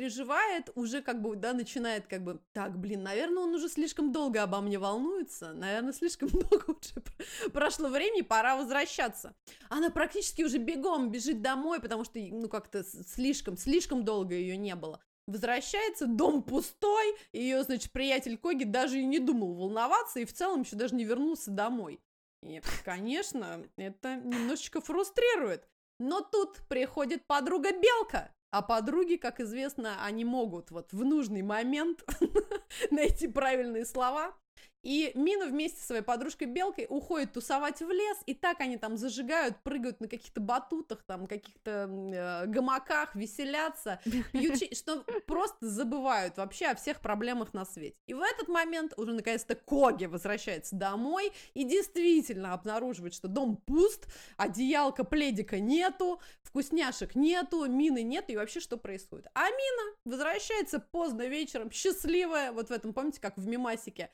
уже 0.74 1.02
как 1.02 1.20
бы, 1.22 1.36
да, 1.36 1.52
начинает 1.52 2.06
как 2.06 2.22
бы, 2.22 2.40
так, 2.52 2.78
блин, 2.78 3.02
наверное, 3.02 3.42
он 3.42 3.54
уже 3.54 3.68
слишком 3.68 4.12
долго 4.12 4.42
обо 4.42 4.60
мне 4.60 4.78
волнуется, 4.78 5.52
наверное, 5.52 5.92
слишком 5.92 6.28
много 6.32 6.64
уже 6.70 6.94
про- 6.94 7.50
прошло 7.50 7.88
времени, 7.88 8.22
пора 8.22 8.56
возвращаться. 8.56 9.34
Она 9.68 9.90
практически 9.90 10.42
уже 10.42 10.58
бегом 10.58 11.10
бежит 11.10 11.42
домой, 11.42 11.80
потому 11.80 12.04
что, 12.04 12.18
ну, 12.18 12.48
как-то 12.48 12.84
слишком, 12.84 13.56
слишком 13.56 14.04
долго 14.04 14.34
ее 14.34 14.56
не 14.56 14.74
было. 14.74 15.00
Возвращается, 15.26 16.06
дом 16.06 16.42
пустой, 16.42 17.14
ее, 17.32 17.62
значит, 17.62 17.92
приятель 17.92 18.38
Коги 18.38 18.64
даже 18.64 18.98
и 18.98 19.04
не 19.04 19.18
думал 19.18 19.54
волноваться, 19.54 20.20
и 20.20 20.24
в 20.24 20.32
целом 20.32 20.62
еще 20.62 20.76
даже 20.76 20.94
не 20.94 21.04
вернулся 21.04 21.50
домой. 21.50 22.00
И, 22.42 22.62
конечно, 22.84 23.62
это 23.76 24.16
немножечко 24.16 24.80
фрустрирует. 24.80 25.68
Но 25.98 26.20
тут 26.20 26.58
приходит 26.68 27.26
подруга 27.26 27.72
Белка, 27.72 28.32
а 28.50 28.62
подруги, 28.62 29.16
как 29.16 29.40
известно, 29.40 30.04
они 30.04 30.24
могут 30.24 30.70
вот 30.70 30.92
в 30.92 31.04
нужный 31.04 31.42
момент 31.42 32.04
найти 32.90 33.28
правильные 33.28 33.84
слова. 33.84 34.34
И 34.82 35.10
Мина 35.14 35.46
вместе 35.46 35.80
со 35.80 35.86
своей 35.86 36.02
подружкой 36.02 36.46
Белкой 36.46 36.86
уходит 36.88 37.32
тусовать 37.32 37.80
в 37.80 37.90
лес, 37.90 38.16
и 38.26 38.34
так 38.34 38.60
они 38.60 38.76
там 38.76 38.96
зажигают, 38.96 39.62
прыгают 39.62 40.00
на 40.00 40.08
каких-то 40.08 40.40
батутах, 40.40 41.02
там, 41.02 41.26
каких-то 41.26 41.88
э, 41.90 42.46
гамаках, 42.46 43.14
веселятся, 43.14 44.00
пьют 44.32 44.58
что 44.76 45.04
просто 45.26 45.66
забывают 45.66 46.36
вообще 46.36 46.66
о 46.66 46.74
всех 46.74 47.00
проблемах 47.00 47.54
на 47.54 47.64
свете. 47.64 47.96
И 48.06 48.14
в 48.14 48.20
этот 48.20 48.48
момент 48.48 48.94
уже 48.96 49.12
наконец-то 49.12 49.54
Коги 49.54 50.06
возвращается 50.06 50.76
домой 50.76 51.32
и 51.54 51.64
действительно 51.64 52.52
обнаруживает, 52.52 53.14
что 53.14 53.28
дом 53.28 53.56
пуст, 53.56 54.06
одеялка, 54.36 55.04
пледика 55.04 55.58
нету, 55.58 56.20
вкусняшек 56.42 57.14
нету, 57.14 57.66
мины 57.66 58.02
нет, 58.02 58.26
и 58.28 58.36
вообще 58.36 58.60
что 58.60 58.76
происходит. 58.76 59.26
А 59.34 59.44
Мина 59.48 59.96
возвращается 60.04 60.78
поздно 60.78 61.26
вечером, 61.26 61.70
счастливая, 61.70 62.52
вот 62.52 62.68
в 62.68 62.72
этом, 62.72 62.92
помните, 62.92 63.20
как 63.20 63.36
в 63.36 63.46
мимасике, 63.46 64.10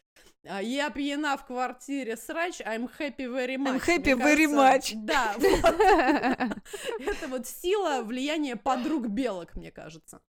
я 0.63 0.91
пьяна 0.91 1.37
в 1.37 1.47
квартире, 1.47 2.17
срач, 2.17 2.61
I'm 2.61 2.91
happy 2.99 3.27
very 3.27 3.57
much. 3.57 3.81
I'm 3.81 3.87
happy 3.87 4.15
Мне 4.15 4.25
very 4.25 4.51
кажется, 4.51 4.95
much. 4.95 5.05
Да, 5.05 5.35
вот. 5.39 6.61
это 7.01 7.29
вот 7.29 7.47
сила 7.47 8.03
влияния 8.03 8.57
подруг 8.57 9.09
белок, 9.09 9.55
мне 9.55 9.71
кажется. 9.71 10.21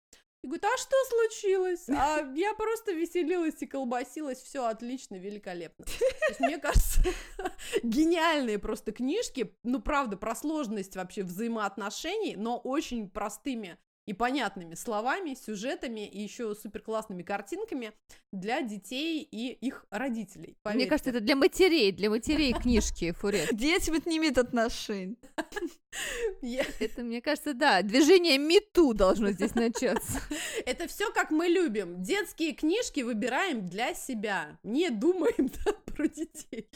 И 0.44 0.46
говорит, 0.46 0.64
а 0.66 0.76
что 0.76 0.94
случилось? 1.08 1.88
А 1.88 2.20
я 2.34 2.52
просто 2.52 2.92
веселилась 2.92 3.62
и 3.62 3.66
колбасилась, 3.66 4.42
все 4.42 4.66
отлично, 4.66 5.14
великолепно. 5.14 5.86
То 5.86 5.92
есть, 6.28 6.40
мне 6.40 6.58
кажется, 6.58 7.00
гениальные 7.82 8.58
просто 8.58 8.92
книжки, 8.92 9.56
ну, 9.62 9.80
правда, 9.80 10.18
про 10.18 10.34
сложность 10.34 10.96
вообще 10.96 11.22
взаимоотношений, 11.22 12.36
но 12.36 12.58
очень 12.58 13.08
простыми 13.08 13.78
и 14.06 14.12
понятными 14.12 14.74
словами, 14.74 15.34
сюжетами 15.34 16.06
и 16.06 16.20
еще 16.20 16.54
супер 16.54 16.80
классными 16.82 17.22
картинками 17.22 17.92
для 18.32 18.62
детей 18.62 19.22
и 19.22 19.52
их 19.52 19.86
родителей. 19.90 20.48
Мне 20.48 20.56
поверьте. 20.62 20.88
кажется, 20.88 21.10
это 21.10 21.20
для 21.20 21.36
матерей, 21.36 21.92
для 21.92 22.10
матерей 22.10 22.52
книжки 22.60 23.12
Фурет. 23.12 23.54
Детям 23.54 23.94
это 23.94 24.08
не 24.08 24.18
имеет 24.18 24.38
отношения. 24.38 25.16
Это, 26.80 27.02
мне 27.02 27.20
кажется, 27.22 27.54
да, 27.54 27.82
движение 27.82 28.36
Мету 28.36 28.94
должно 28.94 29.30
здесь 29.30 29.54
начаться. 29.54 30.20
Это 30.66 30.88
все 30.88 31.12
как 31.12 31.30
мы 31.30 31.46
любим. 31.46 32.02
Детские 32.02 32.52
книжки 32.52 33.00
выбираем 33.00 33.66
для 33.66 33.94
себя. 33.94 34.58
Не 34.64 34.90
думаем 34.90 35.50
про 35.86 36.08
детей. 36.08 36.68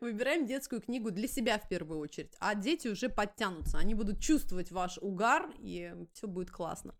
Выбираем 0.00 0.46
детскую 0.46 0.82
книгу 0.82 1.10
для 1.10 1.28
себя 1.28 1.58
в 1.58 1.68
первую 1.68 1.98
очередь. 1.98 2.32
А 2.38 2.54
дети 2.54 2.88
уже 2.88 3.08
подтянутся. 3.08 3.78
Они 3.78 3.94
будут 3.94 4.20
чувствовать 4.20 4.70
ваш 4.70 4.98
угар, 4.98 5.50
и 5.58 5.94
все 6.12 6.28
будет 6.28 6.50
классно. 6.52 6.94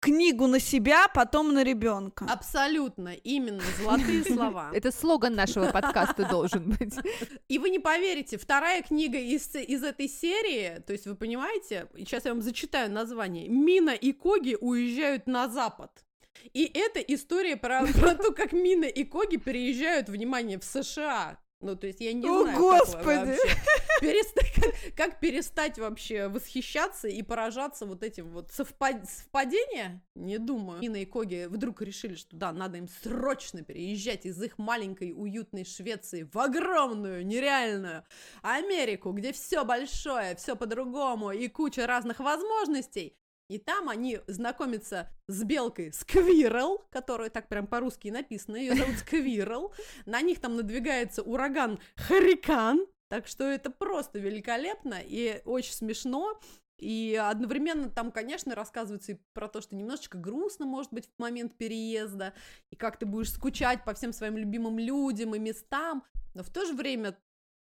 Книгу 0.00 0.46
на 0.46 0.60
себя, 0.60 1.08
потом 1.08 1.52
на 1.52 1.64
ребенка. 1.64 2.24
Абсолютно, 2.28 3.14
именно 3.14 3.62
золотые 3.80 4.22
слова. 4.22 4.70
Это 4.74 4.92
слоган 4.92 5.34
нашего 5.34 5.72
подкаста 5.72 6.24
должен 6.28 6.70
быть. 6.70 6.94
И 7.48 7.58
вы 7.58 7.70
не 7.70 7.80
поверите, 7.80 8.38
вторая 8.38 8.82
книга 8.82 9.18
из, 9.18 9.52
из 9.56 9.82
этой 9.82 10.08
серии, 10.08 10.80
то 10.86 10.92
есть 10.92 11.06
вы 11.06 11.16
понимаете, 11.16 11.88
сейчас 11.96 12.26
я 12.26 12.32
вам 12.32 12.42
зачитаю 12.42 12.92
название, 12.92 13.48
Мина 13.48 13.90
и 13.90 14.12
Коги 14.12 14.56
уезжают 14.60 15.26
на 15.26 15.48
запад. 15.48 16.04
И 16.52 16.70
это 16.72 17.00
история 17.00 17.56
про, 17.56 17.84
про 18.00 18.14
то, 18.14 18.32
как 18.32 18.52
Мина 18.52 18.84
и 18.84 19.02
Коги 19.02 19.36
переезжают, 19.36 20.08
внимание, 20.08 20.60
в 20.60 20.64
США. 20.64 21.40
Ну, 21.60 21.74
то 21.74 21.88
есть 21.88 22.00
я 22.00 22.12
не 22.12 22.28
О, 22.28 22.42
знаю, 22.42 22.56
как 22.56 22.58
Господи! 22.58 23.04
вообще 23.04 23.56
переста- 24.00 24.44
как, 24.54 24.94
как 24.96 25.20
перестать 25.20 25.78
вообще 25.78 26.28
восхищаться 26.28 27.08
и 27.08 27.20
поражаться 27.22 27.84
вот 27.84 28.04
этим 28.04 28.30
вот 28.30 28.50
совпад- 28.50 29.04
совпадения? 29.08 30.00
Не 30.14 30.38
думаю. 30.38 30.80
Мина 30.80 30.96
и 30.96 31.04
Коги 31.04 31.46
вдруг 31.50 31.82
решили, 31.82 32.14
что 32.14 32.36
да, 32.36 32.52
надо 32.52 32.78
им 32.78 32.86
срочно 32.86 33.62
переезжать 33.62 34.24
из 34.24 34.40
их 34.40 34.56
маленькой 34.58 35.12
уютной 35.12 35.64
Швеции 35.64 36.28
в 36.32 36.38
огромную, 36.38 37.26
нереальную 37.26 38.04
Америку, 38.42 39.10
где 39.10 39.32
все 39.32 39.64
большое, 39.64 40.36
все 40.36 40.54
по-другому 40.54 41.32
и 41.32 41.48
куча 41.48 41.88
разных 41.88 42.20
возможностей. 42.20 43.16
И 43.48 43.58
там 43.58 43.88
они 43.88 44.20
знакомятся 44.26 45.10
с 45.26 45.42
белкой 45.42 45.92
Сквирл, 45.92 46.84
которая 46.90 47.30
так 47.30 47.48
прям 47.48 47.66
по-русски 47.66 48.08
и 48.08 48.10
написано, 48.10 48.56
ее 48.56 48.74
зовут 48.74 48.96
Сквирл. 48.98 49.72
На 50.04 50.20
них 50.20 50.40
там 50.40 50.56
надвигается 50.56 51.22
ураган 51.22 51.78
Харикан, 51.96 52.86
так 53.08 53.26
что 53.26 53.44
это 53.44 53.70
просто 53.70 54.18
великолепно 54.18 54.98
и 55.02 55.40
очень 55.46 55.72
смешно. 55.72 56.38
И 56.78 57.20
одновременно 57.20 57.90
там, 57.90 58.12
конечно, 58.12 58.54
рассказывается 58.54 59.12
и 59.12 59.18
про 59.32 59.48
то, 59.48 59.60
что 59.60 59.74
немножечко 59.74 60.16
грустно, 60.16 60.64
может 60.64 60.92
быть, 60.92 61.06
в 61.06 61.18
момент 61.18 61.56
переезда, 61.56 62.34
и 62.70 62.76
как 62.76 62.98
ты 62.98 63.06
будешь 63.06 63.32
скучать 63.32 63.84
по 63.84 63.94
всем 63.94 64.12
своим 64.12 64.36
любимым 64.36 64.78
людям 64.78 65.34
и 65.34 65.40
местам, 65.40 66.04
но 66.34 66.44
в 66.44 66.50
то 66.50 66.64
же 66.66 66.74
время 66.74 67.18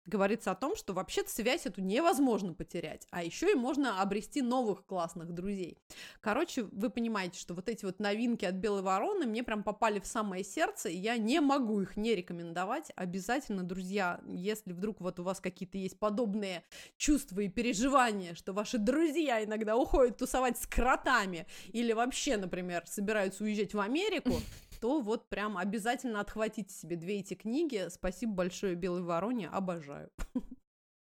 говорится 0.09 0.51
о 0.51 0.55
том, 0.55 0.75
что 0.77 0.93
вообще-то 0.93 1.31
связь 1.31 1.67
эту 1.67 1.81
невозможно 1.81 2.55
потерять, 2.55 3.07
а 3.11 3.23
еще 3.23 3.53
и 3.53 3.55
можно 3.55 4.01
обрести 4.01 4.43
новых 4.43 4.85
классных 4.87 5.33
друзей. 5.33 5.79
Короче, 6.21 6.65
вы 6.65 6.91
понимаете, 6.91 7.39
что 7.39 7.55
вот 7.55 7.69
эти 7.69 7.85
вот 7.85 8.01
новинки 8.01 8.45
от 8.45 8.55
Белой 8.55 8.83
Вороны 8.83 9.27
мне 9.27 9.43
прям 9.43 9.63
попали 9.63 10.01
в 10.01 10.07
самое 10.07 10.43
сердце, 10.45 10.89
и 10.89 10.97
я 10.97 11.17
не 11.17 11.41
могу 11.41 11.81
их 11.81 11.97
не 11.97 12.15
рекомендовать. 12.15 12.91
Обязательно, 12.97 13.63
друзья, 13.63 14.21
если 14.27 14.73
вдруг 14.73 15.01
вот 15.01 15.21
у 15.21 15.23
вас 15.23 15.41
какие-то 15.41 15.79
есть 15.79 15.99
подобные 15.99 16.65
чувства 16.97 17.41
и 17.41 17.49
переживания, 17.49 18.35
что 18.35 18.53
ваши 18.53 18.79
друзья 18.79 19.45
иногда 19.45 19.77
уходят 19.77 20.17
тусовать 20.17 20.59
с 20.59 20.67
кротами 20.67 21.47
или 21.73 21.93
вообще, 21.93 22.37
например, 22.37 22.85
собираются 22.87 23.45
уезжать 23.45 23.75
в 23.75 23.81
Америку, 23.81 24.33
то 24.81 25.01
вот 25.01 25.29
прям 25.29 25.59
обязательно 25.59 26.21
отхватите 26.21 26.73
себе 26.73 26.97
две 26.97 27.21
эти 27.21 27.35
книги. 27.35 27.87
Спасибо 27.91 28.33
большое 28.33 28.75
Белой 28.75 29.03
Вороне, 29.03 29.49
обожаю. 29.49 30.11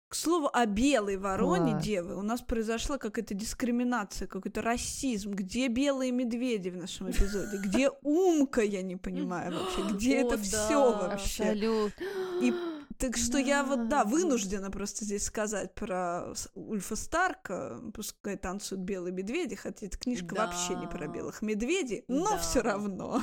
К 0.08 0.14
слову 0.14 0.48
о 0.50 0.64
белой 0.64 1.18
вороне, 1.18 1.72
Класс. 1.72 1.84
девы, 1.84 2.16
у 2.16 2.22
нас 2.22 2.40
произошла 2.40 2.96
какая-то 2.96 3.34
дискриминация, 3.34 4.26
какой-то 4.26 4.62
расизм. 4.62 5.32
Где 5.32 5.68
белые 5.68 6.12
медведи 6.12 6.70
в 6.70 6.78
нашем 6.78 7.10
эпизоде? 7.10 7.58
Где 7.58 7.90
умка, 8.02 8.62
я 8.62 8.80
не 8.80 8.96
понимаю 8.96 9.52
вообще. 9.52 9.82
Где 9.92 10.22
это 10.22 10.38
все 10.38 10.92
вообще? 10.92 11.42
Абсолютно. 11.42 12.04
И 12.40 12.54
так 12.98 13.16
что 13.16 13.38
я 13.38 13.62
вот, 13.64 13.88
да, 13.88 14.04
вынуждена 14.04 14.70
просто 14.70 15.04
здесь 15.04 15.24
сказать 15.24 15.74
про 15.74 16.32
Ульфа 16.54 16.96
Старка, 16.96 17.78
пускай 17.94 18.36
танцуют 18.36 18.82
белые 18.84 19.12
медведи, 19.12 19.54
хотя 19.54 19.86
эта 19.86 19.96
книжка 19.96 20.34
Да. 20.34 20.46
вообще 20.46 20.74
не 20.74 20.86
про 20.86 21.06
белых 21.06 21.40
медведей, 21.42 22.04
но 22.08 22.30
Да. 22.32 22.38
все 22.38 22.60
равно. 22.60 23.22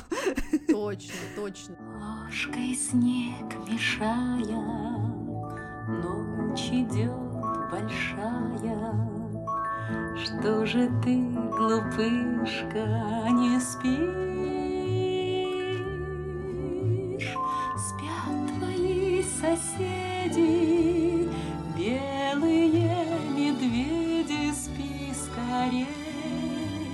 Точно, 0.68 1.14
точно. 1.36 1.76
Ложкой 2.26 2.74
снег 2.74 3.54
мешая, 3.68 4.38
Ночь 5.88 6.68
идет 6.72 7.12
большая, 7.70 8.56
Что 10.24 10.64
же 10.66 10.90
ты, 11.04 11.16
глупышка, 11.56 13.28
не 13.30 13.60
спишь? 13.60 14.35
Соседи, 19.40 21.28
белые 21.76 23.06
медведи, 23.36 24.52
спи 24.52 25.12
скорей, 25.14 25.86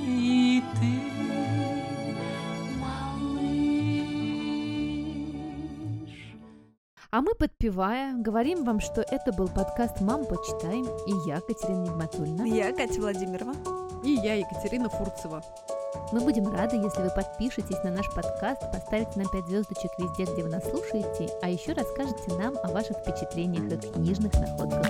и 0.07 0.63
ты, 0.75 0.93
малыш. 2.81 3.73
А 7.11 7.21
мы, 7.21 7.35
подпевая, 7.35 8.15
говорим 8.15 8.65
вам, 8.65 8.81
что 8.81 9.03
это 9.03 9.33
был 9.33 9.49
подкаст 9.49 10.01
«Мам, 10.01 10.25
почитаем» 10.25 10.87
и 11.07 11.29
я, 11.29 11.41
Катерина 11.41 11.85
Нигматульна. 11.85 12.43
Я 12.43 12.73
Катя 12.73 13.01
Владимирова. 13.01 13.55
И 14.05 14.11
я, 14.11 14.35
Екатерина 14.35 14.89
Фурцева. 14.89 15.45
Мы 16.13 16.21
будем 16.21 16.53
рады, 16.53 16.77
если 16.77 17.03
вы 17.03 17.11
подпишетесь 17.11 17.83
на 17.85 17.91
наш 17.91 18.07
подкаст, 18.15 18.61
поставите 18.73 19.13
нам 19.17 19.29
5 19.29 19.47
звездочек 19.47 19.91
везде, 19.99 20.25
где 20.25 20.43
вы 20.43 20.51
нас 20.51 20.63
слушаете, 20.63 21.33
а 21.43 21.49
еще 21.49 21.73
расскажете 21.73 22.35
нам 22.39 22.55
о 22.63 22.69
ваших 22.69 22.99
впечатлениях 22.99 23.73
и 23.73 23.91
книжных 23.93 24.33
находках. 24.35 24.87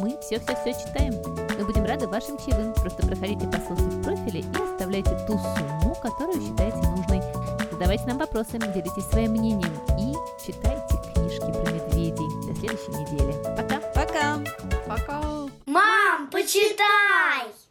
Мы 0.00 0.18
все-все-все 0.20 0.74
читаем. 0.74 1.14
Мы 1.58 1.64
будем 1.64 1.84
рады 1.84 2.08
вашим 2.08 2.36
чаевым. 2.38 2.74
Просто 2.74 3.06
проходите 3.06 3.46
по 3.46 3.56
ссылке 3.58 3.82
в 3.82 4.02
профиле 4.02 4.40
и 4.40 4.72
оставляйте 4.72 5.16
ту 5.26 5.38
сумму, 5.38 5.94
которую 6.02 6.40
считаете 6.40 6.76
нужной. 6.76 7.22
Задавайте 7.70 8.04
нам 8.06 8.18
вопросы, 8.18 8.58
делитесь 8.58 9.06
своим 9.10 9.32
мнением 9.32 9.72
и 9.98 10.14
читайте 10.44 10.96
книжки 11.14 11.50
про 11.52 11.72
медведей. 11.72 12.46
До 12.46 12.54
следующей 12.58 12.90
недели. 12.90 13.32
Пока! 13.56 13.80
Пока! 13.94 14.38
Пока! 14.86 15.22
Мам, 15.66 16.28
почитай! 16.30 17.63